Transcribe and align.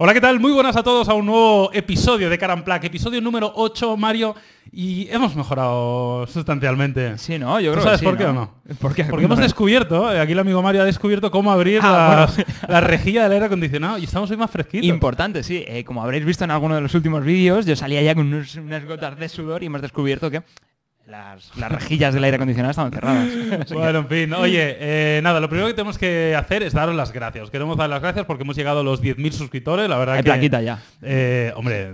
Hola, 0.00 0.14
¿qué 0.14 0.20
tal? 0.20 0.38
Muy 0.38 0.52
buenas 0.52 0.76
a 0.76 0.84
todos 0.84 1.08
a 1.08 1.14
un 1.14 1.26
nuevo 1.26 1.70
episodio 1.72 2.30
de 2.30 2.38
Caramplac, 2.38 2.84
episodio 2.84 3.20
número 3.20 3.50
8, 3.56 3.96
Mario, 3.96 4.32
y 4.70 5.08
hemos 5.10 5.34
mejorado 5.34 6.24
sustancialmente. 6.28 7.18
Sí, 7.18 7.36
¿no? 7.36 7.58
Yo 7.58 7.72
¿Tú 7.72 7.80
creo 7.80 7.84
sabes 7.84 7.98
que 8.00 8.04
sí, 8.06 8.08
por 8.08 8.16
qué 8.16 8.24
¿no? 8.24 8.30
o 8.30 8.32
no? 8.32 8.76
¿Por 8.78 8.94
qué? 8.94 9.04
Porque 9.06 9.24
hemos 9.24 9.40
descubierto, 9.40 10.12
eh, 10.12 10.20
aquí 10.20 10.32
el 10.32 10.38
amigo 10.38 10.62
Mario 10.62 10.82
ha 10.82 10.84
descubierto 10.84 11.32
cómo 11.32 11.50
abrir 11.50 11.80
Ah, 11.82 12.28
la, 12.38 12.68
la 12.74 12.80
rejilla 12.80 13.24
del 13.24 13.32
aire 13.32 13.46
acondicionado 13.46 13.98
y 13.98 14.04
estamos 14.04 14.30
hoy 14.30 14.36
más 14.36 14.52
fresquitos. 14.52 14.86
Importante, 14.86 15.42
sí. 15.42 15.64
Eh, 15.66 15.82
como 15.82 16.00
habréis 16.00 16.24
visto 16.24 16.44
en 16.44 16.52
alguno 16.52 16.76
de 16.76 16.80
los 16.80 16.94
últimos 16.94 17.24
vídeos, 17.24 17.66
yo 17.66 17.74
salía 17.74 18.00
ya 18.00 18.14
con 18.14 18.28
unos- 18.32 18.54
unas 18.54 18.84
gotas 18.86 19.18
de 19.18 19.28
sudor 19.28 19.64
y 19.64 19.66
hemos 19.66 19.82
descubierto 19.82 20.30
que 20.30 20.42
las, 21.08 21.50
las 21.56 21.72
rejillas 21.72 22.12
del 22.12 22.22
aire 22.24 22.34
acondicionado 22.36 22.70
estaban 22.70 22.92
cerradas. 22.92 23.28
Bueno, 23.72 24.00
en 24.00 24.08
fin, 24.08 24.32
oye, 24.34 24.76
eh, 24.78 25.20
nada, 25.22 25.40
lo 25.40 25.48
primero 25.48 25.66
que 25.68 25.74
tenemos 25.74 25.96
que 25.96 26.34
hacer 26.36 26.62
es 26.62 26.74
daros 26.74 26.94
las 26.94 27.12
gracias. 27.12 27.44
Os 27.44 27.50
queremos 27.50 27.76
dar 27.78 27.88
las 27.88 28.02
gracias 28.02 28.26
porque 28.26 28.42
hemos 28.42 28.56
llegado 28.56 28.80
a 28.80 28.82
los 28.82 29.02
10.000 29.02 29.32
suscriptores, 29.32 29.88
la 29.88 29.96
verdad 29.96 30.16
Hay 30.16 30.22
que... 30.22 30.24
plaquita 30.30 30.60
ya. 30.60 30.82
Eh, 31.00 31.52
hombre, 31.56 31.92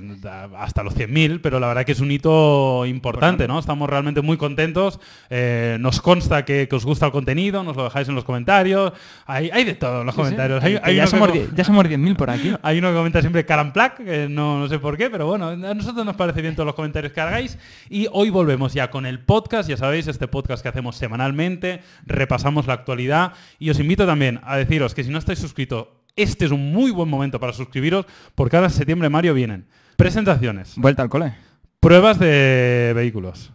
hasta 0.59 0.83
los 0.83 0.97
100.000, 0.97 1.41
pero 1.43 1.61
la 1.61 1.69
verdad 1.69 1.85
que 1.85 1.93
es 1.93 2.01
un 2.01 2.11
hito 2.11 2.85
importante, 2.87 3.47
¿no? 3.47 3.59
Estamos 3.59 3.89
realmente 3.89 4.21
muy 4.21 4.37
contentos. 4.37 4.99
eh, 5.31 5.77
nos 5.81 6.01
consta 6.01 6.45
que, 6.45 6.67
que 6.69 6.75
os 6.77 6.85
gusta 6.85 7.07
el 7.07 7.13
contenido, 7.13 7.63
nos 7.63 7.77
lo 7.77 7.85
dejáis 7.85 8.09
en 8.09 8.15
los 8.17 8.25
comentarios. 8.25 8.93
Hay, 9.27 9.51
hay 9.53 9.65
de 9.65 9.75
todo 9.75 10.01
en 10.01 10.07
los 10.07 10.15
Sí, 10.15 10.21
sí. 10.21 10.25
comentarios. 10.25 10.65
Hay, 10.65 10.73
Que 10.75 10.81
hay 10.83 10.97
ya, 10.97 11.05
que 11.05 11.09
somos, 11.11 11.31
ya 11.55 11.65
somos 11.65 11.85
10.000 11.85 12.17
por 12.17 12.31
aquí. 12.31 12.53
hay 12.63 12.79
uno 12.79 12.89
que 12.89 12.95
comenta 12.97 13.21
siempre 13.21 13.45
Caramplac, 13.47 13.97
que 14.05 14.29
no, 14.29 14.59
no 14.59 14.69
sé 14.69 14.79
por 14.81 14.97
qué, 14.97 15.09
pero 15.11 15.27
bueno, 15.27 15.49
a 15.49 15.57
nosotros 15.75 16.05
nos 16.05 16.17
parece 16.17 16.43
bien 16.43 16.55
todos 16.55 16.67
los 16.67 16.75
comentarios 16.75 17.13
que 17.13 17.21
hagáis. 17.21 17.59
Y 17.89 18.09
hoy 18.13 18.31
volvemos 18.31 18.73
ya 18.75 18.91
con 18.91 19.04
el 19.07 19.21
podcast, 19.21 19.69
ya 19.69 19.77
sabéis, 19.77 20.07
este 20.07 20.29
podcast 20.29 20.63
que 20.63 20.69
hacemos 20.69 20.97
semanalmente, 20.97 21.81
repasamos 22.07 22.67
la 22.67 22.75
actualidad. 22.75 23.33
Y 23.59 23.71
os 23.71 23.81
invito 23.81 24.07
también 24.07 24.41
a 24.45 24.57
deciros 24.57 24.95
que 24.95 25.05
si 25.05 25.11
no 25.11 25.19
estáis 25.19 25.39
suscritos, 25.39 25.89
este 26.17 26.45
es 26.45 26.51
un 26.51 26.73
muy 26.73 26.91
buen 26.91 27.09
momento 27.09 27.41
para 27.41 27.53
suscribiros, 27.53 28.07
porque 28.35 28.57
ahora 28.57 28.69
en 28.69 28.75
septiembre, 28.75 29.09
Mario, 29.09 29.35
vienen 29.35 29.67
presentaciones, 29.97 30.75
Vuelta 30.77 31.03
al 31.03 31.09
cole. 31.09 31.35
pruebas 31.81 32.19
de 32.19 32.93
vehículos, 32.95 33.53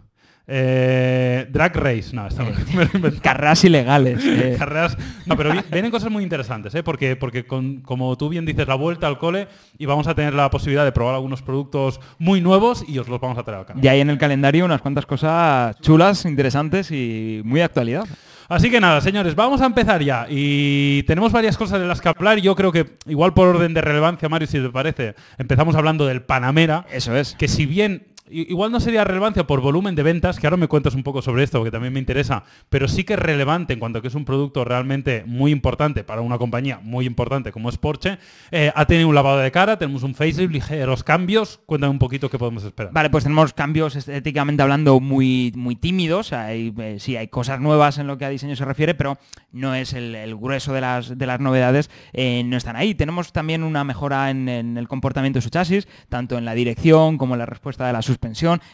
eh, 0.52 1.48
drag 1.52 1.76
race, 1.76 2.14
no. 2.16 2.28
Carreras 3.22 3.64
ilegales. 3.64 4.20
eh. 4.26 4.56
Carreras. 4.58 4.98
No, 5.26 5.38
pero 5.38 5.52
vi- 5.54 5.60
vienen 5.72 5.92
cosas 5.92 6.12
muy 6.12 6.24
interesantes, 6.24 6.74
¿eh? 6.76 6.84
porque, 6.84 7.16
porque 7.16 7.46
con- 7.46 7.82
como 7.82 8.18
tú 8.18 8.30
bien 8.30 8.46
dices, 8.46 8.68
la 8.68 8.76
vuelta 8.76 9.08
al 9.08 9.20
cole 9.20 9.48
y 9.78 9.86
vamos 9.86 10.08
a 10.08 10.16
tener 10.16 10.34
la 10.34 10.50
posibilidad 10.50 10.84
de 10.86 10.92
probar 10.92 11.16
algunos 11.16 11.42
productos 11.42 12.00
muy 12.18 12.42
nuevos 12.42 12.84
y 12.88 12.98
os 13.00 13.08
los 13.08 13.20
vamos 13.22 13.38
a 13.38 13.44
traer 13.44 13.60
al 13.60 13.66
canal. 13.66 13.84
ya 13.84 13.92
hay 13.92 14.02
en 14.02 14.10
el 14.10 14.18
calendario 14.18 14.66
unas 14.66 14.82
cuantas 14.82 15.06
cosas 15.06 15.80
chulas, 15.82 16.26
interesantes 16.26 16.92
y 16.92 17.42
muy 17.46 17.60
de 17.60 17.66
actualidad. 17.66 18.06
Así 18.48 18.72
que 18.72 18.82
nada, 18.82 19.00
señores, 19.02 19.36
vamos 19.36 19.62
a 19.62 19.68
empezar 19.68 20.02
ya. 20.02 20.26
Y 20.28 21.04
tenemos 21.04 21.32
varias 21.32 21.56
cosas 21.56 21.80
de 21.80 21.86
las 21.86 22.02
que 22.02 22.10
hablar. 22.10 22.40
Yo 22.40 22.56
creo 22.56 22.72
que, 22.72 22.96
igual 23.06 23.36
por 23.36 23.48
orden 23.48 23.76
de 23.76 23.82
relevancia, 23.82 24.28
Mario, 24.28 24.48
si 24.48 24.60
te 24.60 24.70
parece, 24.70 25.14
empezamos 25.38 25.76
hablando 25.76 26.08
del 26.08 26.24
Panamera. 26.24 26.84
Eso 26.92 27.16
es. 27.16 27.36
que 27.36 27.48
si 27.48 27.68
bien 27.68 28.08
igual 28.30 28.72
no 28.72 28.80
sería 28.80 29.04
relevancia 29.04 29.46
por 29.46 29.62
volumen 29.62 29.96
de 29.96 30.04
ventas, 30.04 30.40
que 30.40 30.48
ahora 30.48 30.58
me 30.58 30.68
cuentas 30.68 30.96
un 30.96 31.04
poco 31.04 31.22
sobre 31.22 31.44
esto, 31.44 31.60
porque 31.60 31.72
también 31.72 31.94
me 31.94 32.00
interesa, 32.00 32.44
pero 32.70 32.88
sí 32.88 33.04
que 33.04 33.14
es 33.14 33.20
relevante 33.20 33.74
en 33.74 33.80
cuanto 33.80 34.00
a 34.00 34.02
que 34.02 34.08
es 34.08 34.16
un 34.16 34.26
producto 34.26 34.64
realmente 34.64 35.24
muy 35.26 35.52
importante 35.52 36.04
para 36.04 36.22
una 36.22 36.38
compañía 36.38 36.80
muy 36.84 37.06
importante 37.06 37.52
como 37.52 37.70
es 37.70 37.78
Porsche, 37.78 38.18
eh, 38.52 38.72
ha 38.76 38.86
tenido 38.86 39.08
un 39.08 39.16
lavado 39.16 39.40
de 39.40 39.52
cara, 39.52 39.78
tenemos 39.78 40.04
un 40.04 40.16
facelift, 40.16 40.52
ligeros 40.52 41.04
cambios, 41.04 41.60
cuéntame 41.66 41.92
un 41.92 42.00
poquito 42.00 42.30
qué 42.30 42.38
podemos 42.38 42.64
esperar. 42.64 42.94
Vale, 42.94 43.10
pues 43.10 43.24
tenemos 43.24 43.54
cambios 43.54 43.96
estéticamente 43.96 44.62
hablando 44.62 45.00
muy, 45.00 45.52
muy 45.56 45.76
tímidos. 45.76 46.34
Hay, 46.34 46.74
eh, 46.78 46.98
sí, 47.00 47.16
hay 47.16 47.28
cosas 47.28 47.60
nuevas 47.60 47.98
en 47.98 48.08
lo 48.08 48.18
que 48.18 48.26
a 48.26 48.30
diseño 48.30 48.56
se 48.56 48.66
refiere, 48.66 48.94
pero 48.94 49.18
no 49.52 49.76
es 49.76 49.94
el, 49.94 50.36
grueso 50.36 50.74
de 50.74 50.82
las, 50.82 51.18
de 51.18 51.26
las 51.26 51.40
novedades, 51.40 51.90
eh, 52.14 52.44
no 52.46 52.58
están 52.58 52.76
ahí. 52.76 52.96
Tenemos 52.96 53.32
también 53.32 53.64
una 53.64 53.84
mejora 53.84 54.30
en, 54.30 54.48
en 54.48 54.78
el 54.78 54.88
comportamiento 54.88 55.38
de 55.38 55.42
su 55.42 55.50
chasis, 55.50 55.88
tanto 56.10 56.38
en 56.38 56.46
la 56.46 56.54
dirección 56.54 57.18
como 57.18 57.36
en 57.36 57.40
la 57.40 57.46
respuesta 57.46 57.88
de 57.88 57.94
la 57.94 58.02
suspensión. 58.02 58.19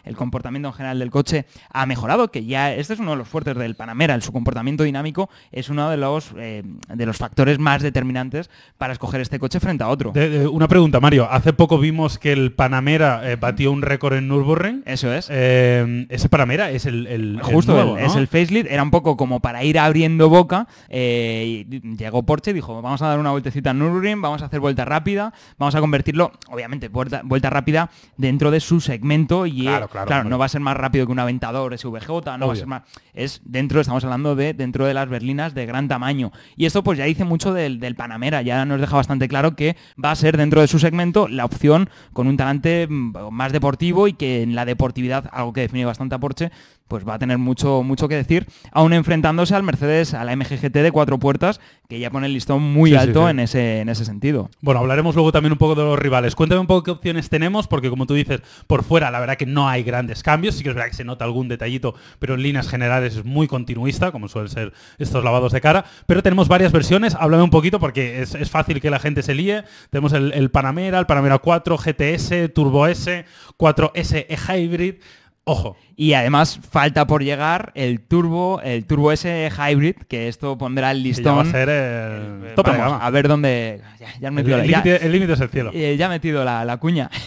El 0.04 0.16
comportamiento 0.16 0.70
en 0.70 0.74
general 0.74 1.00
del 1.00 1.12
coche 1.12 1.46
ha 1.72 1.86
mejorado, 1.86 2.32
que 2.32 2.46
ya 2.46 2.74
este 2.74 2.94
es 2.94 3.00
uno 3.00 3.12
de 3.12 3.18
los 3.18 3.28
fuertes 3.28 3.56
del 3.58 3.76
Panamera. 3.76 4.16
El, 4.16 4.22
su 4.22 4.32
comportamiento 4.32 4.84
dinámico 4.84 5.30
es 5.52 5.70
uno 5.70 5.90
de 5.90 5.98
los, 5.98 6.34
eh, 6.38 6.64
de 6.94 7.06
los 7.06 7.18
factores 7.18 7.60
más 7.60 7.82
determinantes 7.82 8.50
para 8.78 8.94
escoger 8.94 9.22
este 9.22 9.40
coche 9.40 9.60
frente 9.60 9.84
a 9.84 9.90
otro. 9.90 10.12
De- 10.12 10.30
de- 10.30 10.48
una 10.48 10.68
pregunta, 10.68 11.00
Mario. 11.00 11.28
Hace 11.30 11.54
poco 11.54 11.78
vimos 11.80 12.18
que 12.20 12.32
el 12.34 12.52
Panamera 12.54 13.30
eh, 13.32 13.36
batió 13.36 13.72
un 13.72 13.82
récord 13.82 14.14
en 14.16 14.28
Nürburgring. 14.28 14.84
Eso 14.86 15.14
es. 15.14 15.28
Eh, 15.32 16.06
ese 16.10 16.30
Panamera 16.30 16.72
es 16.72 16.86
el, 16.86 17.08
el- 17.08 17.36
el 17.36 17.42
Justo, 17.44 17.74
nuevo, 17.74 17.98
el- 17.98 18.04
¿no? 18.04 18.08
es 18.08 18.16
el 18.16 18.28
facelift, 18.28 18.70
era 18.72 18.84
un 18.84 18.92
poco 18.92 19.18
como 19.18 19.40
para 19.40 19.64
ir 19.64 19.78
abriendo 19.80 20.30
boca. 20.30 20.68
eh, 20.90 21.66
y 21.70 21.96
llegó 21.98 22.24
Porsche 22.24 22.52
y 22.52 22.54
dijo, 22.54 22.82
vamos 22.82 23.02
a 23.02 23.08
dar 23.08 23.20
una 23.20 23.32
vueltecita 23.32 23.72
en 23.72 23.80
Nürburgring, 23.80 24.22
vamos 24.22 24.42
a 24.42 24.46
hacer 24.46 24.60
vuelta 24.60 24.86
rápida, 24.86 25.34
vamos 25.58 25.76
a 25.76 25.80
convertirlo, 25.82 26.32
obviamente, 26.50 26.88
vuelta, 26.88 27.22
vuelta 27.24 27.50
rápida 27.50 27.90
dentro 28.18 28.52
de 28.52 28.60
su 28.60 28.80
segmento 28.80 29.35
y 29.46 29.64
Claro, 29.64 29.88
claro, 29.88 30.24
no 30.24 30.38
va 30.38 30.46
a 30.46 30.50
ser 30.50 30.62
más 30.62 30.78
rápido 30.78 31.06
que 31.06 31.12
un 31.12 31.20
Aventador 31.20 31.78
SVJ, 31.78 32.38
no 32.38 32.48
va 32.48 32.54
a 32.54 32.56
ser 32.56 32.68
más... 32.68 32.84
Es 33.14 33.42
dentro, 33.44 33.82
estamos 33.82 34.04
hablando 34.04 34.36
de 34.36 34.54
dentro 34.54 34.86
de 34.86 34.94
las 34.94 35.10
berlinas 35.10 35.54
de 35.54 35.66
gran 35.66 35.88
tamaño. 35.88 36.32
Y 36.56 36.66
esto 36.66 36.84
pues 36.84 36.98
ya 36.98 37.06
dice 37.06 37.26
mucho 37.26 37.54
del, 37.54 37.80
del 37.80 37.96
Panamera, 37.96 38.42
ya 38.42 38.66
nos 38.66 38.80
deja 38.80 38.96
bastante 38.96 39.28
claro 39.28 39.56
que 39.56 39.76
va 40.04 40.12
a 40.12 40.16
ser 40.16 40.38
dentro 40.38 40.62
de 40.62 40.68
su 40.68 40.80
segmento 40.80 41.28
la 41.28 41.46
opción 41.46 41.90
con 42.14 42.28
un 42.28 42.38
talante 42.38 42.88
mm, 42.88 43.32
más 43.32 43.52
deportivo 43.52 44.08
y 44.08 44.14
que 44.14 44.44
en 44.44 44.56
la 44.56 44.66
deportividad, 44.66 45.30
algo 45.32 45.54
que 45.54 45.62
define 45.62 45.86
bastante 45.86 46.16
a 46.16 46.20
Porsche, 46.20 46.52
pues 46.88 47.08
va 47.08 47.16
a 47.16 47.20
tener 47.20 47.38
mucho, 47.38 47.82
mucho 47.84 48.08
que 48.08 48.16
decir, 48.16 48.48
aún 48.72 48.94
enfrentándose 48.94 49.56
al 49.56 49.64
Mercedes, 49.64 50.14
a 50.14 50.24
la 50.24 50.36
MG 50.36 50.60
GT 50.62 50.84
de 50.84 50.92
cuatro 50.92 51.18
puertas, 51.18 51.60
que 51.90 52.00
ya 52.00 52.12
pone 52.12 52.28
el 52.28 52.34
listón 52.34 52.62
muy 52.62 52.92
Sí, 52.92 52.96
alto 52.96 53.26
sí. 53.26 53.32
En, 53.32 53.40
ese, 53.40 53.80
en 53.80 53.90
ese 53.90 54.06
sentido. 54.06 54.50
Bueno, 54.62 54.82
hablaremos 54.82 55.16
luego 55.16 55.32
también 55.32 55.52
un 55.52 55.58
poco 55.58 55.74
de 55.76 55.84
los 55.84 55.98
rivales. 55.98 56.36
Cuéntame 56.36 56.62
un 56.62 56.68
poco 56.68 56.84
qué 56.84 56.92
opciones 56.92 57.30
tenemos, 57.30 57.68
porque 57.68 57.90
como 57.90 58.06
tú 58.06 58.14
dices, 58.14 58.42
por 58.68 58.84
fuera 58.84 59.10
la 59.10 59.20
verdad 59.20 59.36
que 59.36 59.48
no 59.48 59.68
hay 59.68 59.84
grandes 59.84 60.22
cambios, 60.22 60.56
sí 60.56 60.64
que 60.64 60.70
es 60.70 60.76
verdad 60.76 60.90
que 60.90 60.96
se 60.96 61.04
nota 61.04 61.26
algún 61.26 61.48
detallito, 61.48 61.96
pero 62.20 62.36
en 62.36 62.44
líneas 62.44 62.68
generales 62.68 63.16
es 63.16 63.26
muy 63.26 63.48
continuista, 63.48 64.12
como 64.12 64.28
suelen 64.28 64.50
ser 64.50 64.74
estos 65.00 65.24
lavados 65.24 65.52
de 65.54 65.62
cara. 65.62 65.86
Pero 66.06 66.22
tenemos 66.22 66.48
varias 66.48 66.72
versiones, 66.72 67.16
háblame 67.16 67.44
un 67.44 67.50
poquito 67.50 67.80
porque 67.80 68.22
es, 68.22 68.36
es 68.36 68.52
fácil 68.52 68.80
que 68.80 68.90
la 68.92 69.00
gente 69.00 69.24
se 69.24 69.34
líe. 69.34 69.64
Tenemos 69.90 70.14
el, 70.14 70.34
el 70.34 70.52
Panamera, 70.52 71.00
el 71.00 71.08
Panamera 71.08 71.40
4, 71.40 71.78
GTS, 71.78 72.54
Turbo 72.54 72.86
S, 72.86 73.26
4S 73.58 74.26
E-Hybrid. 74.30 74.96
Ojo, 75.48 75.78
Y 75.98 76.14
además 76.14 76.60
falta 76.70 77.08
por 77.08 77.24
llegar 77.24 77.72
el 77.74 78.02
Turbo, 78.02 78.60
el 78.62 78.86
Turbo 78.86 79.12
S 79.14 79.50
Hybrid, 79.58 79.96
que 80.10 80.28
esto 80.28 80.58
pondrá 80.58 80.92
el 80.92 80.98
ya 80.98 81.32
va 81.32 81.40
a 81.40 81.44
listón. 81.44 81.52
ser 81.52 81.70
el 81.70 82.54
gama. 82.56 82.98
a 82.98 83.10
ver 83.12 83.28
dónde... 83.30 83.82
Ya, 84.00 84.08
ya 84.08 84.14
has 84.16 84.24
El 84.24 84.32
metido 84.34 84.58
la- 84.58 84.64
el 84.64 84.70
límite 84.72 85.06
el 85.06 85.12
límite 85.14 85.34
es 85.34 85.40
el 85.40 85.50
cielo. 85.50 85.72
eh, 85.74 85.96
ya 85.98 86.08
he 86.08 86.10
metido 86.10 86.44
la, 86.44 86.66
la 86.66 86.78
cuña. 86.78 87.10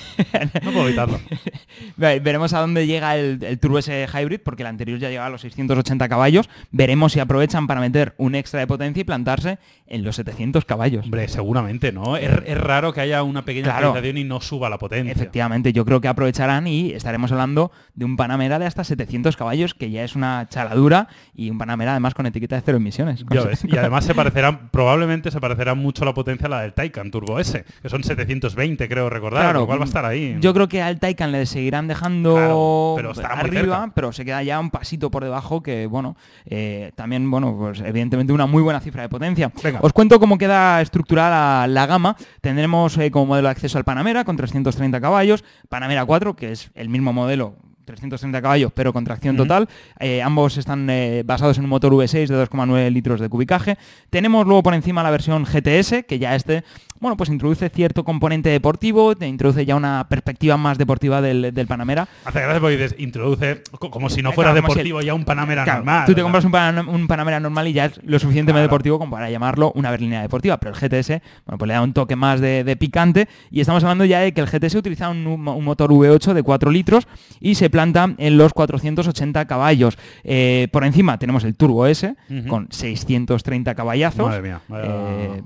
No 0.63 0.73
puedo 0.73 0.87
evitarlo. 0.89 1.19
Ve- 1.97 2.21
Veremos 2.21 2.53
a 2.53 2.61
dónde 2.61 2.87
llega 2.87 3.17
el, 3.17 3.39
el 3.43 3.59
Turbo 3.59 3.79
S 3.79 4.07
Hybrid, 4.13 4.41
porque 4.45 4.63
el 4.65 4.67
anterior 4.67 4.99
ya 4.99 5.09
llegaba 5.09 5.29
a 5.29 5.31
los 5.31 5.41
680 5.43 6.09
caballos. 6.09 6.49
Veremos 6.71 7.13
si 7.13 7.21
aprovechan 7.21 7.67
para 7.67 7.81
meter 7.81 8.15
un 8.19 8.35
extra 8.35 8.61
de 8.61 8.67
potencia 8.67 9.01
y 9.01 9.05
plantarse 9.05 9.59
en 9.87 10.05
los 10.05 10.17
700 10.17 10.65
caballos. 10.65 11.05
Hombre, 11.05 11.29
seguramente, 11.29 11.93
¿no? 11.93 12.17
Es, 12.17 12.31
es 12.47 12.59
raro 12.59 12.93
que 12.93 13.01
haya 13.01 13.23
una 13.23 13.45
pequeña 13.45 13.65
Claro. 13.79 13.95
y 14.07 14.25
no 14.25 14.41
suba 14.41 14.69
la 14.69 14.79
potencia. 14.79 15.13
Efectivamente, 15.13 15.73
yo 15.73 15.85
creo 15.85 16.01
que 16.01 16.09
aprovecharán 16.09 16.67
y 16.67 16.91
estaremos 16.93 17.33
hablando 17.33 17.71
de 17.95 18.05
un 18.05 18.17
Panamera 18.17 18.58
de 18.59 18.67
hasta 18.67 18.85
700 18.85 19.37
caballos, 19.37 19.75
que 19.75 19.91
ya 19.91 20.05
es 20.05 20.17
una 20.17 20.47
chaladura, 20.49 21.09
y 21.35 21.51
un 21.51 21.59
Panamera 21.59 21.93
además 21.93 22.15
con 22.15 22.27
etiqueta 22.27 22.57
de 22.57 22.63
cero 22.63 22.79
emisiones. 22.79 23.25
Ves, 23.25 23.65
Y 23.65 23.77
además 23.77 24.05
se 24.05 24.15
parecerá, 24.15 24.71
probablemente 24.71 25.31
se 25.31 25.41
parecerá 25.41 25.75
mucho 25.75 26.05
la 26.05 26.15
potencia 26.15 26.47
a 26.47 26.51
la 26.51 26.61
del 26.63 26.73
Taycan 26.75 27.11
Turbo 27.11 27.39
S, 27.39 27.65
que 27.83 27.89
son 27.89 28.03
720 28.03 28.89
creo 28.89 29.11
recordar, 29.11 29.43
Claro, 29.43 29.61
lo 29.61 29.67
cual 29.67 29.81
va 29.81 29.85
a 29.85 29.87
estar 29.87 30.05
ahí. 30.05 30.37
Yo 30.41 30.55
creo 30.55 30.69
que 30.69 30.83
al 30.83 30.99
Taycan 30.99 31.33
le 31.33 31.47
seguirán 31.47 31.89
dejando 31.89 32.35
Claro, 32.35 32.95
pero 32.97 33.13
arriba, 33.29 33.91
pero 33.95 34.13
se 34.13 34.25
queda 34.25 34.43
ya 34.43 34.61
un 34.61 34.71
pasito 34.71 35.11
por 35.11 35.25
debajo 35.25 35.63
que, 35.63 35.87
bueno, 35.87 36.17
eh, 36.47 36.93
también, 36.95 37.31
bueno, 37.31 37.57
pues 37.57 37.81
evidentemente 37.81 38.33
una 38.33 38.47
muy 38.47 38.63
buena 38.63 38.81
cifra 38.81 39.03
de 39.03 39.09
potencia. 39.09 39.53
Venga. 39.63 39.81
Os 39.83 39.93
cuento 39.93 40.19
cómo 40.21 40.39
queda 40.39 40.81
estructurada 40.81 41.67
la, 41.67 41.67
la 41.67 41.87
gama. 41.87 42.17
Tendremos 42.41 42.97
eh, 42.99 43.11
como 43.11 43.27
modelo 43.27 43.49
de 43.49 43.53
acceso 43.53 43.79
al 43.79 43.85
Panamera 43.85 44.25
con 44.25 44.37
330 44.37 45.01
caballos, 45.01 45.45
Panamera 45.69 46.05
4, 46.05 46.37
que 46.37 46.53
es 46.53 46.71
el 46.75 46.89
mismo 46.89 47.13
modelo 47.13 47.57
330 47.89 48.41
caballos, 48.43 48.71
pero 48.75 48.93
con 48.93 49.05
tracción 49.05 49.37
total. 49.37 49.69
Eh, 49.99 50.23
ambos 50.23 50.57
están 50.57 50.89
eh, 50.91 51.23
basados 51.25 51.59
en 51.59 51.65
un 51.65 51.71
motor 51.71 51.93
V6 51.93 52.29
de 52.29 52.47
2,9 52.49 52.91
litros 52.93 53.21
de 53.21 53.29
cubicaje. 53.29 53.77
Tenemos 54.11 54.47
luego 54.47 54.63
por 54.63 54.75
encima 54.75 55.03
la 55.03 55.11
versión 55.11 55.45
GTS, 55.45 56.05
que 56.07 56.19
ya 56.19 56.35
este, 56.35 56.63
bueno, 57.01 57.17
pues 57.17 57.31
introduce 57.31 57.69
cierto 57.71 58.05
componente 58.05 58.49
deportivo, 58.51 59.17
te 59.17 59.27
introduce 59.27 59.65
ya 59.65 59.75
una 59.77 60.07
perspectiva 60.09 60.57
más 60.57 60.79
deportiva 60.79 61.21
del, 61.21 61.53
del 61.55 61.67
Panamera. 61.67 62.07
Hace 62.25 62.41
gracia 62.41 62.61
porque 62.61 62.77
dices, 62.77 62.95
introduce 62.99 63.63
co- 63.79 63.91
como 63.91 64.11
si 64.11 64.21
no 64.23 64.33
fuera 64.33 64.51
Claro, 64.51 64.63
como 64.63 64.75
si 64.75 64.79
deportivo 64.81 65.01
ya 65.03 65.15
un 65.15 65.25
Panamera 65.25 65.65
Claro, 65.65 65.79
normal. 65.79 66.07
Tú 66.07 66.15
te 66.15 66.23
compras 66.23 66.45
un, 66.45 66.51
Pan- 66.53 66.89
un 66.89 67.07
Panamera 67.07 67.41
normal 67.41 67.69
y 67.69 67.73
ya 67.73 67.87
es 67.87 68.01
lo 68.05 68.19
suficientemente 68.19 68.59
Claro. 68.59 68.63
deportivo 68.69 68.99
como 68.99 69.13
para 69.13 69.31
llamarlo 69.31 69.73
una 69.75 69.91
berlina 69.91 70.21
deportiva, 70.23 70.57
pero 70.59 70.75
el 70.75 70.79
GTS, 70.79 71.23
bueno, 71.47 71.59
pues 71.59 71.69
le 71.69 71.75
da 71.75 71.83
un 71.83 71.93
toque 71.93 72.17
más 72.17 72.41
de, 72.41 72.65
de 72.65 72.77
picante 72.77 73.29
y 73.51 73.61
estamos 73.61 73.83
hablando 73.85 74.05
ya 74.05 74.21
de 74.21 74.33
que 74.35 74.41
el 74.41 74.47
GTS 74.49 74.75
utiliza 74.75 75.09
un, 75.09 75.27
un 75.27 75.65
motor 75.65 75.91
V8 75.91 76.33
de 76.33 76.43
4 76.43 76.71
litros 76.71 77.07
y 77.41 77.55
se 77.55 77.71
planta 77.79 78.11
en 78.19 78.37
los 78.37 78.53
480 78.55 79.47
caballos. 79.47 79.97
Eh, 80.25 80.67
por 80.73 80.83
encima 80.85 81.17
tenemos 81.19 81.45
el 81.45 81.55
Turbo 81.55 81.87
S 81.87 82.17
con 82.49 82.67
630 82.71 83.75
caballazos. 83.77 84.27
Madre 84.27 84.43
mía, 84.43 84.61
vaya, 84.67 84.85
Eh, 84.89 85.43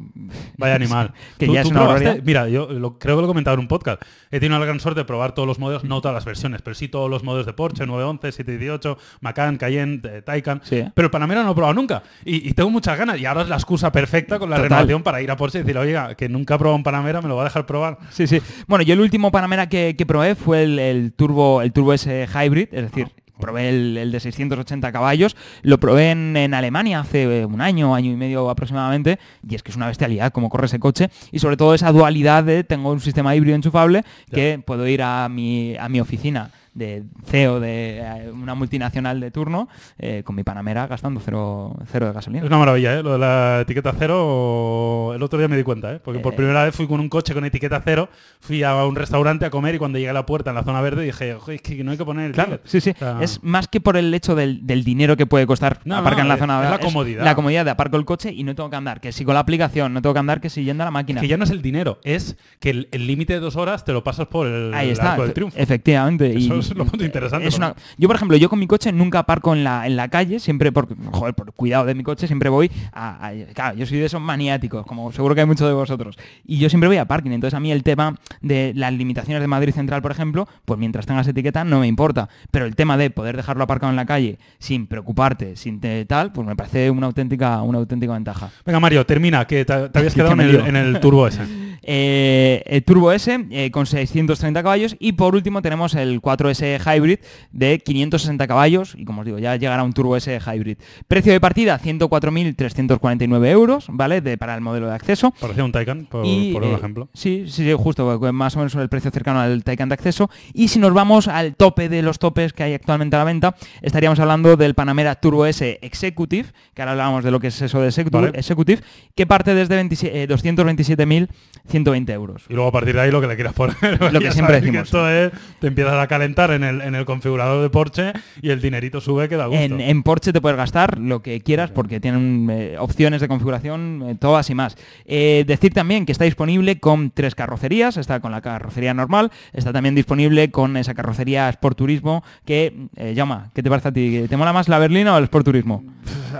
vaya 0.57 0.75
animal. 0.77 1.13
que 1.39 1.45
¿Tú- 1.47 1.53
ya 1.55 1.63
tú 1.63 1.69
es 1.69 1.75
una. 1.75 2.17
Mira, 2.25 2.49
yo 2.49 2.69
lo- 2.73 2.99
creo 2.99 3.17
que 3.17 3.21
lo 3.21 3.27
he 3.27 3.29
comentado 3.29 3.55
en 3.55 3.61
un 3.61 3.69
podcast. 3.69 4.01
He 4.31 4.41
tenido 4.41 4.59
la 4.59 4.65
gran 4.65 4.81
suerte 4.81 5.01
de 5.01 5.05
probar 5.05 5.35
todos 5.35 5.47
los 5.47 5.59
modelos, 5.59 5.85
no 5.85 6.01
todas 6.01 6.15
las 6.15 6.25
versiones, 6.25 6.63
pero 6.63 6.75
sí 6.75 6.89
todos 6.89 7.11
los 7.11 7.23
modelos 7.23 7.45
de 7.45 7.53
Porsche, 7.53 7.85
911, 7.87 8.33
718, 8.33 8.97
Macan, 9.21 9.59
Cayenne, 9.59 10.01
eh, 10.05 10.23
Taycan. 10.23 10.61
Sí. 10.65 10.83
Pero 10.95 11.07
el 11.07 11.11
Panamera 11.11 11.41
no 11.43 11.47
lo 11.49 11.53
he 11.53 11.55
probado 11.55 11.75
nunca. 11.75 12.03
Y, 12.25 12.49
y 12.49 12.53
tengo 12.55 12.71
muchas 12.71 12.97
ganas. 12.99 13.21
Y 13.21 13.27
ahora 13.27 13.43
es 13.43 13.49
la 13.51 13.57
excusa 13.57 13.93
perfecta 13.93 14.39
con 14.39 14.49
la 14.49 14.57
Total. 14.57 14.71
renovación 14.71 15.03
para 15.03 15.21
ir 15.21 15.31
a 15.31 15.37
Porsche 15.37 15.59
y 15.59 15.63
decir, 15.63 15.77
oiga, 15.77 16.15
que 16.15 16.31
nunca 16.31 16.55
he 16.55 16.59
probado 16.59 16.77
un 16.77 16.83
Panamera, 16.83 17.21
me 17.21 17.29
lo 17.29 17.37
va 17.37 17.43
a 17.43 17.45
dejar 17.45 17.67
probar. 17.67 17.99
Sí, 18.11 18.27
sí. 18.27 18.41
Bueno, 18.67 18.83
yo 18.85 18.95
el 18.95 19.01
último 19.01 19.31
Panamera 19.31 19.69
que, 19.69 19.95
que 19.99 20.07
probé 20.07 20.35
fue 20.35 20.63
el, 20.63 20.79
el 20.79 21.13
Turbo 21.13 21.61
el 21.63 21.73
Turbo 21.73 21.93
S 21.93 22.22
Hybrid, 22.27 22.69
es 22.73 22.83
decir, 22.83 23.09
probé 23.41 23.69
el, 23.69 23.97
el 23.99 24.13
de 24.13 24.21
680 24.21 24.93
caballos, 24.93 25.37
lo 25.63 25.79
probé 25.79 26.11
en, 26.11 26.37
en 26.37 26.55
Alemania 26.55 27.01
hace 27.01 27.41
eh, 27.41 27.45
un 27.45 27.61
año, 27.61 27.95
año 27.95 28.11
y 28.11 28.17
medio 28.17 28.49
aproximadamente, 28.49 29.19
y 29.47 29.55
es 29.55 29.63
que 29.63 29.71
es 29.71 29.77
una 29.77 29.89
bestialidad 29.89 30.33
como 30.33 30.49
corre 30.49 30.67
ese 30.67 30.79
coche, 30.79 31.11
y 31.31 31.41
sobre 31.41 31.57
todo 31.57 31.75
esa 31.75 31.93
dualidad 31.93 32.45
de 32.45 32.65
tengo 32.65 32.93
un 32.93 33.01
sistema 33.01 33.35
híbrido 33.35 33.57
enchufable 33.57 34.05
que 34.33 34.63
puedo 34.65 34.87
ir 34.87 35.03
a 35.03 35.29
mi, 35.29 35.77
a 35.77 35.89
mi 35.89 36.01
oficina 36.01 36.51
de 36.75 37.03
CEO 37.27 37.61
de 37.61 37.99
eh, 37.99 38.31
una 38.33 38.55
multinacional 38.55 39.21
de 39.21 39.31
turno 39.31 39.69
eh, 39.99 40.23
con 40.25 40.35
mi 40.37 40.43
Panamera 40.43 40.87
gastando 40.87 41.21
cero, 41.25 41.77
cero 41.91 42.07
de 42.07 42.13
gasolina. 42.13 42.43
Es 42.43 42.49
una 42.49 42.59
maravilla, 42.59 42.95
¿eh? 42.99 43.03
Lo 43.03 43.13
de 43.13 43.19
la 43.19 43.61
etiqueta 43.61 43.93
cero, 43.99 45.13
el 45.15 45.23
otro 45.23 45.39
día 45.39 45.49
me 45.49 45.57
di 45.57 45.63
cuenta, 45.63 45.93
¿eh? 45.93 46.01
Porque 46.03 46.21
por 46.21 46.33
Eh. 46.33 46.37
primera 46.37 46.65
vez 46.65 46.75
fui 46.75 46.87
con 46.87 47.01
un 47.01 47.09
coche 47.09 47.35
con 47.35 47.45
etiqueta 47.45 47.81
cero, 47.85 48.09
fui 48.41 48.63
a 48.63 48.85
un 48.85 48.97
restaurante 48.97 49.45
a 49.45 49.51
comer 49.51 49.75
y 49.75 49.79
cuando 49.79 49.99
llegué 49.99 50.11
a 50.11 50.15
la 50.15 50.27
puerta 50.27 50.51
en 50.51 50.57
la 50.57 50.63
zona 50.65 50.81
verde 50.81 51.05
dije, 51.05 51.35
"Joder, 51.35 51.57
es 51.57 51.63
que 51.63 51.85
no 51.85 51.91
hay 51.93 51.99
que 51.99 52.05
poner 52.05 52.27
el 52.27 52.33
Claro, 52.33 52.59
ticket". 52.59 52.67
sí, 52.69 52.81
sí. 52.81 52.91
O 52.91 52.99
sea, 52.99 53.19
Es 53.21 53.43
más 53.43 53.69
que 53.69 53.81
por 53.81 53.97
el 53.97 54.13
hecho 54.15 54.35
del, 54.35 54.67
del 54.67 54.85
dinero 54.85 55.17
que 55.17 55.27
puede 55.27 55.47
costar 55.47 55.81
No, 55.85 55.97
aparcar 55.97 56.23
en 56.23 56.29
la 56.29 56.35
es- 56.35 56.41
zona 56.41 56.65
es 56.65 56.71
la 56.71 56.79
comodidad. 56.79 57.25
La 57.25 57.35
comodidad 57.35 57.65
de 57.65 57.71
aparco 57.71 57.97
el 57.97 58.05
coche 58.05 58.33
y 58.33 58.45
no 58.45 58.55
tengo 58.55 58.71
que 58.71 58.77
andar, 58.77 59.01
que 59.01 59.13
si 59.13 59.25
con 59.25 59.35
la 59.35 59.41
aplicación, 59.41 59.93
no 59.93 60.03
tengo 60.03 60.15
que 60.15 60.21
andar, 60.21 60.41
que 60.41 60.51
si 60.51 60.65
yendo 60.65 60.83
a 60.83 60.87
la 60.87 60.91
máquina. 60.91 61.21
que 61.21 61.29
ya 61.29 61.37
no 61.37 61.45
es 61.45 61.51
el 61.51 61.63
dinero, 61.63 61.99
es 62.03 62.37
que 62.59 62.71
el 62.91 63.07
límite 63.07 63.35
de 63.35 63.41
dos 63.41 63.57
horas 63.57 63.85
te 63.85 63.93
lo 63.93 64.03
pasas 64.03 64.27
por 64.29 64.47
el, 64.47 64.73
Ahí 64.75 64.87
el 64.87 64.93
está, 64.93 65.13
arco 65.13 65.23
del 65.25 65.33
triunfo. 65.35 65.59
efectivamente. 65.59 66.37
Eso 66.37 66.57
y- 66.57 66.62
es 66.71 66.77
lo 66.77 66.85
más 66.85 66.95
interesante, 66.95 67.47
es 67.49 67.57
una- 67.57 67.75
Yo, 67.99 68.09
por 68.09 68.17
ejemplo, 68.17 68.37
yo 68.37 68.49
con 68.49 68.59
mi 68.59 68.67
coche 68.67 68.93
nunca 68.93 69.21
aparco 69.21 69.55
en 69.55 69.65
la, 69.65 69.87
en 69.87 69.97
la 69.97 70.09
calle, 70.09 70.39
siempre 70.41 70.73
por, 70.73 70.89
joder, 71.11 71.35
por 71.35 71.53
cuidado 71.53 71.85
de 71.85 71.95
mi 71.95 72.03
coche, 72.03 72.27
siempre 72.27 72.49
voy 72.49 72.71
a, 72.93 73.27
a- 73.29 73.33
Claro, 73.55 73.77
yo 73.77 73.87
soy 73.87 73.99
de 73.99 74.07
esos 74.07 74.21
maniáticos, 74.21 74.87
como 74.87 75.13
seguro 75.13 75.35
que 75.35 75.41
hay 75.43 75.47
muchos 75.47 75.67
de 75.69 75.75
vosotros. 75.75 76.17
Y 76.45 76.59
yo 76.59 76.69
siempre 76.69 76.89
voy 76.89 76.97
a 76.99 77.05
parking, 77.07 77.31
entonces 77.33 77.55
a 77.57 77.61
mí 77.61 77.71
el 77.73 77.83
tema 77.83 78.15
de 78.41 78.73
las 78.77 78.93
limitaciones 78.93 79.41
de 79.43 79.49
Madrid 79.49 79.73
Central, 79.75 80.03
por 80.03 80.11
ejemplo, 80.13 80.49
pues 80.65 80.79
mientras 80.79 81.07
tengas 81.07 81.27
etiqueta 81.29 81.65
no 81.65 81.81
me 81.81 81.87
importa. 81.87 82.29
Pero 82.51 82.67
el 82.67 82.75
tema 82.77 82.97
de 82.97 83.11
poder 83.11 83.37
dejarlo 83.37 83.65
aparcado 83.65 83.91
en 83.91 83.97
la 83.97 84.07
calle 84.07 84.39
sin 84.59 84.87
preocuparte, 84.87 85.57
sin 85.57 85.81
te- 85.81 86.05
tal, 86.05 86.33
pues 86.33 86.47
me 86.47 86.57
parece 86.57 86.91
una 86.91 87.07
auténtica, 87.07 87.61
una 87.63 87.79
auténtica 87.79 88.13
ventaja. 88.13 88.51
Venga, 88.65 88.81
Mario, 88.81 89.05
termina, 89.07 89.45
que 89.47 89.65
te, 89.65 89.89
te 89.89 89.99
habías 89.99 90.15
Que 90.15 90.21
quedado 90.21 90.33
en 90.35 90.41
el, 90.41 90.53
lío. 90.53 90.67
en 90.67 90.77
el 90.77 91.01
Turbo 91.01 91.27
S. 91.27 91.41
Eh, 91.83 92.63
el 92.67 92.85
Turbo 92.85 93.13
S 93.13 93.47
eh, 93.51 93.71
con 93.71 93.87
630 93.87 94.63
caballos 94.63 94.97
y 94.99 95.13
por 95.13 95.35
último 95.35 95.63
tenemos 95.63 95.95
el 95.95 96.21
4S 96.21 96.81
Hybrid 96.81 97.19
de 97.51 97.79
560 97.79 98.47
caballos 98.47 98.95
y 98.97 99.05
como 99.05 99.21
os 99.21 99.27
digo, 99.27 99.39
ya 99.39 99.57
llegará 99.57 99.83
un 99.83 99.93
Turbo 99.93 100.17
S 100.17 100.39
Hybrid. 100.39 100.79
Precio 101.09 101.33
de 101.33 101.41
partida, 101.41 101.79
104.349 101.81 103.47
euros, 103.47 103.87
¿vale? 103.89 104.23
Para 104.37 104.55
el 104.55 104.61
modelo 104.61 104.87
de 104.87 104.95
acceso. 104.95 105.33
Parece 105.41 105.63
un 105.63 105.73
Taycan, 105.73 106.07
por, 106.07 106.25
y, 106.25 106.57
eh, 106.57 106.75
ejemplo. 106.75 107.09
Sí, 107.15 107.45
sí, 107.49 107.65
sí, 107.65 107.73
justo, 107.77 108.21
más 108.33 108.57
o 108.57 108.59
menos 108.59 108.75
el 108.75 108.89
precio 108.89 109.11
cercano 109.11 109.41
al 109.41 109.65
Taycan 109.65 109.89
de 109.89 109.95
acceso. 109.95 110.31
Y 110.53 110.69
si 110.69 110.79
nos 110.79 110.95
vamos 110.95 111.29
al 111.29 111.57
tope 111.57 111.89
de 111.89 112.03
los 112.03 112.19
topes 112.19 112.53
que 112.53 112.63
hay 112.63 112.75
actualmente 112.75 113.17
a 113.17 113.21
la 113.21 113.25
venta, 113.25 113.57
estaríamos 113.81 114.19
hablando 114.21 114.57
del 114.57 114.75
Panamera 114.75 115.17
Turbo 115.17 115.47
S 115.47 115.79
Executive, 115.83 116.49
que 116.75 116.83
ahora 116.83 116.93
hablábamos 116.93 117.25
de 117.25 117.31
lo 117.31 117.41
que 117.41 117.49
es 117.49 117.61
eso 117.61 117.81
de 117.81 117.89
Executive, 117.89 118.31
executive 118.35 118.83
que 119.15 119.27
parte 119.27 119.55
desde 119.55 119.81
eh, 119.81 120.29
227.000 120.29 121.29
120 121.73 122.13
euros. 122.13 122.45
Y 122.49 122.55
luego 122.55 122.69
a 122.69 122.73
partir 122.73 122.95
de 122.95 123.01
ahí 123.01 123.11
lo 123.11 123.21
que 123.21 123.27
le 123.27 123.35
quieras 123.35 123.55
poner. 123.55 123.77
lo 124.13 124.21
que 124.21 124.31
siempre 124.31 124.61
decimos. 124.61 124.85
Esto 124.85 125.09
es, 125.09 125.33
te 125.59 125.69
empiezas 125.69 125.95
a 125.95 126.07
calentar 126.07 126.51
en 126.51 126.63
el, 126.63 126.81
en 126.83 126.95
el, 126.95 127.05
configurador 127.07 127.63
de 127.63 127.71
Porsche 127.71 128.13
y 128.43 128.51
el 128.51 128.61
dinerito 128.61 129.01
sube 129.01 129.29
que 129.29 129.37
da 129.37 129.47
gusto. 129.47 129.63
En, 129.63 130.03
Porsche 130.03 130.33
te 130.33 130.41
puedes 130.41 130.57
gastar 130.57 130.99
lo 130.99 131.23
que 131.23 131.41
quieras 131.41 131.71
porque 131.71 131.99
tienen 131.99 132.49
eh, 132.51 132.77
opciones 132.79 133.21
de 133.21 133.29
configuración 133.29 134.05
eh, 134.07 134.17
todas 134.21 134.51
y 134.51 134.55
más. 134.55 134.77
Eh, 135.07 135.45
decir 135.47 135.73
también 135.73 136.05
que 136.05 136.13
está 136.13 136.25
disponible 136.25 136.79
con 136.79 137.11
tres 137.11 137.35
carrocerías. 137.35 137.97
Está 137.97 138.21
con 138.21 138.33
la 138.33 138.43
carrocería 138.43 138.93
normal, 138.93 139.31
está 139.53 139.73
también 139.73 139.95
disponible 139.95 140.51
con 140.51 140.77
esa 140.77 140.95
carrocería 140.95 141.49
Sport 141.49 141.79
Turismo 141.79 142.23
que, 142.45 142.89
llama, 143.15 143.51
¿qué 143.55 143.63
te 143.63 143.71
parece 143.71 143.89
a 143.89 143.93
ti? 143.93 144.27
¿Te 144.29 144.37
mola 144.37 144.53
más 144.53 144.69
la 144.69 144.79
berlina 144.79 145.15
o 145.15 145.19
el 145.19 145.25
Sport 145.25 145.47
Turismo? 145.47 145.83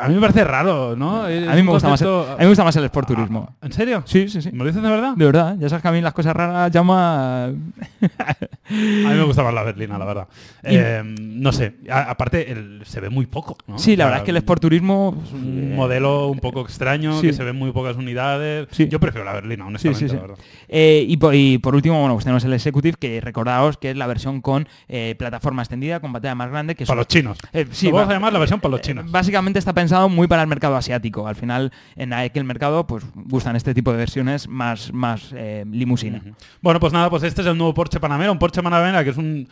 A 0.01 0.09
mí 0.09 0.15
me 0.15 0.21
parece 0.21 0.45
raro, 0.45 0.97
¿no? 0.97 1.23
A 1.23 1.29
mí 1.29 1.63
me, 1.63 1.71
gusta, 1.71 1.89
más 1.89 2.03
el, 2.03 2.09
a 2.09 2.37
mí 2.39 2.41
me 2.41 2.49
gusta 2.49 2.65
más 2.65 2.77
el 2.77 2.85
Sport 2.85 3.11
ah, 3.11 3.15
Turismo. 3.15 3.57
¿En 3.63 3.73
serio? 3.73 4.03
Sí, 4.07 4.29
sí, 4.29 4.43
sí. 4.43 4.51
¿Me 4.53 4.59
lo 4.59 4.67
dices 4.67 4.83
de 4.83 4.89
verdad? 4.89 5.15
De 5.23 5.27
verdad, 5.27 5.57
ya 5.57 5.69
sabes 5.69 5.83
que 5.83 5.89
a 5.89 5.93
mí 5.93 6.01
las 6.01 6.13
cosas 6.15 6.35
raras 6.35 6.69
llama... 6.73 7.45
A 8.65 8.75
mí 8.75 9.15
me 9.19 9.25
gusta 9.25 9.43
más 9.43 9.53
la 9.53 9.63
berlina, 9.65 9.99
la 9.99 10.05
verdad. 10.05 10.29
Eh, 10.63 11.03
no 11.05 11.53
sé, 11.53 11.75
a- 11.91 12.11
aparte 12.11 12.51
el- 12.51 12.81
se 12.87 13.01
ve 13.01 13.11
muy 13.11 13.27
poco. 13.27 13.57
¿no? 13.67 13.79
Sí, 13.79 13.97
la 13.97 14.05
O 14.05 14.07
sea, 14.07 14.07
verdad 14.07 14.19
es 14.19 14.25
que 14.25 14.31
el 14.31 14.37
Sport 14.39 14.63
Turismo... 14.63 15.23
es 15.27 15.33
un 15.33 15.75
modelo 15.77 16.29
un 16.29 16.39
poco 16.39 16.63
extraño, 16.63 17.21
Sí. 17.21 17.27
que 17.29 17.33
se 17.35 17.45
ven 17.45 17.57
muy 17.57 17.71
pocas 17.73 17.97
unidades. 17.97 18.69
Sí. 18.71 18.89
Yo 18.89 18.99
prefiero 18.99 19.25
la 19.27 19.33
berlina, 19.35 19.67
honestamente, 19.67 20.09
sí, 20.09 20.15
la 20.15 20.23
verdad. 20.23 20.39
Eh, 20.69 21.05
y, 21.07 21.17
por, 21.19 21.35
y 21.35 21.59
por 21.59 21.75
último, 21.75 21.99
bueno, 22.01 22.15
pues 22.15 22.25
tenemos 22.25 22.45
el 22.45 22.53
Executive, 22.55 22.97
que 22.99 23.21
recordaos 23.21 23.77
que 23.77 23.91
es 23.91 23.97
la 23.97 24.07
versión 24.07 24.41
con 24.41 24.67
eh, 24.89 25.15
plataforma 25.19 25.63
extendida, 25.63 26.01
con 26.01 26.13
pantalla 26.13 26.35
más 26.35 26.49
grande, 26.51 26.75
que 26.75 26.85
Para 26.87 26.89
son- 26.93 26.97
los 26.99 27.09
chinos. 27.09 27.39
Eh, 27.53 27.67
sí, 27.73 27.89
Lo 27.89 27.95
vamos 27.97 28.09
va- 28.09 28.13
a 28.13 28.15
llamar 28.17 28.33
la 28.33 28.39
versión 28.39 28.59
para 28.61 28.71
los 28.71 28.81
eh, 28.81 28.85
chinos. 28.85 29.11
Básicamente 29.11 29.59
está 29.59 29.75
pensado 29.75 30.09
muy 30.09 30.29
para 30.29 30.43
el 30.43 30.49
mercado 30.49 30.77
asiático. 30.77 31.29
Al 31.29 31.37
final, 31.37 31.73
en 31.97 32.13
aquel 32.15 32.45
mercado, 32.45 32.87
pues 32.87 33.05
gustan 33.15 33.55
este 33.57 33.75
tipo 33.75 33.91
de 33.93 33.99
versiones 33.99 34.49
más, 34.49 34.93
más 34.95 35.12
eh, 35.35 35.65
limusina. 35.71 36.23
Bueno, 36.61 36.81
pues 36.81 36.93
nada, 36.93 37.11
pues 37.11 37.23
este 37.23 37.43
es 37.43 37.47
el 37.47 37.57
nuevo 37.57 37.75
Porsche 37.75 38.01
Panamera, 38.01 38.33
un 38.33 38.39
Porsche 38.39 38.63
Panamera 38.63 39.05
que 39.05 39.11
es 39.11 39.17
un 39.17 39.49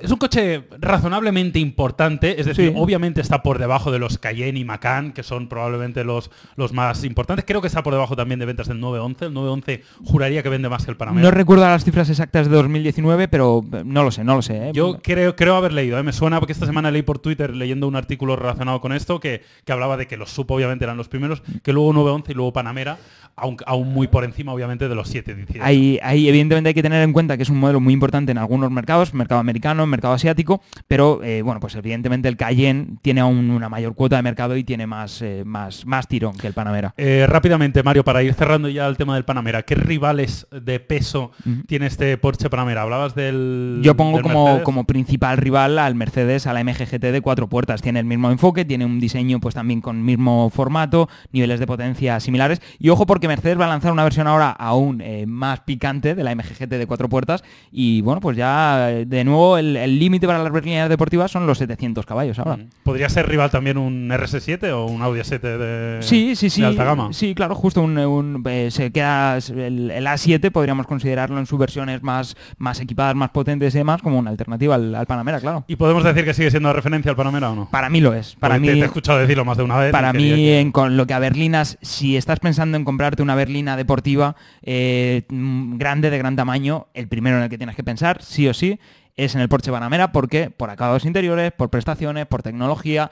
es 0.00 0.10
un 0.10 0.18
coche 0.18 0.64
razonablemente 0.80 1.58
importante, 1.58 2.40
es 2.40 2.46
decir, 2.46 2.70
Sí. 2.70 2.74
obviamente 2.76 3.20
está 3.20 3.42
por 3.42 3.58
debajo 3.58 3.90
de 3.92 3.98
los 3.98 4.18
Cayenne 4.18 4.58
y 4.58 4.64
Macan, 4.64 5.12
que 5.12 5.22
son 5.22 5.48
probablemente 5.48 6.04
los, 6.04 6.30
los 6.56 6.72
más 6.72 7.04
importantes. 7.04 7.44
Creo 7.46 7.60
que 7.60 7.66
está 7.68 7.82
por 7.82 7.92
debajo 7.92 8.16
también 8.16 8.38
de 8.40 8.46
ventas 8.46 8.68
del 8.68 8.80
911. 8.80 9.26
El 9.26 9.34
911 9.34 9.82
juraría 10.04 10.42
que 10.42 10.48
vende 10.48 10.68
más 10.68 10.84
que 10.84 10.90
el 10.90 10.96
Panamera. 10.96 11.22
No 11.24 11.30
recuerdo 11.30 11.64
las 11.64 11.84
cifras 11.84 12.08
exactas 12.10 12.48
de 12.48 12.56
2019, 12.56 13.28
pero 13.28 13.64
eh, 13.72 13.82
no 13.84 14.02
lo 14.02 14.10
sé, 14.10 14.24
no 14.24 14.34
lo 14.36 14.42
sé. 14.42 14.68
¿eh? 14.68 14.72
Yo 14.72 14.98
creo, 15.02 15.36
creo 15.36 15.56
haber 15.56 15.72
leído, 15.72 15.98
¿eh? 15.98 16.02
me 16.02 16.12
suena 16.12 16.38
porque 16.40 16.52
esta 16.52 16.66
semana 16.66 16.90
leí 16.90 17.02
por 17.02 17.18
Twitter 17.18 17.54
leyendo 17.54 17.86
un 17.88 17.96
artículo 17.96 18.36
relacionado 18.36 18.80
con 18.80 18.92
esto 18.92 19.20
que, 19.20 19.42
que 19.64 19.72
hablaba 19.72 19.96
de 19.96 20.06
que 20.06 20.16
los 20.16 20.30
supo 20.30 20.54
obviamente 20.54 20.84
eran 20.84 20.96
los 20.96 21.08
primeros, 21.08 21.42
que 21.62 21.72
luego 21.72 21.92
911 21.92 22.32
y 22.32 22.34
luego 22.34 22.52
Panamera, 22.52 22.98
aun, 23.36 23.56
aún 23.66 23.88
muy 23.92 24.06
por 24.08 24.24
encima 24.24 24.52
obviamente 24.52 24.88
de 24.88 24.94
los 24.94 25.08
718. 25.08 25.64
Hay, 25.64 25.98
hay- 26.02 26.28
evidentemente 26.28 26.68
hay 26.68 26.74
que 26.74 26.82
tener 26.82 27.02
en 27.02 27.12
cuenta 27.12 27.36
que 27.36 27.42
es 27.42 27.50
un 27.50 27.58
modelo 27.58 27.80
muy 27.80 27.92
importante 27.94 28.32
en 28.32 28.38
algunos 28.38 28.70
mercados, 28.70 29.14
mercado 29.14 29.40
americano, 29.40 29.83
mercado 29.90 30.14
asiático, 30.14 30.60
pero 30.88 31.22
eh, 31.22 31.42
bueno, 31.42 31.60
pues 31.60 31.74
evidentemente 31.74 32.28
el 32.28 32.36
Cayenne 32.36 32.96
tiene 33.02 33.20
aún 33.20 33.50
una 33.50 33.68
mayor 33.68 33.94
cuota 33.94 34.16
de 34.16 34.22
mercado 34.22 34.56
y 34.56 34.64
tiene 34.64 34.86
más, 34.86 35.22
eh, 35.22 35.42
más, 35.44 35.86
más 35.86 36.08
tirón 36.08 36.36
que 36.36 36.46
el 36.46 36.52
Panamera. 36.52 36.94
Eh, 36.96 37.26
rápidamente, 37.28 37.82
Mario, 37.82 38.04
para 38.04 38.22
ir 38.22 38.34
cerrando 38.34 38.68
ya 38.68 38.86
el 38.86 38.96
tema 38.96 39.14
del 39.14 39.24
Panamera, 39.24 39.62
¿qué 39.62 39.74
rivales 39.74 40.46
de 40.50 40.80
peso 40.80 41.32
tiene 41.66 41.86
este 41.86 42.16
Porsche 42.18 42.50
Panamera? 42.50 42.82
Hablabas 42.82 43.14
del. 43.14 43.80
Yo 43.82 43.96
pongo 43.96 44.18
del 44.18 44.22
como, 44.22 44.62
como 44.62 44.84
principal 44.84 45.36
rival 45.36 45.78
al 45.78 45.94
Mercedes, 45.94 46.46
a 46.46 46.52
la 46.52 46.62
MGGT 46.64 47.04
de 47.04 47.20
cuatro 47.20 47.48
puertas. 47.48 47.82
Tiene 47.82 48.00
el 48.00 48.06
mismo 48.06 48.30
enfoque, 48.30 48.64
tiene 48.64 48.84
un 48.84 49.00
diseño 49.00 49.40
pues 49.40 49.54
también 49.54 49.80
con 49.80 50.04
mismo 50.04 50.50
formato, 50.50 51.08
niveles 51.32 51.60
de 51.60 51.66
potencia 51.66 52.20
similares. 52.20 52.60
Y 52.78 52.88
ojo 52.88 53.06
porque 53.06 53.28
Mercedes 53.28 53.58
va 53.58 53.66
a 53.66 53.68
lanzar 53.68 53.92
una 53.92 54.04
versión 54.04 54.26
ahora 54.26 54.50
aún 54.50 55.02
más 55.26 55.60
picante 55.60 56.14
de 56.14 56.24
la 56.24 56.34
MGGT 56.34 56.70
de 56.70 56.86
cuatro 56.86 57.08
puertas. 57.08 57.44
Y 57.70 58.00
bueno, 58.02 58.20
pues 58.20 58.36
ya 58.36 58.88
de 58.88 59.24
nuevo 59.24 59.58
el 59.58 59.73
el 59.76 59.98
límite 59.98 60.26
para 60.26 60.42
las 60.42 60.52
berlinas 60.52 60.88
deportivas 60.88 61.30
son 61.30 61.46
los 61.46 61.58
700 61.58 62.04
caballos 62.06 62.38
ahora. 62.38 62.58
¿Podría 62.82 63.08
ser 63.08 63.28
rival 63.28 63.50
también 63.50 63.78
un 63.78 64.08
RS7 64.10 64.70
o 64.72 64.86
un 64.86 65.02
Audi 65.02 65.20
A7 65.20 65.40
de, 65.40 65.98
Sí, 66.02 66.36
sí, 66.36 66.50
sí. 66.50 66.60
de 66.60 66.66
alta 66.68 66.84
gama? 66.84 67.08
Sí, 67.12 67.34
claro, 67.34 67.54
justo 67.54 67.82
un, 67.82 67.96
un, 67.98 68.42
eh, 68.48 68.70
se 68.70 68.90
queda 68.92 69.36
el, 69.38 69.90
el 69.90 70.06
A7, 70.06 70.50
podríamos 70.50 70.86
considerarlo 70.86 71.38
en 71.38 71.46
sus 71.46 71.58
versiones 71.58 72.02
más, 72.02 72.36
más 72.58 72.80
equipadas, 72.80 73.14
más 73.14 73.30
potentes 73.30 73.74
y 73.74 73.78
demás, 73.78 74.02
como 74.02 74.18
una 74.18 74.30
alternativa 74.30 74.74
al, 74.74 74.94
al 74.94 75.06
Panamera, 75.06 75.40
claro. 75.40 75.64
¿Y 75.68 75.76
podemos 75.76 76.04
decir 76.04 76.24
que 76.24 76.34
sigue 76.34 76.50
siendo 76.50 76.68
de 76.68 76.74
referencia 76.74 77.10
al 77.10 77.16
Panamera 77.16 77.50
o 77.50 77.54
no? 77.56 77.68
Para 77.70 77.88
mí 77.90 78.00
lo 78.00 78.14
es. 78.14 78.36
Para 78.36 78.54
Porque 78.54 78.60
mí, 78.60 78.66
te, 78.68 78.74
te 78.74 78.80
he 78.80 78.84
escuchado 78.86 79.18
decirlo 79.18 79.44
más 79.44 79.56
de 79.56 79.62
una 79.62 79.78
vez. 79.78 79.92
para 79.92 80.12
mí 80.12 80.22
que- 80.28 80.60
en, 80.60 80.72
con 80.72 80.96
lo 80.96 81.06
que 81.06 81.14
a 81.14 81.18
berlinas, 81.18 81.78
si 81.82 82.16
estás 82.16 82.40
pensando 82.40 82.76
en 82.76 82.84
comprarte 82.84 83.22
una 83.22 83.34
berlina 83.34 83.76
deportiva 83.76 84.36
eh, 84.62 85.22
mm, 85.28 85.76
grande, 85.78 86.10
de 86.10 86.18
gran 86.18 86.36
tamaño, 86.36 86.86
el 86.94 87.08
primero 87.08 87.36
en 87.36 87.44
el 87.44 87.48
que 87.48 87.58
tienes 87.58 87.76
que 87.76 87.84
pensar, 87.84 88.22
sí 88.22 88.48
o 88.48 88.54
sí, 88.54 88.78
es 89.16 89.34
en 89.34 89.40
el 89.40 89.48
Porsche 89.48 89.70
Panamera, 89.70 90.12
porque 90.12 90.50
por 90.50 90.70
acabados 90.70 91.04
interiores, 91.04 91.52
por 91.52 91.70
prestaciones, 91.70 92.26
por 92.26 92.42
tecnología, 92.42 93.10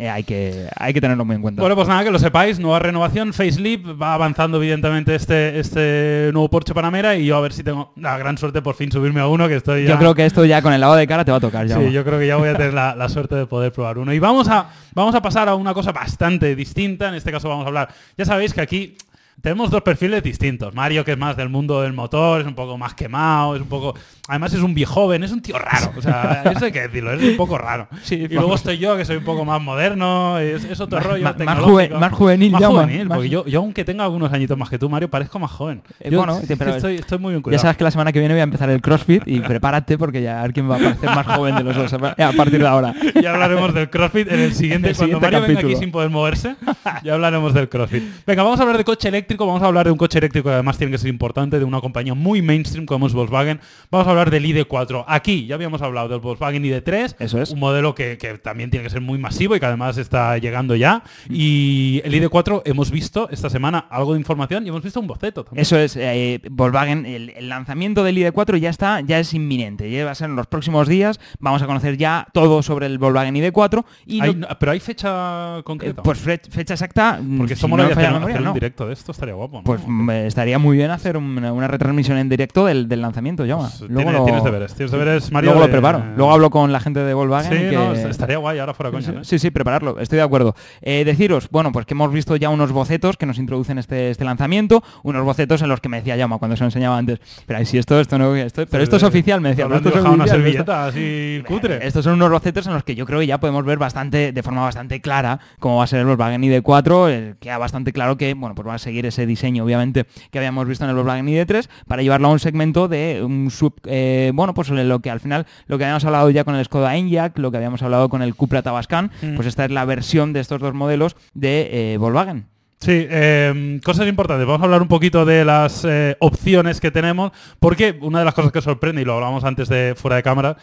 eh, 0.00 0.08
hay, 0.08 0.22
que, 0.22 0.68
hay 0.76 0.94
que 0.94 1.00
tenerlo 1.00 1.24
muy 1.24 1.34
en 1.34 1.42
cuenta. 1.42 1.60
Bueno, 1.60 1.74
pues 1.74 1.88
nada, 1.88 2.04
que 2.04 2.12
lo 2.12 2.20
sepáis, 2.20 2.60
nueva 2.60 2.78
renovación, 2.78 3.32
facelift, 3.32 4.00
va 4.00 4.14
avanzando 4.14 4.58
evidentemente 4.58 5.16
este, 5.16 5.58
este 5.58 6.30
nuevo 6.32 6.48
Porsche 6.48 6.72
Panamera 6.72 7.16
y 7.16 7.26
yo 7.26 7.36
a 7.36 7.40
ver 7.40 7.52
si 7.52 7.64
tengo 7.64 7.92
la 7.96 8.16
gran 8.16 8.38
suerte 8.38 8.62
por 8.62 8.76
fin 8.76 8.92
subirme 8.92 9.20
a 9.20 9.26
uno, 9.26 9.48
que 9.48 9.56
estoy 9.56 9.82
ya... 9.82 9.90
Yo 9.90 9.98
creo 9.98 10.14
que 10.14 10.24
esto 10.24 10.44
ya 10.44 10.62
con 10.62 10.72
el 10.72 10.80
lado 10.80 10.94
de 10.94 11.04
cara 11.08 11.24
te 11.24 11.32
va 11.32 11.38
a 11.38 11.40
tocar 11.40 11.66
ya. 11.66 11.78
Sí, 11.78 11.90
yo 11.90 12.04
creo 12.04 12.20
que 12.20 12.28
ya 12.28 12.36
voy 12.36 12.48
a 12.48 12.56
tener 12.56 12.74
la, 12.74 12.94
la, 12.94 13.08
suerte 13.08 13.34
de 13.34 13.46
poder 13.46 13.72
probar 13.72 13.98
uno. 13.98 14.12
Y 14.12 14.20
vamos 14.20 14.46
a, 14.48 14.70
vamos 14.94 15.16
a 15.16 15.20
pasar 15.20 15.48
a 15.48 15.56
una 15.56 15.74
cosa 15.74 15.90
bastante 15.90 16.54
distinta, 16.54 17.08
en 17.08 17.14
este 17.14 17.32
caso 17.32 17.48
vamos 17.48 17.64
a 17.64 17.68
hablar, 17.68 17.88
ya 18.16 18.24
sabéis 18.24 18.54
que 18.54 18.60
aquí 18.60 18.96
tenemos 19.40 19.70
dos 19.70 19.82
perfiles 19.82 20.22
distintos. 20.22 20.74
Mario, 20.74 21.04
que 21.04 21.12
es 21.12 21.18
más 21.18 21.36
del 21.36 21.48
mundo 21.48 21.82
del 21.82 21.92
motor, 21.92 22.40
es 22.40 22.46
un 22.46 22.54
poco 22.54 22.76
más 22.76 22.94
quemado, 22.94 23.56
es 23.56 23.62
un 23.62 23.68
poco... 23.68 23.94
Además 24.26 24.52
es 24.52 24.60
un 24.60 24.74
viejo 24.74 24.88
joven, 24.88 25.22
es 25.22 25.32
un 25.32 25.40
tío 25.40 25.58
raro. 25.58 25.92
O 25.96 26.02
sea, 26.02 26.42
eso 26.54 26.64
hay 26.64 26.72
que 26.72 26.80
decirlo, 26.82 27.12
es 27.12 27.22
un 27.22 27.36
poco 27.36 27.56
raro. 27.56 27.88
Sí, 28.02 28.26
y 28.28 28.28
luego 28.28 28.54
estoy 28.54 28.78
yo, 28.78 28.96
que 28.96 29.04
soy 29.04 29.16
un 29.16 29.24
poco 29.24 29.44
más 29.44 29.60
moderno, 29.62 30.38
es, 30.38 30.64
es 30.64 30.80
otro 30.80 30.98
rollo 31.00 31.22
más, 31.22 31.36
tecnológico. 31.36 31.98
más, 31.98 32.12
juvenil, 32.12 32.52
más 32.52 32.64
juvenil, 32.64 33.08
porque 33.08 33.28
yo, 33.28 33.46
yo 33.46 33.60
aunque 33.60 33.84
tenga 33.84 34.04
algunos 34.04 34.32
añitos 34.32 34.58
más 34.58 34.68
que 34.68 34.78
tú, 34.78 34.88
Mario, 34.88 35.08
parezco 35.08 35.38
más 35.38 35.50
joven. 35.50 35.82
Eh, 36.00 36.10
Yo 36.10 36.18
bueno, 36.18 36.40
pero 36.58 36.74
estoy, 36.74 36.96
estoy 36.96 37.18
muy 37.18 37.32
bien 37.32 37.42
Ya 37.50 37.58
sabes 37.58 37.76
que 37.76 37.84
la 37.84 37.90
semana 37.90 38.12
que 38.12 38.18
viene 38.18 38.34
voy 38.34 38.40
a 38.40 38.44
empezar 38.44 38.68
el 38.70 38.80
CrossFit 38.80 39.22
y 39.26 39.40
prepárate 39.40 39.96
porque 39.96 40.20
ya 40.22 40.40
a 40.40 40.42
ver 40.42 40.52
quién 40.52 40.70
va 40.70 40.76
a 40.76 40.78
parecer 40.78 41.10
más 41.10 41.26
joven 41.26 41.54
de 41.56 41.64
los 41.64 41.76
dos 41.76 41.92
a 41.92 42.32
partir 42.32 42.58
de 42.58 42.66
ahora. 42.66 42.94
Ya 43.22 43.32
hablaremos 43.32 43.74
del 43.74 43.90
CrossFit 43.90 44.30
en 44.30 44.40
el 44.40 44.54
siguiente, 44.54 44.90
El 44.90 44.96
cuando 44.96 45.20
Mario 45.20 45.40
venga 45.40 45.54
capítulo. 45.54 45.74
aquí 45.74 45.84
sin 45.84 45.90
poder 45.90 46.10
moverse, 46.10 46.56
ya 47.02 47.14
hablaremos 47.14 47.54
del 47.54 47.68
CrossFit. 47.68 48.02
Venga, 48.26 48.42
vamos 48.42 48.58
a 48.60 48.62
hablar 48.62 48.78
de 48.78 48.84
coche 48.84 49.08
eléctrico, 49.08 49.27
vamos 49.36 49.62
a 49.62 49.66
hablar 49.66 49.86
de 49.86 49.92
un 49.92 49.98
coche 49.98 50.18
eléctrico 50.18 50.48
que 50.48 50.54
además 50.54 50.78
tiene 50.78 50.90
que 50.92 50.98
ser 50.98 51.08
importante, 51.10 51.58
de 51.58 51.64
una 51.64 51.80
compañía 51.80 52.14
muy 52.14 52.40
mainstream 52.42 52.86
como 52.86 53.06
es 53.06 53.12
Volkswagen. 53.12 53.60
Vamos 53.90 54.06
a 54.06 54.10
hablar 54.10 54.30
del 54.30 54.44
ID4. 54.44 55.04
Aquí 55.06 55.46
ya 55.46 55.54
habíamos 55.56 55.82
hablado 55.82 56.08
del 56.08 56.20
Volkswagen 56.20 56.62
ID3, 56.64 57.16
Eso 57.18 57.40
es. 57.42 57.50
un 57.50 57.58
modelo 57.60 57.94
que, 57.94 58.16
que 58.18 58.38
también 58.38 58.70
tiene 58.70 58.84
que 58.84 58.90
ser 58.90 59.00
muy 59.00 59.18
masivo 59.18 59.54
y 59.56 59.60
que 59.60 59.66
además 59.66 59.96
está 59.98 60.38
llegando 60.38 60.74
ya. 60.76 61.02
Y 61.28 62.00
el 62.04 62.12
ID4 62.14 62.62
hemos 62.64 62.90
visto 62.90 63.28
esta 63.30 63.50
semana 63.50 63.78
algo 63.90 64.14
de 64.14 64.20
información 64.20 64.64
y 64.64 64.68
hemos 64.68 64.82
visto 64.82 65.00
un 65.00 65.06
boceto 65.06 65.44
también. 65.44 65.62
Eso 65.62 65.78
es, 65.78 65.96
eh, 65.96 66.40
Volkswagen, 66.50 67.06
el, 67.06 67.30
el 67.30 67.48
lanzamiento 67.48 68.04
del 68.04 68.16
ID4 68.18 68.58
ya 68.58 68.70
está, 68.70 69.00
ya 69.00 69.18
es 69.18 69.34
inminente, 69.34 69.90
ya 69.90 70.04
va 70.04 70.12
a 70.12 70.14
ser 70.14 70.30
en 70.30 70.36
los 70.36 70.46
próximos 70.46 70.88
días, 70.88 71.20
vamos 71.40 71.62
a 71.62 71.66
conocer 71.66 71.96
ya 71.96 72.26
todo 72.32 72.62
sobre 72.62 72.86
el 72.86 72.98
Volkswagen 72.98 73.34
ID4 73.36 73.84
y 74.06 74.20
Hay- 74.20 74.34
lo- 74.34 74.48
pero 74.58 74.72
hay 74.72 74.80
fecha 74.80 75.58
eh, 75.58 75.62
concreta. 75.64 76.02
pues 76.02 76.18
fe- 76.18 76.40
fecha 76.50 76.74
exacta, 76.74 77.20
porque 77.38 77.56
si 77.56 77.66
no 77.66 77.76
falla 77.76 77.88
hacer, 77.92 78.02
la 78.04 78.10
memoria, 78.12 78.34
hacer 78.34 78.40
un 78.42 78.44
no. 78.48 78.54
directo 78.54 78.86
de 78.86 78.92
esto, 78.92 79.12
estaría 79.18 79.34
guapo. 79.34 79.58
¿no? 79.58 79.64
Pues 79.64 79.80
estaría 80.26 80.58
muy 80.58 80.76
bien 80.76 80.90
hacer 80.90 81.16
una, 81.16 81.52
una 81.52 81.66
retransmisión 81.68 82.18
en 82.18 82.28
directo 82.28 82.64
del, 82.66 82.88
del 82.88 83.02
lanzamiento, 83.02 83.44
ya. 83.44 83.56
Pues, 83.56 83.78
tiene- 83.78 84.20
tienes 84.24 84.44
deberes, 84.44 84.74
tienes 84.74 84.92
deberes, 84.92 85.32
Mario. 85.32 85.50
Luego 85.50 85.60
lo 85.60 85.66
de- 85.66 85.72
preparo. 85.72 86.02
Luego 86.16 86.32
hablo 86.32 86.50
con 86.50 86.72
la 86.72 86.80
gente 86.80 87.00
de 87.00 87.14
Volkswagen. 87.14 87.52
Sí, 87.52 87.58
que- 87.70 87.74
no, 87.76 87.92
est- 87.92 88.06
estaría 88.06 88.38
guay 88.38 88.58
ahora 88.58 88.74
fuera 88.74 88.90
coña. 88.92 89.04
Sí, 89.06 89.12
¿eh? 89.12 89.18
Sí, 89.22 89.38
sí, 89.38 89.50
prepararlo, 89.50 89.98
estoy 89.98 90.16
de 90.16 90.22
acuerdo. 90.22 90.54
Eh, 90.82 91.04
deciros, 91.04 91.48
bueno, 91.50 91.72
pues 91.72 91.84
que 91.86 91.94
hemos 91.94 92.12
visto 92.12 92.36
ya 92.36 92.48
unos 92.50 92.72
bocetos 92.72 93.16
que 93.16 93.26
nos 93.26 93.38
introducen 93.38 93.78
este, 93.78 94.10
este 94.10 94.24
lanzamiento, 94.24 94.82
unos 95.02 95.24
bocetos 95.24 95.60
en 95.62 95.68
los 95.68 95.80
que 95.80 95.88
me 95.88 95.98
decía 95.98 96.16
Llama 96.16 96.38
cuando 96.38 96.56
se 96.56 96.62
lo 96.62 96.66
enseñaba 96.68 96.96
antes, 96.98 97.18
pero 97.46 97.64
sí, 97.64 97.78
esto, 97.78 97.98
esto 98.00 98.18
no, 98.18 98.34
esto, 98.36 98.64
pero 98.70 98.82
esto 98.82 98.96
es 98.96 99.02
oficial, 99.02 99.40
me 99.40 99.50
decía, 99.50 99.64
pero 99.66 99.76
esto 99.76 99.88
es 99.90 99.94
una 99.96 100.10
oficial, 100.10 100.26
esto- 100.26 100.36
servilleta 100.38 100.86
así 100.86 101.42
cutre. 101.46 101.86
estos 101.86 102.04
son 102.04 102.14
unos 102.14 102.30
bocetos 102.30 102.66
en 102.66 102.74
los 102.74 102.84
que 102.84 102.94
yo 102.94 103.04
creo 103.06 103.20
que 103.20 103.26
ya 103.26 103.38
podemos 103.38 103.64
ver 103.64 103.78
bastante, 103.78 104.32
de 104.32 104.42
forma 104.42 104.62
bastante 104.62 105.00
clara, 105.00 105.40
cómo 105.58 105.76
va 105.78 105.84
a 105.84 105.86
ser 105.86 106.00
el 106.00 106.06
Volkswagen 106.06 106.42
ID4, 106.42 107.08
eh, 107.10 107.34
queda 107.40 107.58
bastante 107.58 107.92
claro 107.92 108.16
que, 108.16 108.34
bueno, 108.34 108.54
pues 108.54 108.66
va 108.68 108.74
a 108.74 108.78
seguir 108.78 109.06
ese 109.08 109.26
diseño, 109.26 109.64
obviamente, 109.64 110.06
que 110.30 110.38
habíamos 110.38 110.66
visto 110.68 110.84
en 110.84 110.90
el 110.90 110.96
Volkswagen 110.96 111.26
ID3, 111.26 111.68
para 111.86 112.02
llevarlo 112.02 112.28
a 112.28 112.32
un 112.32 112.38
segmento 112.38 112.88
de 112.88 113.22
un 113.24 113.50
sub, 113.50 113.74
eh, 113.86 114.30
bueno, 114.34 114.54
pues 114.54 114.68
lo 114.70 115.00
que 115.00 115.10
al 115.10 115.20
final, 115.20 115.46
lo 115.66 115.78
que 115.78 115.84
habíamos 115.84 116.04
hablado 116.04 116.30
ya 116.30 116.44
con 116.44 116.54
el 116.54 116.64
Skoda 116.64 116.96
Enyaq, 116.96 117.38
lo 117.38 117.50
que 117.50 117.56
habíamos 117.56 117.82
hablado 117.82 118.08
con 118.08 118.22
el 118.22 118.34
Cupra 118.34 118.62
Tabascan, 118.62 119.10
Mm. 119.22 119.34
pues 119.36 119.46
esta 119.48 119.64
es 119.64 119.70
la 119.70 119.84
versión 119.84 120.32
de 120.32 120.40
estos 120.40 120.60
dos 120.60 120.74
modelos 120.74 121.16
de 121.34 121.94
eh, 121.94 121.96
Volkswagen. 121.98 122.46
Sí, 122.80 122.92
eh, 123.10 123.80
cosas 123.84 124.06
importantes. 124.06 124.46
Vamos 124.46 124.60
a 124.60 124.64
hablar 124.66 124.82
un 124.82 124.86
poquito 124.86 125.24
de 125.24 125.44
las 125.44 125.84
eh, 125.84 126.16
opciones 126.20 126.80
que 126.80 126.92
tenemos, 126.92 127.32
porque 127.58 127.98
una 128.00 128.20
de 128.20 128.24
las 128.24 128.34
cosas 128.34 128.52
que 128.52 128.62
sorprende, 128.62 129.02
y 129.02 129.04
lo 129.04 129.14
hablábamos 129.14 129.42
antes 129.42 129.68
de 129.68 129.94
fuera 129.96 130.14
de 130.14 130.22
cámara, 130.22 130.56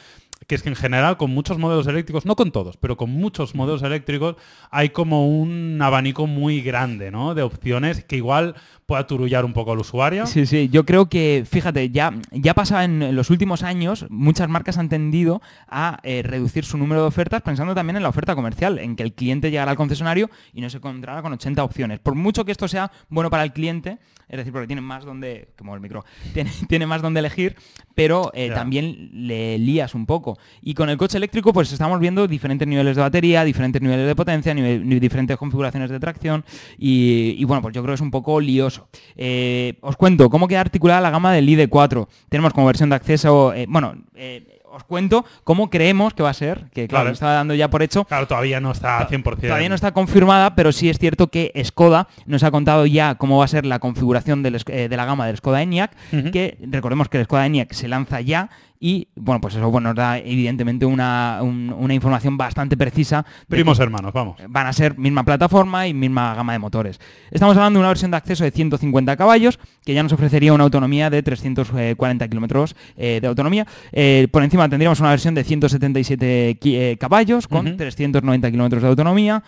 que 0.48 0.56
es 0.56 0.64
que 0.64 0.70
en 0.70 0.76
general 0.76 1.18
con 1.18 1.32
muchos 1.32 1.58
modelos 1.58 1.88
eléctricos, 1.88 2.26
no 2.26 2.36
con 2.36 2.52
todos, 2.52 2.78
pero 2.78 2.98
con 2.98 3.10
muchos 3.10 3.56
modelos 3.56 3.84
eléctricos 3.84 4.36
hay 4.72 4.90
como 4.90 5.28
un 5.28 5.80
abanico 5.82 6.28
muy 6.28 6.62
grande, 6.62 7.12
¿no? 7.12 7.34
De 7.34 7.42
opciones 7.42 8.04
que 8.04 8.18
igual 8.18 8.56
pueda 8.86 9.08
turullar 9.08 9.46
un 9.46 9.54
poco 9.54 9.72
al 9.72 9.80
usuario. 9.80 10.28
Sí, 10.28 10.46
sí, 10.46 10.70
yo 10.70 10.86
creo 10.86 11.10
que, 11.10 11.44
fíjate, 11.50 11.90
ya, 11.90 12.14
ya 12.32 12.54
pasaba 12.54 12.84
en 12.84 13.16
los 13.16 13.30
últimos 13.30 13.64
años, 13.64 14.06
muchas 14.10 14.48
marcas 14.48 14.78
han 14.78 14.90
tendido 14.90 15.42
a 15.68 16.00
eh, 16.04 16.22
reducir 16.24 16.66
su 16.66 16.78
número 16.78 17.02
de 17.02 17.08
ofertas 17.08 17.42
pensando 17.42 17.74
también 17.74 17.98
en 17.98 18.04
la 18.04 18.10
oferta 18.10 18.36
comercial, 18.36 18.78
en 18.78 18.96
que 18.96 19.04
el 19.04 19.14
cliente 19.14 19.50
llegara 19.50 19.72
al 19.72 19.78
concesionario 19.78 20.30
y 20.54 20.62
no 20.62 20.70
se 20.70 20.78
encontrara 20.78 21.22
con 21.22 21.34
80 21.34 21.64
opciones. 21.64 22.00
Por 22.00 22.16
mucho 22.16 22.46
que 22.46 22.52
esto 22.52 22.68
sea 22.68 22.92
bueno 23.10 23.30
para 23.30 23.44
el 23.44 23.54
cliente, 23.54 23.98
es 24.28 24.38
decir, 24.38 24.52
porque 24.52 24.68
tiene 24.68 24.82
más 24.82 25.06
donde, 25.06 25.50
como 25.58 25.74
el 25.74 25.82
micro, 25.82 26.06
tiene, 26.34 26.52
tiene 26.68 26.86
más 26.86 27.02
donde 27.02 27.20
elegir, 27.20 27.56
pero 27.96 28.32
eh, 28.34 28.52
también 28.52 29.10
le 29.28 29.58
lías 29.58 29.96
un 29.96 30.06
poco. 30.06 30.35
Y 30.62 30.74
con 30.74 30.90
el 30.90 30.98
coche 30.98 31.18
eléctrico, 31.18 31.54
pues 31.54 31.72
estamos 31.72 32.00
viendo 32.00 32.28
diferentes 32.28 32.68
niveles 32.68 32.96
de 32.96 33.02
batería, 33.02 33.44
diferentes 33.44 33.82
niveles 33.82 34.08
de 34.08 34.16
potencia, 34.16 34.54
diferentes 34.54 35.38
configuraciones 35.38 35.90
de 35.90 36.00
tracción 36.00 36.44
y, 36.78 37.36
y, 37.38 37.44
bueno, 37.46 37.62
pues 37.62 37.74
yo 37.74 37.82
creo 37.82 37.94
que 37.94 37.96
es 37.96 38.02
un 38.02 38.12
poco 38.12 38.40
lioso. 38.40 38.88
Eh, 39.16 39.78
os 39.82 39.96
cuento 39.96 40.30
cómo 40.30 40.48
queda 40.48 40.62
articulada 40.62 41.02
la 41.02 41.10
gama 41.10 41.32
del 41.34 41.48
ID4. 41.48 42.08
Tenemos 42.30 42.54
como 42.54 42.68
versión 42.68 42.90
de 42.90 42.96
acceso, 42.96 43.54
eh, 43.54 43.66
bueno, 43.68 43.96
eh, 44.16 44.60
os 44.76 44.84
cuento 44.84 45.24
cómo 45.46 45.70
creemos 45.70 46.14
que 46.14 46.22
va 46.22 46.32
a 46.32 46.34
ser, 46.34 46.66
que 46.74 46.90
claro, 46.90 47.10
estaba 47.10 47.32
dando 47.34 47.54
ya 47.54 47.70
por 47.70 47.82
hecho. 47.82 48.04
Claro, 48.04 48.28
todavía 48.28 48.60
no 48.60 48.72
está 48.74 48.98
al 48.98 49.08
100%. 49.08 49.38
Todavía 49.48 49.70
no 49.70 49.76
está 49.76 49.94
confirmada, 49.94 50.54
pero 50.56 50.74
sí 50.74 50.90
es 50.90 51.00
cierto 51.00 51.28
que 51.28 51.54
Skoda 51.64 52.10
nos 52.26 52.44
ha 52.44 52.52
contado 52.52 52.86
ya 52.86 53.16
cómo 53.16 53.38
va 53.38 53.46
a 53.46 53.48
ser 53.48 53.66
la 53.66 53.80
configuración 53.80 54.44
del 54.44 54.62
eh, 54.68 54.90
de 54.90 54.98
la 54.98 55.06
gama 55.06 55.28
del 55.28 55.38
Skoda 55.38 55.62
Enyaq, 55.62 55.92
Ujú. 56.12 56.32
que 56.32 56.58
recordemos 56.70 57.08
que 57.08 57.20
el 57.20 57.24
Skoda 57.24 57.46
Enyaq 57.46 57.72
se 57.72 57.88
lanza 57.88 58.20
ya 58.20 58.50
y 58.80 59.08
bueno, 59.16 59.42
pues 59.42 59.56
eso 59.56 59.70
bueno, 59.72 59.90
nos 59.90 59.96
da 59.96 60.18
evidentemente 60.18 60.86
una, 60.86 61.40
un- 61.42 61.74
una 61.78 61.94
información 61.94 62.38
bastante 62.38 62.76
precisa. 62.78 63.26
Primos 63.48 63.80
hermanos, 63.80 64.14
vamos. 64.14 64.38
van 64.50 64.68
a 64.68 64.74
ser 64.74 64.98
misma 64.98 65.24
plataforma 65.24 65.88
y 65.88 65.94
misma 65.94 66.36
gama 66.36 66.54
de 66.54 66.60
motores. 66.60 67.00
Estamos 67.32 67.56
hablando 67.58 67.80
de 67.80 67.82
una 67.82 67.90
versión 67.90 68.12
de 68.12 68.18
acceso 68.18 68.44
de 68.44 68.52
150 68.52 69.16
caballos, 69.18 69.60
que 69.86 69.94
ya 69.94 70.04
nos 70.04 70.12
ofrecería 70.14 70.54
una 70.54 70.64
autonomía 70.66 71.10
de 71.10 71.24
340 71.24 72.28
kilómetros 72.28 72.76
eh, 72.98 73.20
de 73.22 73.28
autonomía. 73.28 73.66
Eh, 73.92 74.28
por 74.32 74.44
encima 74.44 74.68
tendríamos 74.70 75.00
una 75.00 75.10
versión 75.10 75.36
de 75.36 75.44
177 75.44 76.58
ki- 76.60 76.76
eh, 76.76 76.98
caballos 77.00 77.48
con 77.48 77.68
Ujú. 77.68 77.78
390 77.78 78.52
kilómetros 78.52 78.82
de 78.82 78.90
autonomía. 78.90 79.44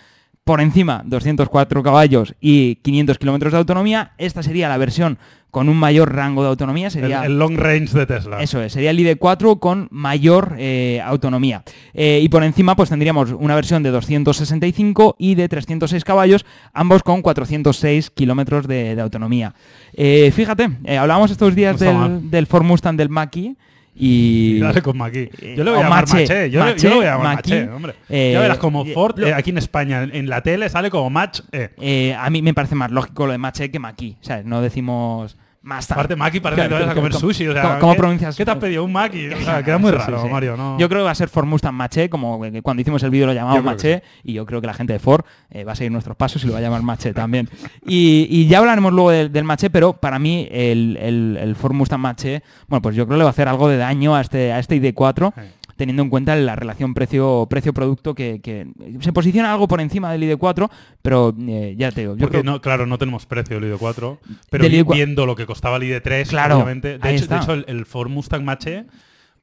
Por 0.47 0.61
encima, 0.61 1.01
204 1.05 1.83
caballos 1.83 2.33
y 2.39 2.75
500 2.75 3.17
kilómetros 3.17 3.51
de 3.51 3.59
autonomía. 3.59 4.13
Esta 4.17 4.41
sería 4.41 4.69
la 4.69 4.77
versión 4.77 5.17
con 5.51 5.67
un 5.67 5.75
mayor 5.75 6.15
rango 6.15 6.41
de 6.41 6.47
autonomía. 6.47 6.87
El, 6.87 6.93
Sería 6.93 7.25
el 7.25 7.37
long 7.37 7.57
range 7.57 7.97
de 7.97 8.05
Tesla. 8.05 8.41
eso 8.41 8.61
es, 8.61 8.71
sería 8.71 8.91
el 8.91 8.99
ID4 8.99 9.59
con 9.59 9.89
mayor 9.91 10.55
eh, 10.57 11.01
autonomía. 11.03 11.63
Eh, 11.93 12.21
y 12.23 12.29
por 12.29 12.45
encima 12.45 12.77
pues 12.77 12.87
tendríamos 12.87 13.31
una 13.31 13.55
versión 13.55 13.83
de 13.83 13.89
265 13.89 15.17
y 15.19 15.35
de 15.35 15.49
306 15.49 16.05
caballos, 16.05 16.45
ambos 16.71 17.03
con 17.03 17.21
406 17.21 18.09
kilómetros 18.11 18.67
de, 18.67 18.95
de 18.95 19.01
autonomía. 19.01 19.53
Eh, 19.91 20.31
fíjate, 20.33 20.69
hablábamos 20.97 21.29
estos 21.29 21.55
días 21.55 21.77
del, 21.77 21.93
mal. 21.93 22.31
del 22.31 22.47
Ford 22.47 22.63
Mustang 22.63 22.95
del 22.95 23.09
Mach-E 23.09 23.57
y... 23.97 24.59
Dale 24.61 24.81
con 24.81 24.97
Maki. 24.97 25.29
Yo 25.55 25.63
le 25.63 25.71
voy 25.71 25.73
o 25.73 25.79
a 25.79 25.83
llamar 25.83 26.07
Mache. 26.07 26.49
Yo, 26.49 26.75
yo 26.75 26.89
le 26.89 26.95
voy 26.95 27.05
a 27.05 27.11
llamar 27.11 27.35
Maki, 27.35 27.51
Mache, 27.51 27.69
hombre. 27.69 27.93
eh, 28.09 28.31
ya 28.33 28.39
verás 28.41 28.57
como 28.57 28.85
eh, 28.85 28.93
Ford, 28.93 29.19
eh, 29.19 29.33
aquí 29.33 29.49
en 29.49 29.57
España, 29.57 30.03
en, 30.03 30.29
la 30.29 30.41
tele, 30.41 30.69
sale 30.69 30.89
como 30.89 31.09
Match 31.09 31.41
eh, 31.51 32.15
a 32.17 32.29
mí 32.29 32.41
me 32.41 32.53
parece 32.53 32.75
más 32.75 32.91
lógico 32.91 33.25
lo 33.25 33.31
de 33.31 33.37
Mach-E 33.37 33.71
que 33.71 33.79
Mach-E, 33.79 34.15
¿sabes? 34.21 34.45
No 34.45 34.61
decimos 34.61 35.37
más 35.67 35.91
Aparte 35.91 36.15
Maki 36.15 36.39
parece 36.39 36.61
que 36.63 36.67
te 36.69 36.73
vayas 36.73 36.89
a 36.89 36.95
comer 36.95 37.11
¿Cómo- 37.11 37.19
sushi. 37.19 37.47
O 37.47 37.53
sea, 37.53 37.61
cómo- 37.63 37.79
cómo 37.79 37.91
¿qué- 37.93 37.97
pronuncias? 37.99 38.35
¿Qué 38.35 38.45
te 38.45 38.51
has 38.51 38.57
pedido? 38.57 38.83
¿Un 38.83 38.91
Maki? 38.93 39.27
O 39.29 39.41
sea, 39.41 39.61
queda 39.63 39.77
muy 39.77 39.91
sí, 39.91 39.97
raro, 39.97 40.23
sí. 40.23 40.29
Mario. 40.29 40.57
¿no? 40.57 40.79
Yo 40.79 40.87
creo 40.89 41.01
que 41.01 41.05
va 41.05 41.11
a 41.11 41.15
ser 41.15 41.29
Ford 41.29 41.45
Mustang 41.45 41.73
Mache, 41.75 42.09
como 42.09 42.41
que 42.41 42.61
cuando 42.61 42.81
hicimos 42.81 43.03
el 43.03 43.09
vídeo 43.11 43.27
lo 43.27 43.33
llamamos 43.33 43.59
creo 43.59 43.71
Mache, 43.71 44.03
y 44.23 44.33
yo 44.33 44.45
creo 44.45 44.61
que 44.61 44.67
la 44.67 44.73
gente 44.73 44.93
de 44.93 44.99
Ford 44.99 45.25
eh, 45.51 45.63
va 45.63 45.73
a 45.73 45.75
seguir 45.75 45.91
nuestros 45.91 46.15
pasos 46.17 46.43
y 46.43 46.47
lo 46.47 46.53
va 46.53 46.59
a 46.59 46.61
llamar 46.61 46.81
Mache 46.81 47.13
también. 47.13 47.49
Y, 47.85 48.27
y 48.29 48.47
ya 48.47 48.59
hablaremos 48.59 48.93
luego 48.93 49.11
del, 49.11 49.31
del 49.31 49.43
Mache, 49.43 49.69
pero 49.69 49.93
para 49.93 50.17
mí 50.19 50.47
el, 50.51 50.97
el- 51.01 51.37
el 51.41 51.55
Ford 51.55 51.73
Mustang 51.73 51.99
Mache, 51.99 52.41
bueno, 52.67 52.81
pues 52.81 52.95
yo 52.95 53.05
creo 53.05 53.15
que 53.15 53.19
le 53.19 53.23
va 53.25 53.29
a 53.29 53.31
hacer 53.31 53.47
algo 53.47 53.67
de 53.69 53.77
daño 53.77 54.15
a 54.15 54.21
este, 54.21 54.53
a 54.53 54.59
este 54.59 54.81
ID4. 54.81 55.33
Sí. 55.35 55.41
Teniendo 55.77 56.03
en 56.03 56.09
cuenta 56.09 56.35
la 56.35 56.55
relación 56.55 56.93
precio- 56.93 57.47
precio-producto 57.49 58.13
que, 58.15 58.41
que 58.41 58.67
se 58.99 59.13
posiciona 59.13 59.51
algo 59.53 59.67
por 59.67 59.79
encima 59.79 60.11
del 60.11 60.23
ID4, 60.23 60.69
pero 61.01 61.33
eh, 61.47 61.75
ya 61.77 61.91
te 61.91 62.01
digo, 62.01 62.15
yo 62.15 62.21
Porque 62.21 62.41
creo 62.41 62.43
no, 62.51 62.59
claro, 62.61 62.85
no 62.85 62.97
tenemos 62.97 63.25
precio 63.25 63.59
del 63.59 63.71
ID4, 63.73 64.17
pero 64.49 64.63
Del 64.63 64.71
vi- 64.73 64.79
ID4. 64.83 64.93
viendo 64.93 65.25
lo 65.25 65.35
que 65.35 65.45
costaba 65.45 65.77
el 65.77 65.83
ID3, 65.83 66.27
Claro. 66.27 66.65
De 66.65 66.97
hecho, 67.15 67.27
de 67.27 67.37
hecho, 67.37 67.53
el, 67.53 67.65
el 67.67 67.85
Ford 67.85 68.09
Mustang 68.09 68.43
Mach-E 68.43 68.85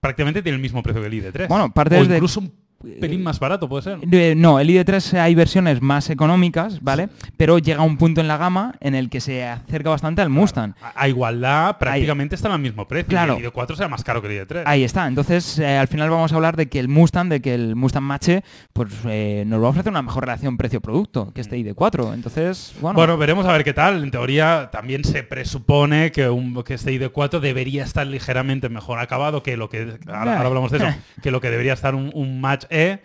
prácticamente 0.00 0.42
tiene 0.42 0.56
el 0.56 0.62
mismo 0.62 0.82
precio 0.82 1.00
que 1.00 1.08
el 1.08 1.14
ID3. 1.14 1.48
Bueno, 1.48 1.72
parte 1.72 1.98
o 1.98 2.04
incluso 2.04 2.40
un 2.40 2.52
pelín 3.00 3.22
más 3.22 3.38
barato, 3.40 3.68
puede 3.68 3.82
ser. 3.82 3.98
Eh, 4.10 4.34
No, 4.36 4.60
el 4.60 4.68
ID3 4.68 5.18
hay 5.20 5.34
versiones 5.34 5.80
más 5.82 6.10
económicas, 6.10 6.80
¿vale? 6.82 7.08
Pero 7.36 7.58
llega 7.58 7.80
a 7.80 7.84
un 7.84 7.96
punto 7.96 8.20
en 8.20 8.28
la 8.28 8.36
gama 8.36 8.74
en 8.80 8.94
el 8.94 9.10
que 9.10 9.20
se 9.20 9.44
acerca 9.44 9.90
bastante 9.90 10.22
al 10.22 10.30
Mustang. 10.30 10.74
A, 10.82 10.92
a 10.94 11.08
igualdad 11.08 11.78
prácticamente 11.78 12.34
están 12.34 12.52
al 12.52 12.58
mismo 12.60 12.86
precio. 12.86 13.08
Claro. 13.08 13.36
El 13.36 13.44
ID4 13.44 13.76
será 13.76 13.88
más 13.88 14.04
caro 14.04 14.20
que 14.22 14.28
el 14.28 14.46
ID3. 14.46 14.62
Ahí 14.66 14.84
está. 14.84 15.06
Entonces, 15.06 15.58
eh, 15.58 15.76
al 15.76 15.88
final 15.88 16.10
vamos 16.10 16.32
a 16.32 16.36
hablar 16.36 16.56
de 16.56 16.68
que 16.68 16.78
el 16.78 16.88
Mustang, 16.88 17.28
de 17.28 17.40
que 17.40 17.54
el 17.54 17.76
Mustang 17.76 18.02
Mache, 18.04 18.42
pues 18.72 18.88
eh, 19.06 19.44
nos 19.46 19.62
va 19.62 19.66
a 19.66 19.70
ofrecer 19.70 19.90
una 19.90 20.02
mejor 20.02 20.24
relación 20.24 20.56
precio-producto 20.56 21.32
que 21.34 21.40
este 21.40 21.56
ID4. 21.58 22.14
Entonces, 22.14 22.74
bueno, 22.80 22.96
Bueno, 22.98 23.16
veremos 23.18 23.46
a 23.46 23.52
ver 23.52 23.64
qué 23.64 23.72
tal. 23.72 24.02
En 24.04 24.10
teoría 24.10 24.70
también 24.72 25.04
se 25.04 25.22
presupone 25.22 26.12
que, 26.12 26.28
un, 26.28 26.62
que 26.64 26.74
este 26.74 26.92
ID4 26.92 27.40
debería 27.40 27.84
estar 27.84 28.06
ligeramente 28.06 28.68
mejor 28.68 28.98
acabado 28.98 29.42
que 29.42 29.56
lo 29.56 29.68
que, 29.68 29.98
ahora, 30.06 30.36
ahora 30.36 30.46
hablamos 30.48 30.70
de 30.70 30.78
eso, 30.78 30.86
que 31.22 31.30
lo 31.30 31.40
que 31.40 31.50
debería 31.50 31.72
estar 31.72 31.94
un, 31.94 32.10
un 32.14 32.40
Match 32.40 32.64
E. 32.74 32.98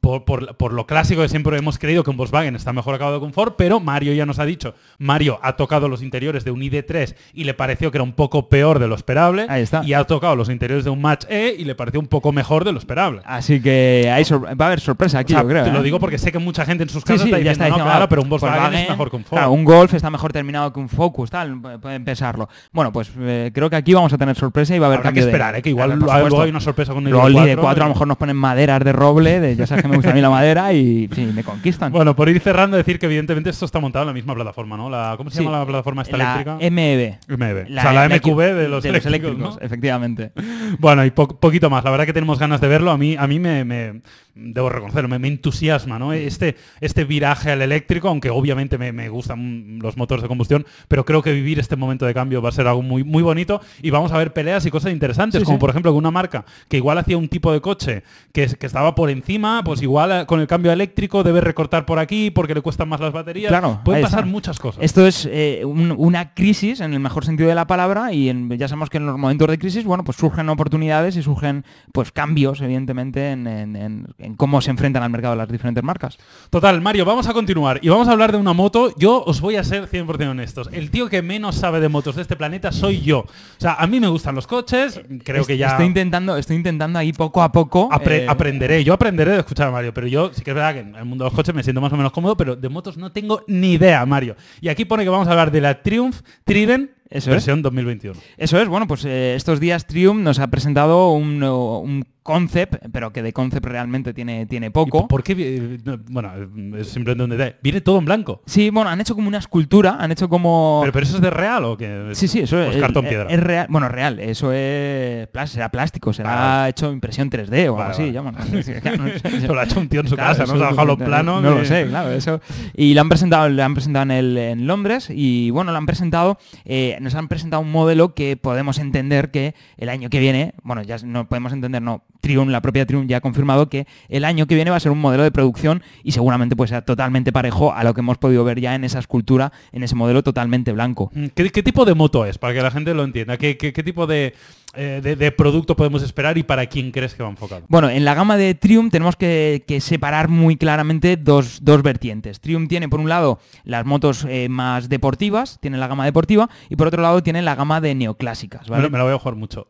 Por, 0.00 0.24
por- 0.24 0.56
por 0.56 0.72
lo 0.72 0.86
clásico 0.86 1.22
que 1.22 1.28
siempre 1.28 1.56
hemos 1.58 1.78
creído 1.78 2.04
que 2.04 2.10
un 2.10 2.16
Volkswagen 2.16 2.54
está 2.54 2.72
mejor 2.72 2.94
acabado 2.94 3.20
un 3.20 3.32
Ford, 3.32 3.54
pero 3.58 3.80
Mario 3.80 4.12
ya 4.14 4.26
nos 4.26 4.38
ha 4.38 4.44
dicho, 4.44 4.74
Mario 4.98 5.38
ha 5.42 5.56
tocado 5.56 5.88
los 5.88 6.02
interiores 6.02 6.44
de 6.44 6.50
un 6.52 6.60
ID3 6.60 7.14
y 7.34 7.44
le 7.44 7.52
pareció 7.54 7.90
que 7.90 7.98
era 7.98 8.04
un 8.04 8.12
poco 8.12 8.48
peor 8.48 8.78
de 8.78 8.86
lo 8.86 8.94
esperable, 8.94 9.46
Ahí 9.48 9.62
está. 9.62 9.82
y 9.84 9.94
ha 9.94 10.04
tocado 10.04 10.36
los 10.36 10.48
interiores 10.50 10.84
de 10.84 10.90
un 10.90 11.00
Match 11.02 11.24
E 11.28 11.54
y 11.58 11.64
le 11.64 11.74
pareció 11.74 11.98
un 11.98 12.06
poco 12.06 12.30
mejor 12.32 12.64
de 12.64 12.72
lo 12.72 12.78
esperable. 12.78 13.22
así 13.24 13.60
que 13.60 14.08
hay 14.12 14.22
va 14.30 14.64
a 14.64 14.68
haber 14.68 14.80
sorpresa 14.80 15.18
aquí, 15.18 15.32
O 15.32 15.36
sea, 15.36 15.42
yo 15.42 15.48
creo. 15.48 15.64
te 15.64 15.72
lo 15.72 15.80
¿eh? 15.80 15.82
digo 15.82 15.98
porque 15.98 16.18
sé 16.18 16.30
que 16.30 16.38
mucha 16.38 16.64
gente 16.64 16.84
en 16.84 16.88
sus 16.90 17.02
Sí, 17.02 17.06
casas 17.08 17.22
sí, 17.22 17.28
está 17.28 17.38
ya 17.38 17.50
diciendo, 17.50 17.52
está 17.52 17.64
no, 17.64 17.74
diciendo, 17.74 17.90
claro, 17.90 18.04
ah, 18.04 18.08
pero 18.08 18.22
un 18.22 18.28
Volkswagen, 18.28 18.56
es 18.58 18.62
Volkswagen, 18.62 18.90
mejor 18.92 19.10
que 19.10 19.16
un 19.16 19.24
Ford. 19.24 19.36
claro, 19.38 19.52
un 19.52 19.64
Golf 19.64 19.94
está 19.94 20.10
mejor 20.10 20.32
terminado 20.32 20.72
que 20.72 20.80
un 20.80 20.88
Focus, 20.88 21.30
tal, 21.30 21.56
pu- 21.56 21.80
pueden 21.80 22.04
pensarlo. 22.04 22.48
Bueno, 22.72 22.92
pues 22.92 23.10
eh, 23.18 23.50
creo 23.52 23.68
que 23.68 23.76
aquí 23.76 23.94
vamos 23.94 24.12
a 24.12 24.18
tener 24.18 24.36
sorpresa 24.36 24.76
y 24.76 24.78
va 24.78 24.86
a 24.86 24.88
haber 24.88 24.98
Habrá 25.00 25.10
que 25.10 25.14
cambio 25.20 25.24
de- 25.24 25.30
esperar, 25.30 25.56
¿eh? 25.56 25.62
que 25.62 25.70
igual 25.70 25.98
Claro, 25.98 26.28
luego 26.28 26.42
hay 26.42 26.50
una 26.50 26.60
sorpresa 26.60 26.94
con 26.94 27.04
el 27.04 27.10
Luego 27.12 27.26
el 27.26 27.34
ID4, 27.34 27.56
ID4 27.56 27.76
a 27.76 27.84
lo 27.84 27.88
mejor 27.88 28.06
nos 28.06 28.16
ponen 28.16 28.36
maderas 28.36 28.84
de 28.84 28.92
roble, 28.92 29.40
de, 29.40 29.56
ya 29.56 29.66
sabes 29.66 29.82
que 29.88 29.90
me 29.92 29.96
gusta 29.96 30.10
a 30.10 30.14
mí 30.14 30.20
la 30.20 30.30
madera 30.30 30.72
y 30.72 31.08
sí, 31.14 31.30
me 31.34 31.42
conquistan. 31.42 31.90
Bueno, 31.92 32.14
por 32.14 32.28
ir 32.28 32.40
cerrando, 32.40 32.76
decir 32.76 32.98
que 32.98 33.06
evidentemente 33.06 33.50
esto 33.50 33.64
está 33.64 33.80
montado 33.80 34.04
en 34.04 34.08
la 34.08 34.12
misma 34.12 34.34
plataforma, 34.34 34.76
¿no? 34.76 34.88
La, 34.90 35.14
¿Cómo 35.16 35.30
se 35.30 35.38
Sí, 35.38 35.44
llama 35.44 35.58
la 35.58 35.66
plataforma 35.66 36.02
esta 36.02 36.16
la 36.16 36.34
eléctrica? 36.34 36.70
MEB. 36.70 37.18
MB. 37.28 37.70
o 37.78 37.80
sea, 37.82 37.92
la 37.92 38.08
MQB 38.08 38.38
de 38.54 38.68
los, 38.68 38.84
eléctricos, 38.84 39.36
¿no? 39.36 39.56
efectivamente. 39.60 40.32
Bueno, 40.78 41.04
y 41.04 41.10
po- 41.10 41.26
poquito 41.40 41.70
más. 41.70 41.82
La 41.84 41.90
verdad 41.90 42.04
que 42.06 42.12
tenemos 42.12 42.38
ganas 42.38 42.60
de 42.60 42.68
verlo. 42.68 42.90
A 42.90 42.98
mí, 42.98 43.16
a 43.18 43.26
mí 43.26 43.38
me, 43.40 43.64
me- 43.64 44.02
debo 44.40 44.68
reconocerlo, 44.70 45.08
me, 45.18 45.28
entusiasma, 45.28 45.98
¿no? 45.98 46.12
Este, 46.12 46.56
este 46.80 47.04
viraje 47.04 47.50
al 47.50 47.62
eléctrico, 47.62 48.08
aunque 48.08 48.30
obviamente 48.30 48.78
me, 48.78 48.92
me 48.92 49.08
gustan 49.08 49.78
los 49.80 49.96
motores 49.96 50.22
de 50.22 50.28
combustión, 50.28 50.64
pero 50.86 51.04
creo 51.04 51.22
que 51.22 51.32
vivir 51.32 51.58
este 51.58 51.76
momento 51.76 52.06
de 52.06 52.14
cambio 52.14 52.40
va 52.40 52.48
a 52.50 52.52
ser 52.52 52.66
algo 52.66 52.82
muy, 52.82 53.04
muy 53.04 53.22
bonito 53.22 53.60
y 53.82 53.90
vamos 53.90 54.12
a 54.12 54.18
ver 54.18 54.32
peleas 54.32 54.64
y 54.66 54.70
cosas 54.70 54.92
interesantes, 54.92 55.40
Sí, 55.40 55.44
como 55.44 55.58
sí. 55.58 55.60
por 55.60 55.70
ejemplo 55.70 55.92
que 55.92 55.98
una 55.98 56.10
marca 56.10 56.44
que 56.68 56.76
igual 56.76 56.98
hacía 56.98 57.18
un 57.18 57.28
tipo 57.28 57.52
de 57.52 57.60
coche 57.60 58.02
que, 58.32 58.46
que 58.46 58.66
estaba 58.66 58.94
por 58.94 59.10
encima, 59.10 59.62
pues 59.64 59.82
igual 59.82 60.12
eh, 60.12 60.26
con 60.26 60.40
el 60.40 60.46
cambio 60.46 60.70
eléctrico 60.72 61.22
debe 61.22 61.40
recortar 61.40 61.84
por 61.84 61.98
aquí 61.98 62.30
porque 62.30 62.54
le 62.54 62.60
cuestan 62.60 62.88
más 62.88 63.00
las 63.00 63.12
baterías. 63.12 63.48
Claro, 63.48 63.80
Pueden 63.84 64.02
pasar 64.02 64.20
está. 64.20 64.30
muchas 64.30 64.58
cosas. 64.58 64.82
Esto 64.84 65.06
es 65.06 65.28
eh, 65.30 65.62
un- 65.64 65.94
una 65.96 66.34
crisis 66.34 66.80
en 66.80 66.92
el 66.94 67.00
mejor 67.00 67.24
sentido 67.24 67.48
de 67.48 67.54
la 67.54 67.66
palabra 67.66 68.12
y 68.12 68.28
en- 68.28 68.50
ya 68.56 68.68
sabemos 68.68 68.88
que 68.90 68.98
en 68.98 69.06
los 69.06 69.18
momentos 69.18 69.48
de 69.48 69.58
crisis, 69.58 69.84
bueno, 69.84 70.04
pues 70.04 70.16
surgen 70.16 70.48
oportunidades 70.48 71.16
y 71.16 71.22
surgen 71.22 71.64
pues 71.92 72.12
cambios, 72.12 72.60
evidentemente, 72.60 73.30
en, 73.32 73.46
en- 73.46 73.76
en- 73.76 74.06
en 74.28 74.36
cómo 74.36 74.60
se 74.60 74.70
enfrentan 74.70 75.02
al 75.02 75.10
mercado 75.10 75.34
las 75.34 75.48
diferentes 75.48 75.82
marcas. 75.82 76.16
Total, 76.50 76.80
Mario, 76.80 77.04
vamos 77.04 77.26
a 77.28 77.32
continuar 77.32 77.80
y 77.82 77.88
vamos 77.88 78.08
a 78.08 78.12
hablar 78.12 78.32
de 78.32 78.38
una 78.38 78.52
moto. 78.52 78.94
Yo 78.96 79.22
os 79.24 79.40
voy 79.40 79.56
a 79.56 79.64
ser 79.64 79.88
100% 79.88 80.30
honestos. 80.30 80.68
El 80.72 80.90
tío 80.90 81.08
que 81.08 81.22
menos 81.22 81.56
sabe 81.56 81.80
de 81.80 81.88
motos 81.88 82.16
de 82.16 82.22
este 82.22 82.36
planeta 82.36 82.70
soy 82.72 83.00
yo. 83.00 83.20
O 83.20 83.26
sea, 83.58 83.74
a 83.74 83.86
mí 83.86 83.98
me 84.00 84.08
gustan 84.08 84.34
los 84.34 84.46
coches, 84.46 85.00
creo 85.24 85.44
que 85.44 85.56
ya 85.56 85.68
Estoy 85.68 85.86
intentando, 85.86 86.36
estoy 86.36 86.56
intentando 86.56 86.98
ahí 86.98 87.12
poco 87.12 87.42
a 87.42 87.50
poco. 87.52 87.88
apre- 87.90 88.20
eh, 88.20 88.26
aprenderé. 88.28 88.84
Yo 88.84 88.94
aprenderé 88.94 89.32
de 89.32 89.38
escuchar 89.38 89.68
a 89.68 89.70
Mario, 89.70 89.92
pero 89.92 90.06
yo 90.06 90.30
sí 90.32 90.42
que 90.42 90.50
es 90.50 90.54
verdad 90.54 90.74
que 90.74 90.80
en 90.80 90.94
el 90.94 91.04
mundo 91.04 91.24
de 91.24 91.30
los 91.30 91.34
coches 91.36 91.54
me 91.54 91.62
siento 91.62 91.80
más 91.80 91.92
o 91.92 91.96
menos 91.96 92.12
cómodo, 92.12 92.36
pero 92.36 92.54
de 92.56 92.68
motos 92.68 92.96
no 92.96 93.10
tengo 93.12 93.42
ni 93.46 93.72
idea, 93.72 94.04
Mario. 94.06 94.36
Y 94.60 94.68
aquí 94.68 94.84
pone 94.84 95.02
que 95.04 95.10
vamos 95.10 95.26
a 95.28 95.30
hablar 95.32 95.50
de 95.50 95.60
la 95.60 95.82
Triumph 95.82 96.16
Trident 96.44 96.90
Eso 97.10 97.30
es. 97.30 97.36
versión 97.36 97.62
2021. 97.62 98.18
Eso 98.36 98.60
es, 98.60 98.68
bueno, 98.68 98.86
pues 98.86 99.04
eh, 99.04 99.34
estos 99.34 99.60
días 99.60 99.86
Triumph 99.86 100.20
nos 100.20 100.38
ha 100.38 100.48
presentado 100.48 101.10
un, 101.12 101.38
no- 101.38 101.78
un 101.80 102.04
concept, 102.22 102.74
pero 102.92 103.10
que 103.10 103.22
de 103.22 103.32
concept 103.32 103.64
realmente 103.64 104.12
tiene, 104.12 104.44
tiene 104.44 104.66
¿Y 104.66 104.70
poco. 104.70 105.08
¿Por 105.08 105.22
qué? 105.22 105.78
no, 105.82 105.96
Bueno, 106.10 106.30
es 106.76 106.88
simplemente 106.88 107.24
un 107.24 107.30
detalle. 107.30 107.56
Viene 107.62 107.80
todo 107.80 107.98
en 107.98 108.04
blanco. 108.04 108.42
Sí, 108.44 108.68
bueno, 108.68 108.90
han 108.90 109.00
hecho 109.00 109.14
como 109.14 109.28
una 109.28 109.38
escultura, 109.38 109.96
han 109.98 110.12
hecho 110.12 110.28
como... 110.28 110.80
¿Pero, 110.82 110.92
pero 110.92 111.06
eso 111.06 111.16
es 111.16 111.22
de 111.22 111.30
real 111.30 111.64
o 111.64 111.78
qué? 111.78 112.10
Sí, 112.12 112.28
sí, 112.28 112.40
eso 112.40 112.56
Pues 112.56 112.76
es, 112.76 112.82
cartón 112.82 113.06
es- 113.06 113.08
piedra. 113.08 113.30
es 113.30 113.40
real. 113.40 113.66
Bueno, 113.70 113.88
real, 113.88 114.20
eso 114.20 114.52
es 114.52 115.26
será 115.46 115.70
plástico, 115.70 116.12
será 116.12 116.34
Vale. 116.34 116.68
hecho 116.70 116.92
impresión 116.92 117.30
3D 117.30 117.68
o 117.70 117.76
Vale, 117.76 117.94
algo 117.94 118.30
así. 118.32 118.42
vale. 118.42 118.60
es 118.60 118.80
claro, 118.82 118.96
no 118.98 119.08
sé. 119.30 119.36
Eso 119.38 119.54
lo 119.54 119.60
ha 119.60 119.64
hecho 119.64 119.80
un 119.80 119.88
tío 119.88 120.00
en 120.02 120.08
su 120.08 120.14
Claro, 120.14 120.30
casa, 120.32 120.42
eso 120.44 120.52
¿no? 120.52 120.58
Se 120.58 120.64
ha 120.64 120.68
es- 120.68 120.76
bajado 120.76 120.96
los 120.98 121.06
planos. 121.08 121.42
No 121.42 121.50
de- 121.54 121.58
lo 121.60 121.64
sé, 121.64 121.86
claro, 121.86 122.10
eso. 122.10 122.42
Y 122.76 122.92
lo 122.92 123.00
han 123.00 123.08
presentado, 123.08 123.48
lo 123.48 123.64
han 123.64 123.72
presentado 123.72 124.02
en, 124.02 124.10
el- 124.10 124.36
en 124.36 124.66
Londres 124.66 125.08
y 125.10 125.48
bueno, 125.48 125.72
lo 125.72 125.78
han 125.78 125.86
presentado, 125.86 126.36
eh, 126.66 126.97
nos 127.00 127.14
han 127.14 127.28
presentado 127.28 127.62
un 127.62 127.70
modelo 127.72 128.14
que 128.14 128.36
podemos 128.36 128.78
entender 128.78 129.30
que 129.30 129.54
el 129.76 129.88
año 129.88 130.08
que 130.10 130.18
viene, 130.18 130.54
bueno, 130.62 130.82
ya 130.82 130.96
no 131.04 131.28
podemos 131.28 131.52
entender, 131.52 131.82
no, 131.82 132.02
Triumph, 132.20 132.50
la 132.50 132.60
propia 132.60 132.84
Triumph 132.86 133.06
ya 133.08 133.18
ha 133.18 133.20
confirmado 133.20 133.68
que 133.68 133.86
el 134.08 134.24
año 134.24 134.46
que 134.46 134.54
viene 134.54 134.70
va 134.70 134.76
a 134.76 134.80
ser 134.80 134.92
un 134.92 135.00
modelo 135.00 135.22
de 135.22 135.30
producción 135.30 135.82
y 136.02 136.12
seguramente 136.12 136.56
pues 136.56 136.70
sea 136.70 136.82
totalmente 136.82 137.32
parejo 137.32 137.72
a 137.72 137.84
lo 137.84 137.94
que 137.94 138.00
hemos 138.00 138.18
podido 138.18 138.44
ver 138.44 138.60
ya 138.60 138.74
en 138.74 138.84
esa 138.84 138.98
escultura, 138.98 139.52
en 139.72 139.82
ese 139.82 139.94
modelo 139.94 140.22
totalmente 140.22 140.72
blanco. 140.72 141.10
¿Qué, 141.34 141.50
tipo 141.62 141.84
de 141.84 141.94
moto 141.94 142.24
es? 142.26 142.38
Para 142.38 142.54
que 142.54 142.62
la 142.62 142.70
gente 142.70 142.94
lo 142.94 143.04
entienda. 143.04 143.36
¿Qué, 143.36 143.56
qué- 143.56 143.72
qué 143.72 143.82
tipo 143.82 144.06
de, 144.06 144.34
eh, 144.78 145.00
de- 145.02 145.16
de 145.16 145.32
producto 145.32 145.74
podemos 145.76 146.02
esperar 146.02 146.38
y 146.38 146.42
para 146.44 146.66
quién 146.66 146.90
crees 146.92 147.14
que 147.14 147.22
va 147.22 147.28
enfocado? 147.28 147.64
Bueno, 147.68 147.90
en 147.90 148.04
la 148.04 148.14
gama 148.14 148.36
de 148.36 148.54
Triumph 148.54 148.90
tenemos 148.92 149.16
que, 149.16 149.64
que 149.66 149.80
separar 149.80 150.28
muy 150.28 150.56
claramente 150.56 151.16
dos, 151.16 151.58
dos 151.62 151.82
vertientes. 151.82 152.40
Triumph 152.40 152.68
tiene 152.68 152.88
por 152.88 153.00
un 153.00 153.08
lado 153.08 153.40
las 153.64 153.84
motos 153.84 154.24
eh, 154.28 154.48
más 154.48 154.88
deportivas, 154.88 155.58
tiene 155.60 155.78
la 155.78 155.88
gama 155.88 156.04
deportiva, 156.04 156.48
y 156.70 156.76
por 156.76 156.86
otro 156.86 157.02
lado 157.02 157.22
tiene 157.22 157.42
la 157.42 157.54
gama 157.54 157.80
de 157.80 157.94
neoclásicas. 157.94 158.62
Me, 158.68 158.70
¿vale? 158.70 158.82
lo- 158.84 158.90
me 158.90 158.98
la 158.98 159.04
voy 159.04 159.12
a 159.14 159.18
jugar 159.18 159.34
mucho. 159.36 159.66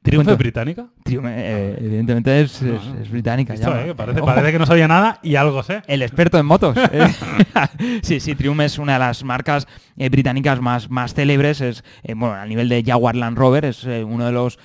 ¿Triunfo 0.00 0.36
británica? 0.36 0.86
Triumph, 1.04 1.26
eh, 1.28 1.76
evidentemente 1.78 2.40
es, 2.40 2.62
es- 2.62 2.82
es 3.02 3.10
británica. 3.10 3.54
Ya. 3.54 3.86
eh, 3.86 3.94
parece, 3.94 4.52
que 4.52 4.58
no 4.58 4.66
sabía 4.66 4.88
nada 4.88 5.18
y 5.22 5.36
algo 5.36 5.62
sé. 5.62 5.82
El 5.86 6.02
experto 6.02 6.38
en 6.38 6.46
motos. 6.46 6.76
eh. 6.76 7.06
sí, 8.02 8.18
sí, 8.20 8.34
Triumph 8.34 8.60
es 8.60 8.78
una 8.78 8.94
de 8.94 8.98
las 8.98 9.22
marcas 9.22 9.68
eh, 9.96 10.08
británicas 10.08 10.60
más, 10.60 10.90
más 10.90 11.14
célebres. 11.14 11.60
Es, 11.60 11.84
eh, 12.02 12.14
bueno, 12.14 12.34
a 12.34 12.46
nivel 12.46 12.68
de 12.68 12.82
Jaguar 12.84 13.14
Land 13.16 13.36
Rover, 13.36 13.64
es 13.64 13.84
uno 13.84 14.26
de 14.26 14.32
los 14.32 14.58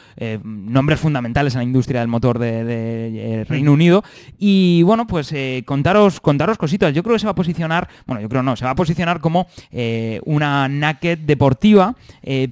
nombres 0.44 1.00
fundamentales 1.00 1.54
en 1.54 1.60
la 1.60 1.64
industria 1.64 2.00
del 2.00 2.10
motor 2.10 2.40
de, 2.40 2.64
de, 2.64 3.44
Reino 3.44 3.74
Unido. 3.74 4.04
Y 4.40 4.82
bueno, 4.84 5.06
pues 5.08 5.34
contaros, 5.66 6.20
contaros 6.20 6.58
cositas. 6.58 6.94
Yo 6.94 7.04
creo 7.04 7.16
que 7.16 7.20
se 7.20 7.26
va 7.28 7.32
a 7.32 7.36
posicionar, 7.36 7.88
bueno, 8.06 8.22
yo 8.22 8.30
creo 8.30 8.44
no, 8.44 8.56
se 8.56 8.66
va 8.66 8.72
a 8.72 8.76
posicionar 8.76 9.20
como 9.20 9.48
una 10.26 10.68
naked 10.68 11.20
deportiva, 11.20 11.96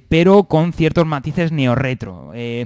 pero 0.08 0.44
con 0.44 0.72
ciertos 0.72 1.06
matices 1.06 1.52
neo-retro. 1.52 2.32
Eh, 2.34 2.65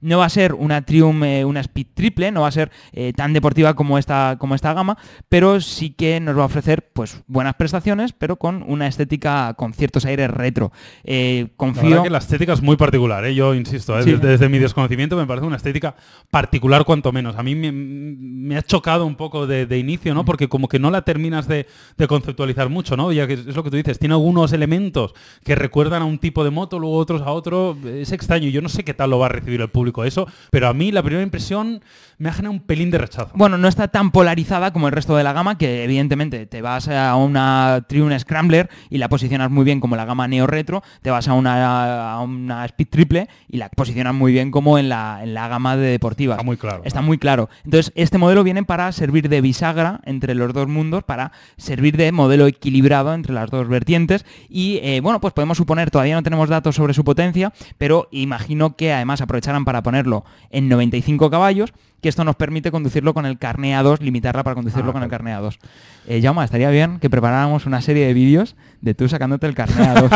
no 0.00 0.18
va 0.18 0.26
a 0.26 0.28
ser 0.28 0.54
una 0.54 0.82
Triumph, 0.82 1.22
eh, 1.24 1.44
una 1.44 1.60
Speed 1.60 1.86
triple, 1.94 2.30
no 2.30 2.42
va 2.42 2.48
a 2.48 2.52
ser 2.52 2.70
eh, 2.92 3.12
tan 3.16 3.32
deportiva 3.32 3.74
como 3.74 3.98
esta, 3.98 4.36
como 4.38 4.54
esta 4.54 4.72
gama, 4.74 4.96
pero 5.28 5.60
sí 5.60 5.90
que 5.90 6.20
nos 6.20 6.36
va 6.36 6.42
a 6.42 6.46
ofrecer 6.46 6.90
pues 6.92 7.22
buenas 7.26 7.54
prestaciones, 7.54 8.12
pero 8.12 8.36
con 8.36 8.64
una 8.66 8.86
estética 8.86 9.54
con 9.54 9.72
ciertos 9.74 10.04
aires 10.04 10.30
retro. 10.30 10.72
Eh, 11.04 11.46
La 11.50 11.56
confío. 11.56 11.90
verdad 11.90 12.02
que 12.04 12.10
la 12.10 12.18
estética 12.18 12.52
es 12.52 12.62
muy 12.62 12.76
particular, 12.76 13.26
yo 13.28 13.54
insisto. 13.54 14.00
Sí. 14.02 14.12
desde, 14.12 14.28
desde 14.28 14.48
mi 14.48 14.58
desconocimiento 14.58 15.16
me 15.16 15.26
parece 15.26 15.46
una 15.46 15.56
estética 15.56 15.94
particular 16.30 16.84
cuanto 16.84 17.12
menos. 17.12 17.36
A 17.36 17.42
mí 17.42 17.54
me, 17.54 17.72
me 17.72 18.56
ha 18.56 18.62
chocado 18.62 19.06
un 19.06 19.16
poco 19.16 19.46
de, 19.46 19.66
de 19.66 19.78
inicio, 19.78 20.14
¿no? 20.14 20.24
Porque 20.24 20.48
como 20.48 20.68
que 20.68 20.78
no 20.78 20.90
la 20.90 21.02
terminas 21.02 21.48
de, 21.48 21.66
de 21.96 22.06
conceptualizar 22.06 22.68
mucho, 22.68 22.96
¿no? 22.96 23.12
Ya 23.12 23.26
que 23.26 23.34
es 23.34 23.46
lo 23.56 23.64
que 23.64 23.70
tú 23.70 23.76
dices, 23.76 23.98
tiene 23.98 24.14
algunos 24.14 24.52
elementos 24.52 25.14
que 25.44 25.54
recuerdan 25.54 26.02
a 26.02 26.04
un 26.04 26.18
tipo 26.18 26.44
de 26.44 26.50
moto, 26.50 26.78
luego 26.78 26.96
otros 26.96 27.22
a 27.22 27.30
otro. 27.32 27.76
Es 27.86 28.12
extraño, 28.12 28.48
yo 28.48 28.62
no 28.62 28.68
sé 28.68 28.84
qué 28.84 28.94
tal 28.94 29.10
lo 29.10 29.18
va 29.18 29.26
a 29.26 29.30
recibir 29.30 29.60
el 29.60 29.68
público 29.88 30.04
eso, 30.04 30.26
pero 30.50 30.68
a 30.68 30.74
mí 30.74 30.92
la 30.92 31.02
primera 31.02 31.22
impresión 31.22 31.82
me 32.18 32.28
ha 32.28 32.32
generado 32.32 32.52
un 32.52 32.66
pelín 32.66 32.90
de 32.90 32.98
rechazo. 32.98 33.30
Bueno, 33.34 33.58
no 33.58 33.68
está 33.68 33.88
tan 33.88 34.10
polarizada 34.10 34.72
como 34.72 34.88
el 34.88 34.92
resto 34.92 35.16
de 35.16 35.22
la 35.22 35.32
gama, 35.32 35.56
que 35.56 35.84
evidentemente 35.84 36.46
te 36.46 36.62
vas 36.62 36.88
a 36.88 37.14
una 37.16 37.84
Triumph 37.88 38.12
Scrambler 38.18 38.68
y 38.90 38.98
la 38.98 39.08
posicionas 39.08 39.50
muy 39.50 39.64
bien 39.64 39.80
como 39.80 39.96
la 39.96 40.04
gama 40.04 40.26
Neo 40.26 40.46
Retro, 40.46 40.82
te 41.00 41.10
vas 41.10 41.28
a 41.28 41.34
una, 41.34 42.12
a 42.12 42.20
una 42.20 42.64
Speed 42.64 42.88
Triple 42.90 43.28
y 43.48 43.58
la 43.58 43.68
posicionas 43.68 44.14
muy 44.14 44.32
bien 44.32 44.50
como 44.50 44.78
en 44.78 44.88
la, 44.88 45.20
en 45.22 45.34
la 45.34 45.48
gama 45.48 45.76
de 45.76 45.88
deportivas. 45.88 46.36
Está 46.36 46.44
muy 46.44 46.56
claro. 46.56 46.82
Está 46.84 47.02
muy 47.02 47.18
claro. 47.18 47.48
Entonces, 47.64 47.92
este 47.94 48.18
modelo 48.18 48.42
viene 48.42 48.64
para 48.64 48.90
servir 48.92 49.28
de 49.28 49.40
bisagra 49.40 50.00
entre 50.04 50.34
los 50.34 50.52
dos 50.52 50.66
mundos, 50.68 51.04
para 51.04 51.32
servir 51.56 51.96
de 51.96 52.10
modelo 52.10 52.46
equilibrado 52.46 53.14
entre 53.14 53.32
las 53.32 53.50
dos 53.50 53.68
vertientes. 53.68 54.26
Y 54.48 54.80
eh, 54.82 55.00
bueno, 55.00 55.20
pues 55.20 55.32
podemos 55.32 55.56
suponer, 55.56 55.90
todavía 55.90 56.16
no 56.16 56.22
tenemos 56.22 56.48
datos 56.48 56.74
sobre 56.74 56.94
su 56.94 57.04
potencia, 57.04 57.52
pero 57.78 58.08
imagino 58.10 58.74
que 58.74 58.92
además 58.92 59.20
aprovecharán 59.20 59.64
para 59.64 59.77
ponerlo 59.82 60.24
en 60.50 60.68
95 60.68 61.30
caballos 61.30 61.72
que 62.00 62.08
esto 62.08 62.22
nos 62.24 62.36
permite 62.36 62.70
conducirlo 62.70 63.12
con 63.14 63.26
el 63.26 63.38
carné 63.38 63.74
A2, 63.76 64.00
limitarla 64.00 64.44
para 64.44 64.54
conducirlo 64.54 64.90
Ah, 64.90 64.92
con 64.92 65.02
el 65.02 65.08
carné 65.08 65.34
A2. 65.34 65.58
Eh, 66.06 66.20
Jaume, 66.22 66.44
estaría 66.44 66.70
bien 66.70 66.98
que 67.00 67.10
preparáramos 67.10 67.66
una 67.66 67.82
serie 67.82 68.06
de 68.06 68.14
vídeos 68.14 68.54
de 68.80 68.94
tú 68.94 69.08
sacándote 69.08 69.46
el 69.46 69.54
carné 69.54 69.84
A2. 69.94 70.08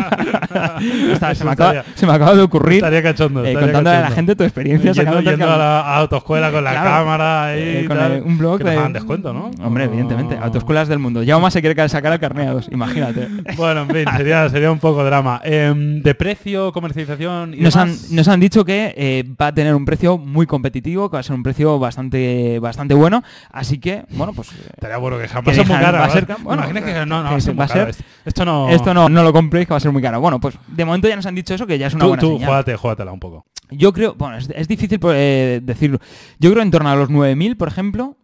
Está- 1.12 1.34
se, 1.34 1.44
me 1.44 1.50
acaba, 1.52 1.70
estaría- 1.74 1.84
se 1.96 2.06
me 2.06 2.12
acaba 2.12 2.34
de 2.34 2.42
ocurrir 2.42 2.76
Estaría 2.78 3.02
cachondo. 3.02 3.44
eh, 3.44 3.54
contándole 3.54 3.96
a 3.96 4.00
la 4.02 4.10
gente 4.10 4.34
tu 4.36 4.42
experiencia 4.44 4.92
Yendo, 4.92 5.18
a 5.52 5.56
la 5.56 5.96
autoescuela 5.96 6.50
con 6.50 6.64
la 6.64 6.70
Claro. 6.72 6.90
cámara 6.90 7.56
Eh, 7.56 7.82
y 7.84 7.86
con 7.86 7.96
tal, 7.96 8.12
el- 8.12 8.22
un 8.22 8.38
blog 8.38 8.58
que 8.58 8.64
nos 8.64 8.72
de- 8.72 8.78
hagan 8.78 8.92
descuento, 8.92 9.32
¿no? 9.32 9.50
Hombre, 9.64 9.84
evidentemente, 9.84 10.36
autoescuelas 10.40 10.88
del 10.88 10.98
mundo. 10.98 11.22
Jaume 11.26 11.50
se 11.50 11.60
quiere 11.60 11.88
sacar 11.88 12.12
el 12.12 12.20
carné 12.20 12.48
A2, 12.48 12.68
imagínate. 12.72 13.28
Bueno, 13.56 13.82
en 13.82 13.88
fin, 13.90 14.04
sería, 14.16 14.48
sería 14.48 14.70
un 14.72 14.78
poco 14.78 15.04
drama. 15.04 15.40
Em, 15.44 16.02
de 16.02 16.14
precio, 16.14 16.72
comercialización 16.72 17.54
y 17.54 17.58
Nos 17.60 17.76
han, 17.76 17.94
nos 18.10 18.28
han 18.28 18.40
dicho 18.40 18.64
que 18.64 18.94
eh, 18.96 19.24
va 19.40 19.48
a 19.48 19.54
tener 19.54 19.74
un 19.74 19.84
precio 19.84 20.18
muy 20.18 20.39
competitivo, 20.46 21.10
que 21.10 21.14
va 21.14 21.20
a 21.20 21.22
ser 21.22 21.34
un 21.36 21.42
precio 21.42 21.78
bastante 21.78 22.58
bastante 22.60 22.94
bueno, 22.94 23.22
así 23.50 23.78
que, 23.78 24.04
bueno, 24.10 24.32
pues... 24.32 24.52
eh, 24.52 24.56
Estaría 24.74 24.96
bueno 24.98 25.18
que 25.18 25.28
jamás 25.28 25.44
que 25.44 25.50
va 25.50 25.52
a 25.52 25.54
ser 25.56 25.66
muy 25.66 25.74
dejan- 25.76 25.80
cara. 25.84 25.98
va 26.00 26.04
a 26.06 26.10
ser 26.10 26.28
no, 26.28 26.34
no, 26.36 26.44
que 26.44 27.30
va 27.30 27.36
a 27.36 27.40
ser 27.40 27.52
va 27.52 27.64
muy 27.64 27.64
a 27.64 27.68
caro. 27.68 27.92
ser- 27.92 28.04
Esto 28.24 28.44
no... 28.44 28.70
Esto 28.70 28.94
no, 28.94 29.08
no 29.08 29.22
lo 29.22 29.32
compréis, 29.32 29.66
que 29.66 29.72
va 29.72 29.78
a 29.78 29.80
ser 29.80 29.92
muy 29.92 30.02
caro. 30.02 30.20
Bueno, 30.20 30.40
pues 30.40 30.56
de 30.68 30.84
momento 30.84 31.08
ya 31.08 31.16
nos 31.16 31.26
han 31.26 31.34
dicho 31.34 31.54
eso, 31.54 31.66
que 31.66 31.78
ya 31.78 31.86
es 31.88 31.94
una 31.94 32.04
Tú, 32.04 32.08
buena 32.08 32.20
tú 32.20 32.32
señal. 32.34 32.48
júgate, 32.48 32.76
júgatela 32.76 33.12
un 33.12 33.20
poco. 33.20 33.46
Yo 33.72 33.92
creo, 33.92 34.14
bueno, 34.18 34.36
es, 34.36 34.50
es 34.54 34.66
difícil 34.66 34.98
eh, 35.12 35.60
decirlo. 35.62 35.98
Yo 36.40 36.50
creo 36.50 36.62
en 36.62 36.70
torno 36.72 36.88
a 36.90 36.96
los 36.96 37.08
9.000, 37.08 37.56
por 37.56 37.68
ejemplo, 37.68 38.16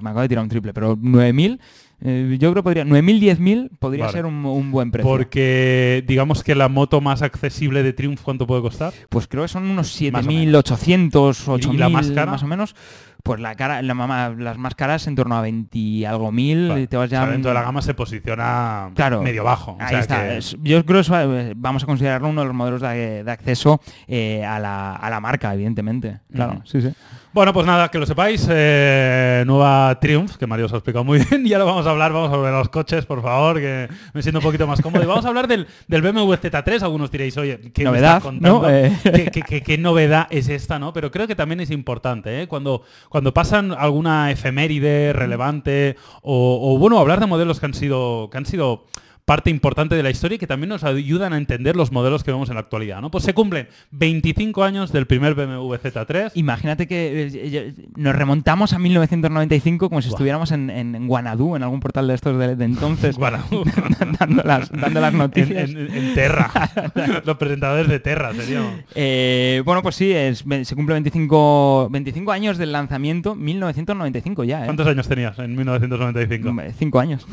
me 0.00 0.10
acabo 0.10 0.20
de 0.20 0.28
tirar 0.28 0.44
un 0.44 0.48
triple, 0.48 0.72
pero 0.72 0.96
9.000, 0.96 1.58
eh, 2.04 2.36
yo 2.38 2.50
creo 2.50 2.62
que 2.62 2.64
podría, 2.64 2.84
9.000, 2.84 3.36
10.000 3.38 3.70
podría 3.78 4.06
Vale. 4.06 4.16
ser 4.16 4.26
un, 4.26 4.44
un 4.44 4.70
buen 4.72 4.90
precio. 4.90 5.08
Porque 5.08 6.02
digamos 6.06 6.42
que 6.42 6.54
la 6.54 6.68
moto 6.68 7.00
más 7.00 7.22
accesible 7.22 7.82
de 7.82 7.92
Triumph, 7.92 8.20
¿cuánto 8.22 8.46
puede 8.46 8.60
costar? 8.60 8.92
Pues 9.08 9.28
creo 9.28 9.42
que 9.44 9.48
son 9.48 9.64
unos 9.64 10.00
Más 10.10 10.26
o 10.26 10.28
7.800, 10.30 11.58
¿Y 11.58 11.66
8.000 11.66 11.78
la 11.78 11.88
más 11.88 12.10
cara? 12.10 12.32
más 12.32 12.42
o 12.42 12.46
menos. 12.46 12.74
Pues 13.22 13.38
la 13.40 13.54
cara, 13.54 13.82
la 13.82 14.34
las 14.36 14.58
más 14.58 14.74
caras 14.74 15.06
en 15.06 15.14
torno 15.14 15.36
a 15.36 15.40
20 15.42 15.78
y 15.78 16.04
algo 16.04 16.32
mil. 16.32 16.72
Y 16.76 16.86
te 16.88 16.96
vas 16.96 17.06
O 17.06 17.10
sea, 17.10 17.24
ya 17.24 17.30
dentro 17.30 17.50
de 17.50 17.54
la 17.54 17.62
gama 17.62 17.80
se 17.80 17.94
posiciona 17.94 18.90
Claro. 18.96 19.22
medio 19.22 19.44
bajo. 19.44 19.72
O 19.72 19.76
Ahí 19.80 19.90
sea 19.90 20.00
está. 20.00 20.28
que- 20.28 20.40
Yo 20.68 20.84
creo 20.84 21.02
que 21.02 21.10
eh, 21.50 21.52
vamos 21.56 21.84
a 21.84 21.86
considerarlo 21.86 22.28
uno 22.28 22.40
de 22.40 22.46
los 22.48 22.56
modelos 22.56 22.80
de, 22.80 23.22
de 23.22 23.30
acceso 23.30 23.80
eh, 24.08 24.44
a, 24.44 24.58
la, 24.58 24.94
a 24.96 25.08
la 25.10 25.20
marca, 25.20 25.54
evidentemente. 25.54 26.18
Claro, 26.34 26.62
sí, 26.64 26.80
sí. 26.82 26.92
Bueno, 27.34 27.54
pues 27.54 27.64
nada, 27.66 27.88
que 27.88 27.98
lo 27.98 28.04
sepáis, 28.04 28.46
eh, 28.50 29.42
nueva 29.46 29.96
Triumph, 29.98 30.36
que 30.36 30.46
Mario 30.46 30.66
os 30.66 30.72
ha 30.74 30.76
explicado 30.76 31.02
muy 31.02 31.18
bien, 31.30 31.46
y 31.46 31.52
ahora 31.54 31.64
vamos 31.64 31.86
a 31.86 31.90
hablar, 31.90 32.12
vamos 32.12 32.30
a 32.30 32.36
volver 32.36 32.52
a 32.52 32.58
los 32.58 32.68
coches, 32.68 33.06
por 33.06 33.22
favor, 33.22 33.58
que 33.58 33.88
me 34.12 34.20
siento 34.20 34.40
un 34.40 34.44
poquito 34.44 34.66
más 34.66 34.82
cómodo. 34.82 35.02
Y 35.02 35.06
vamos 35.06 35.24
a 35.24 35.28
hablar 35.28 35.48
del, 35.48 35.66
del 35.88 36.02
BMW 36.02 36.30
Z3, 36.34 36.82
algunos 36.82 37.10
diréis, 37.10 37.34
oye, 37.38 37.58
¿qué 37.72 37.84
me 37.84 37.90
Novedad, 37.90 38.18
estás 38.18 38.22
contando? 38.24 38.60
¿no? 38.62 38.68
Eh. 38.68 38.92
¿Qué, 39.02 39.30
qué- 39.32 39.42
qué- 39.42 39.62
qué 39.62 39.78
novedad 39.78 40.26
es 40.28 40.48
esta, 40.50 40.78
no? 40.78 40.92
Pero 40.92 41.10
creo 41.10 41.26
que 41.26 41.34
también 41.34 41.60
es 41.60 41.70
importante, 41.70 42.42
¿eh? 42.42 42.48
Cuando, 42.48 42.82
cuando 43.12 43.34
pasan 43.34 43.72
alguna 43.72 44.30
efeméride 44.30 45.12
relevante, 45.12 45.96
o, 46.22 46.58
o, 46.62 46.78
bueno, 46.78 46.98
hablar 46.98 47.20
de 47.20 47.26
modelos 47.26 47.60
que 47.60 47.66
han 47.66 47.74
sido, 47.74 48.30
que 48.30 48.38
han 48.38 48.46
sido 48.46 48.84
parte 49.24 49.50
importante 49.50 49.94
de 49.94 50.02
la 50.02 50.10
historia 50.10 50.34
y 50.34 50.38
que 50.38 50.48
también 50.48 50.68
nos 50.68 50.82
ayudan 50.82 51.32
a 51.32 51.36
entender 51.36 51.76
los 51.76 51.92
modelos 51.92 52.24
que 52.24 52.32
vemos 52.32 52.48
en 52.48 52.54
la 52.56 52.60
actualidad, 52.60 53.00
¿no? 53.00 53.10
Pues 53.10 53.22
se 53.22 53.34
cumplen 53.34 53.68
25 53.92 54.64
años 54.64 54.90
del 54.92 55.06
primer 55.06 55.34
BMW 55.34 55.72
Z3. 55.74 56.32
Imagínate 56.34 56.88
que 56.88 57.22
eh, 57.22 57.30
eh, 57.32 57.74
nos 57.96 58.16
remontamos 58.16 58.72
a 58.72 58.80
1995 58.80 59.88
como 59.88 60.02
si 60.02 60.08
estuviéramos 60.08 60.50
en, 60.50 60.70
en, 60.70 60.94
en 60.96 61.06
Guanadu, 61.06 61.54
en 61.54 61.62
algún 61.62 61.78
portal 61.78 62.08
de 62.08 62.14
estos 62.14 62.36
de, 62.36 62.56
de 62.56 62.64
entonces, 62.64 63.16
dando, 64.18 64.42
las, 64.42 64.70
dando 64.72 65.00
las 65.00 65.12
en, 65.12 65.18
noticias. 65.18 65.70
en- 65.70 65.94
en 65.94 66.14
Terra. 66.14 66.50
Los 67.24 67.36
presentadores 67.36 67.88
de 67.88 68.00
Terra 68.00 68.34
seríamos. 68.34 68.72
Eh, 68.96 69.62
bueno, 69.64 69.82
pues 69.82 69.94
sí, 69.94 70.10
es, 70.12 70.44
se 70.64 70.74
cumple 70.74 70.94
25, 70.94 71.88
25 71.90 72.32
años 72.32 72.58
del 72.58 72.72
lanzamiento, 72.72 73.34
1995 73.36 74.44
ya, 74.44 74.62
¿eh? 74.62 74.64
¿Cuántos 74.66 74.86
años 74.88 75.06
tenías 75.06 75.38
en 75.38 75.54
1995? 75.56 76.48
Hombre, 76.48 76.72
Cinco 76.76 76.98
años. 76.98 77.24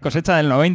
Cosecha 0.00 0.36
del 0.36 0.48
90. 0.48 0.69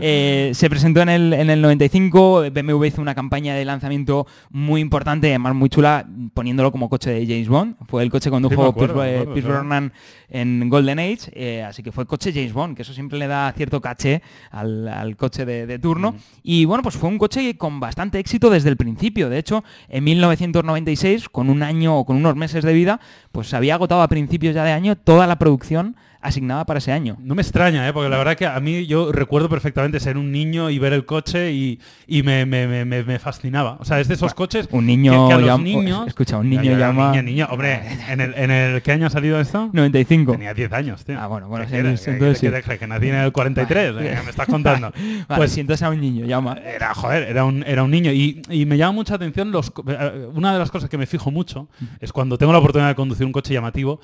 Eh, 0.00 0.50
se 0.54 0.70
presentó 0.70 1.02
en 1.02 1.08
el, 1.10 1.32
en 1.32 1.50
el 1.50 1.60
95, 1.60 2.50
BMW 2.52 2.84
hizo 2.84 3.02
una 3.02 3.14
campaña 3.14 3.54
de 3.54 3.64
lanzamiento 3.64 4.26
muy 4.50 4.80
importante, 4.80 5.28
además 5.28 5.54
muy 5.54 5.68
chula, 5.68 6.06
poniéndolo 6.34 6.72
como 6.72 6.88
coche 6.88 7.10
de 7.10 7.26
James 7.26 7.48
Bond. 7.48 7.76
Fue 7.86 8.02
el 8.02 8.10
coche 8.10 8.30
que 8.30 8.36
Sí, 8.36 8.42
condujo 8.42 8.64
acuerdo, 8.66 8.94
me 8.96 9.00
Pierce, 9.02 9.16
acuerdo, 9.16 9.34
Pierce 9.34 9.48
claro. 9.48 9.60
Brosnan 9.60 9.92
en 10.28 10.68
Golden 10.68 10.98
Age, 10.98 11.30
eh, 11.32 11.62
así 11.62 11.82
que 11.82 11.92
fue 11.92 12.06
coche 12.06 12.32
James 12.32 12.52
Bond, 12.52 12.76
que 12.76 12.82
eso 12.82 12.94
siempre 12.94 13.18
le 13.18 13.26
da 13.26 13.52
cierto 13.56 13.80
caché 13.80 14.22
al, 14.50 14.88
al 14.88 15.16
coche 15.16 15.44
de, 15.44 15.66
de 15.66 15.78
turno. 15.78 16.14
Y 16.42 16.64
bueno, 16.64 16.82
pues 16.82 16.96
fue 16.96 17.08
un 17.08 17.18
coche 17.18 17.56
con 17.56 17.80
bastante 17.80 18.18
éxito 18.18 18.48
desde 18.50 18.68
el 18.70 18.76
principio. 18.76 19.28
De 19.28 19.38
hecho, 19.38 19.64
en 19.88 20.04
1996, 20.04 21.28
con 21.28 21.50
un 21.50 21.62
año 21.62 21.98
o 21.98 22.04
con 22.04 22.16
unos 22.16 22.36
meses 22.36 22.64
de 22.64 22.72
vida, 22.72 23.00
pues 23.32 23.48
se 23.48 23.56
había 23.56 23.74
agotado 23.74 24.02
a 24.02 24.08
principios 24.08 24.54
ya 24.54 24.64
de 24.64 24.72
año 24.72 24.96
toda 24.96 25.26
la 25.26 25.38
producción 25.38 25.96
asignada 26.22 26.66
para 26.66 26.78
ese 26.78 26.92
año. 26.92 27.16
No 27.22 27.34
me 27.34 27.42
extraña, 27.42 27.88
¿eh? 27.88 27.92
porque 27.92 28.08
la 28.10 28.18
verdad 28.18 28.36
que 28.36 28.46
a 28.46 28.60
mí 28.60 28.86
yo 28.86 29.10
recuerdo 29.12 29.48
perfectamente 29.48 30.00
ser 30.00 30.18
un 30.18 30.30
niño 30.32 30.68
y 30.70 30.78
ver 30.78 30.92
el 30.92 31.06
coche 31.06 31.52
y, 31.52 31.80
y 32.06 32.22
me, 32.22 32.44
me- 32.46 32.66
me- 32.66 32.84
me- 32.84 33.18
fascinaba. 33.18 33.76
O 33.80 33.84
sea, 33.84 34.00
es 34.00 34.08
de 34.08 34.14
esos 34.14 34.34
coches 34.34 34.68
Un 34.70 34.86
niño 34.86 35.12
que, 35.12 35.28
que 35.28 35.34
a 35.34 35.38
los 35.38 35.46
llama- 35.46 35.64
niños... 35.64 36.06
escucha, 36.08 36.36
un 36.38 36.50
niño 36.50 36.76
llama- 36.76 37.12
niño. 37.22 37.46
Hombre, 37.50 37.80
¿en 38.08 38.20
el, 38.20 38.34
¿en 38.34 38.50
el 38.50 38.82
qué 38.82 38.92
año 38.92 39.06
ha 39.06 39.10
salido 39.10 39.40
esto? 39.40 39.70
95. 39.72 40.32
Tenía 40.32 40.52
10 40.54 40.72
años, 40.72 41.04
tío. 41.04 41.18
Ah, 41.18 41.26
bueno, 41.26 41.48
bueno, 41.48 41.64
¿Qué 41.64 41.70
sí, 41.70 41.74
quieres? 41.80 42.00
sí, 42.00 42.04
¿Qué- 42.06 42.10
entonces 42.12 42.40
qué 42.40 42.62
sí. 42.72 42.78
Que 42.78 42.86
nací 42.86 43.08
en 43.08 43.14
el 43.16 43.32
43, 43.32 43.94
Vale. 43.94 44.06
¿eh? 44.12 44.14
¿Qué 44.16 44.22
me 44.22 44.30
estás 44.30 44.46
contando? 44.46 44.92
Vale, 45.28 45.36
pues 45.36 45.52
si 45.52 45.60
entonces 45.60 45.82
era 45.82 45.90
un 45.90 46.00
niño, 46.00 46.26
llama. 46.26 46.54
era, 46.64 46.94
joder, 46.94 47.22
era 47.24 47.44
un, 47.44 47.62
era 47.66 47.82
un 47.82 47.90
niño. 47.90 48.12
Y, 48.12 48.42
y 48.50 48.66
me 48.66 48.76
llama 48.76 48.92
mucha 48.92 49.14
atención 49.14 49.50
los... 49.50 49.72
eh, 49.86 50.28
Una 50.34 50.52
de 50.52 50.58
las 50.58 50.70
cosas 50.70 50.88
que 50.90 50.98
me 50.98 51.06
fijo 51.06 51.30
mucho 51.30 51.68
es 52.00 52.12
cuando 52.12 52.36
tengo 52.38 52.52
la 52.52 52.58
oportunidad 52.58 52.88
de 52.90 52.94
conducir 52.94 53.24
un 53.26 53.32
coche 53.32 53.52
llamativo, 53.54 54.00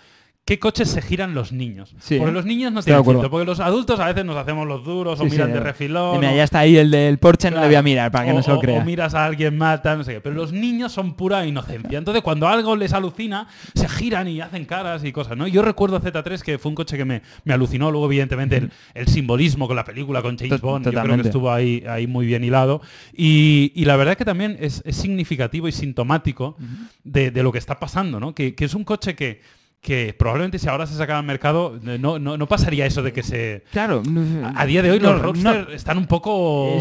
¿qué 0.47 0.59
coches 0.59 0.89
se 0.89 1.03
giran 1.03 1.35
los 1.35 1.53
niños? 1.53 1.95
Sí, 1.99 2.17
porque 2.19 2.33
los 2.33 2.47
niños 2.47 2.73
no 2.73 2.83
tienen 2.83 3.05
filtro, 3.05 3.29
porque 3.31 3.45
los 3.45 3.61
adultos 3.61 4.01
a 4.01 4.07
veces 4.07 4.25
nos 4.25 4.37
hacemos 4.37 4.67
los 4.67 4.85
duros 4.85 5.21
o 5.21 5.25
Sí, 5.25 5.29
sí, 5.31 5.35
miran 5.37 5.53
de 5.53 5.59
eh. 5.59 5.61
refilón. 5.61 6.21
Mira, 6.21 6.33
o- 6.33 6.37
ya 6.37 6.45
está 6.45 6.61
ahí 6.61 6.77
el 6.79 6.91
del 6.91 7.19
Porsche, 7.19 7.51
no 7.51 7.61
le 7.61 7.67
voy 7.67 7.75
a 7.75 7.83
mirar 7.83 8.11
para 8.13 8.25
que 8.27 8.31
o, 8.31 8.35
no 8.37 8.43
se 8.43 8.51
lo 8.53 8.61
crea. 8.61 8.81
o 8.81 8.85
miras 8.85 9.15
a 9.15 9.27
alguien 9.27 9.59
mata, 9.59 9.95
no 9.97 10.05
sé 10.05 10.15
qué. 10.15 10.21
Pero 10.23 10.35
los 10.37 10.53
niños 10.53 10.93
son 10.93 11.15
pura 11.15 11.45
inocencia. 11.45 11.99
Entonces, 11.99 12.23
cuando 12.23 12.47
algo 12.49 12.77
les 12.77 12.93
alucina, 12.93 13.49
se 13.75 13.89
giran 13.89 14.29
y 14.29 14.41
hacen 14.41 14.65
caras 14.65 15.05
y 15.05 15.13
cosas, 15.13 15.37
¿no? 15.37 15.47
Yo 15.49 15.63
recuerdo 15.63 16.01
Z3 16.01 16.41
que 16.41 16.59
fue 16.59 16.69
un 16.71 16.77
coche 16.77 16.97
que 16.97 17.05
me, 17.05 17.23
me 17.45 17.53
alucinó. 17.53 17.91
Luego, 17.91 18.07
evidentemente, 18.07 18.57
el, 18.57 18.71
el 18.95 19.09
simbolismo 19.09 19.67
con 19.67 19.75
la 19.77 19.85
película, 19.85 20.23
con 20.23 20.39
James 20.39 20.61
Bond, 20.61 20.85
yo 20.85 20.91
creo 20.93 21.03
que 21.03 21.07
totalmente. 21.09 21.29
estuvo 21.29 21.51
ahí, 21.53 21.83
ahí 21.89 22.07
muy 22.07 22.25
bien 22.25 22.45
hilado. 22.45 22.81
Y, 23.13 23.73
y 23.75 23.85
la 23.85 23.97
verdad 23.97 24.17
que 24.17 24.25
también 24.25 24.57
es, 24.61 24.81
es 24.87 24.95
significativo 24.97 25.67
y 25.67 25.73
sintomático 25.73 26.57
de, 27.03 27.33
de 27.33 27.43
lo 27.43 27.51
que 27.51 27.59
está 27.59 27.81
pasando, 27.81 28.21
¿no? 28.21 28.33
Que, 28.35 28.55
que 28.55 28.65
es 28.65 28.75
un 28.75 28.85
coche 28.85 29.17
que, 29.17 29.41
que 29.87 30.12
probablemente 30.18 30.59
si 30.59 30.68
ahora 30.68 30.85
se 30.85 30.94
sacara 30.96 31.20
al 31.20 31.25
mercado, 31.25 31.79
eh, 31.87 31.96
no, 32.01 32.18
no, 32.18 32.37
no 32.37 32.49
pasaría 32.49 32.87
eso 32.87 33.05
de 33.05 33.12
que 33.12 33.22
se... 33.22 33.62
Claro. 33.70 34.03
A, 34.44 34.62
a 34.62 34.66
día 34.66 34.83
de 34.83 34.90
hoy 34.90 34.99
no, 34.99 35.12
los 35.12 35.18
no, 35.38 35.53
Roadster 35.53 35.68
están 35.75 35.96
un 35.96 36.07
poco... 36.07 36.77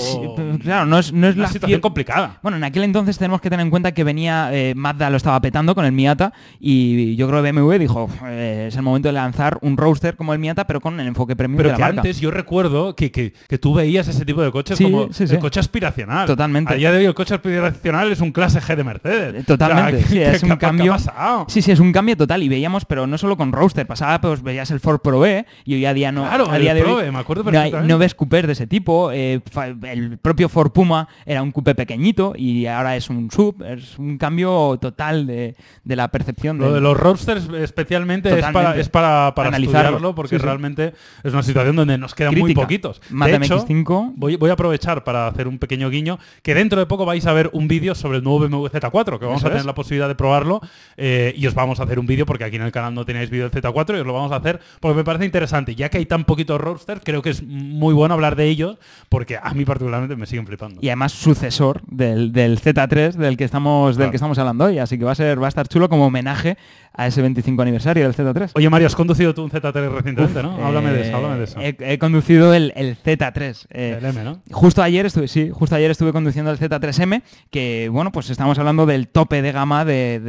claro, 0.63 0.87
no 0.87 0.97
es, 0.97 1.13
no 1.13 1.27
es 1.27 1.35
una 1.35 1.43
la 1.43 1.49
situación 1.49 1.81
complicada. 1.81 2.39
Bueno, 2.41 2.57
en 2.57 2.63
aquel 2.63 2.83
entonces 2.83 3.17
tenemos 3.19 3.41
que 3.41 3.49
tener 3.51 3.63
en 3.63 3.69
cuenta 3.69 3.91
que 3.93 4.03
venía 4.03 4.49
eh, 4.51 4.73
Mazda 4.75 5.11
lo 5.11 5.17
estaba 5.17 5.39
petando 5.39 5.75
con 5.75 5.85
el 5.85 5.91
Miata 5.91 6.33
y 6.59 7.15
yo 7.15 7.27
creo 7.29 7.43
que 7.43 7.51
BMW 7.51 7.73
dijo 7.77 8.09
eh, 8.25 8.65
es 8.69 8.75
el 8.75 8.81
momento 8.81 9.07
de 9.09 9.13
lanzar 9.13 9.59
un 9.61 9.77
roadster 9.77 10.15
como 10.15 10.33
el 10.33 10.39
Miata 10.39 10.65
pero 10.65 10.81
con 10.81 10.99
el 10.99 11.05
enfoque 11.07 11.35
premium 11.35 11.57
Pero 11.57 11.69
de 11.69 11.75
que 11.75 11.81
marca. 11.83 11.99
antes 12.01 12.19
yo 12.19 12.31
recuerdo 12.31 12.95
que, 12.95 13.11
que- 13.11 13.33
que 13.47 13.57
tú 13.59 13.75
veías 13.75 14.07
ese 14.07 14.25
tipo 14.25 14.41
de 14.41 14.51
coches 14.51 14.77
Sí, 14.79 14.83
como 14.85 15.13
sí, 15.13 15.27
sí. 15.27 15.35
el 15.35 15.39
coche 15.39 15.59
aspiracional. 15.59 16.25
Totalmente. 16.25 16.73
A 16.73 16.75
día 16.77 16.91
de 16.91 16.97
hoy 16.99 17.05
el 17.05 17.13
coche 17.13 17.35
aspiracional 17.35 18.11
es 18.11 18.19
un 18.21 18.31
clase 18.31 18.59
G 18.59 18.75
de 18.75 18.83
Mercedes. 18.83 19.45
Totalmente, 19.45 19.97
O 19.97 19.99
sea, 19.99 20.07
sí, 20.07 20.13
¿qué- 20.15 20.31
es 20.31 20.43
un 20.43 20.55
cambio. 20.55 20.95
Sí, 21.47 21.61
sí, 21.61 21.71
es 21.71 21.79
un 21.79 21.91
cambio 21.91 22.17
total 22.17 22.41
y 22.41 22.49
veíamos, 22.49 22.85
pero 22.95 23.08
no 23.08 23.17
solo 23.17 23.36
con 23.36 23.51
roadster, 23.51 23.86
pasaba, 23.86 24.21
pues 24.21 24.41
veías 24.41 24.71
el 24.71 24.79
Ford 24.79 24.99
Pro 25.01 25.25
E 25.25 25.45
y 25.65 25.73
hoy 25.73 25.86
a 25.86 25.93
día 25.93 26.13
no. 26.13 26.23
Claro, 26.23 26.49
a 26.49 26.55
el 26.55 26.62
día 26.62 26.73
de 26.73 26.81
Pro 26.81 26.95
hoy 26.95 27.03
E, 27.03 27.12
me 27.12 27.19
acuerdo 27.19 27.43
no, 27.51 27.60
hay- 27.60 27.73
no 27.84 27.97
ves 27.97 28.15
coupés 28.15 28.47
de 28.47 28.53
ese 28.53 28.67
tipo. 28.67 29.12
eh, 29.12 29.41
el 29.84 30.17
propio 30.17 30.47
Ford 30.47 30.71
Puma 30.71 31.10
era 31.25 31.41
un 31.41 31.51
coupé 31.51 31.75
pequeñito 31.75 32.31
y 32.38 32.65
ahora 32.67 32.95
es 32.95 33.10
un 33.10 33.29
sub. 33.29 33.62
Es 33.63 33.99
un 33.99 34.17
cambio 34.17 34.77
total 34.79 35.27
de, 35.27 35.55
de 35.84 35.95
la 35.97 36.08
percepción 36.08 36.58
Lo 36.58 36.65
del- 36.67 36.75
de 36.75 36.79
los 36.79 36.97
roadsters 36.97 37.49
especialmente 37.60 38.29
es 38.29 38.36
para, 38.36 38.47
Totalmente. 38.53 38.81
es 38.81 38.88
para, 38.89 39.34
para 39.36 39.49
Analizarlo. 39.49 39.81
estudiarlo 39.81 40.15
porque 40.15 40.36
Sí, 40.36 40.39
sí. 40.39 40.45
realmente 40.45 40.93
es 41.21 41.34
una 41.34 41.43
situación 41.43 41.75
donde 41.75 41.97
nos 41.97 42.15
quedan 42.15 42.34
muy 42.39 42.53
poquitos. 42.53 43.01
Mazda 43.10 43.39
de 43.39 43.45
hecho, 43.45 43.65
MX-5. 43.67 44.13
voy, 44.15 44.38
voy 44.38 44.49
a 44.51 44.53
aprovechar 44.53 45.03
para 45.03 45.27
hacer 45.27 45.49
un 45.49 45.60
pequeño 45.60 45.89
guiño 45.89 46.17
que 46.43 46.55
dentro 46.55 46.79
de 46.79 46.86
poco 46.86 47.05
vais 47.05 47.25
a 47.25 47.34
ver 47.34 47.49
un 47.51 47.67
vídeo 47.67 47.93
sobre 47.93 48.19
el 48.19 48.23
nuevo 48.23 48.39
BMW 48.47 48.67
Z4 48.69 49.19
que 49.19 49.25
vamos 49.25 49.39
Eso 49.41 49.47
a 49.47 49.49
tener 49.49 49.60
es. 49.60 49.65
la 49.65 49.75
posibilidad 49.75 50.08
de 50.08 50.15
probarlo 50.15 50.62
eh, 50.95 51.34
y 51.36 51.45
os 51.47 51.53
vamos 51.53 51.81
a 51.81 51.84
hacer 51.84 51.99
un 51.99 52.05
vídeo 52.05 52.25
porque 52.25 52.45
aquí 52.45 52.55
en 52.55 52.62
el 52.62 52.71
canal 52.71 52.84
no 52.91 53.05
teníais 53.05 53.29
vídeo 53.29 53.49
del 53.49 53.63
Z4 53.63 53.97
y 53.97 53.99
os 53.99 54.05
lo 54.05 54.13
vamos 54.13 54.31
a 54.31 54.37
hacer 54.37 54.59
porque 54.79 54.95
me 54.95 55.03
parece 55.03 55.25
interesante. 55.25 55.75
Ya 55.75 55.89
que 55.89 55.97
hay 55.97 56.05
tan 56.05 56.25
poquitos 56.25 56.59
roadsters, 56.59 57.01
creo 57.03 57.21
que 57.21 57.29
es 57.29 57.43
muy 57.43 57.93
bueno 57.93 58.13
hablar 58.13 58.35
de 58.35 58.45
ellos 58.45 58.77
porque 59.09 59.37
a 59.41 59.53
mí 59.53 59.65
particularmente 59.65 60.15
me 60.15 60.25
siguen 60.25 60.45
flipando. 60.45 60.79
Y 60.81 60.89
además 60.89 61.11
sucesor 61.11 61.81
del, 61.87 62.33
Z3 62.33 63.13
del 63.13 63.37
que 63.37 63.43
estamos 63.43 63.97
del 63.97 64.09
que 64.09 64.17
estamos 64.17 64.37
hablando 64.37 64.65
hoy, 64.65 64.79
así 64.79 64.97
que 64.97 65.05
va 65.05 65.11
a 65.11 65.15
ser 65.15 65.41
va 65.41 65.47
a 65.47 65.49
estar 65.49 65.67
chulo 65.67 65.89
como 65.89 66.07
homenaje 66.07 66.57
a 66.97 67.08
ese 67.08 67.21
25 67.21 67.62
aniversario 67.62 68.03
del 68.03 68.15
Z3. 68.15 68.51
Oye 68.53 68.69
Mario, 68.69 68.88
has 68.88 68.95
conducido 68.95 69.34
tú 69.34 69.43
un 69.43 69.51
Z3 69.51 69.73
recientemente, 69.91 70.41
¿no? 70.41 70.65
háblame 70.65 70.91
de 70.91 71.01
eso, 71.01 71.15
háblame 71.15 71.38
de 71.38 71.43
eso. 71.43 71.60
He, 71.62 71.97
conducido 71.99 72.53
el, 72.53 72.73
Z3. 72.73 73.67
Eh, 73.69 73.95
el 73.99 74.05
M, 74.05 74.23
¿no? 74.23 74.41
Justo 74.51 74.81
ayer 74.81 75.05
estuve, 75.05 75.27
sí, 75.27 75.49
justo 75.51 75.75
ayer 75.75 75.91
estuve 75.91 76.12
conduciendo 76.13 76.51
el 76.51 76.60
Z3M, 76.60 77.21
que 77.49 77.89
bueno, 77.91 78.12
pues 78.12 78.29
estamos 78.29 78.58
hablando 78.60 78.86
del 78.86 79.08
tope 79.08 79.41
de 79.41 79.51
gama 79.51 79.86
del 79.86 80.23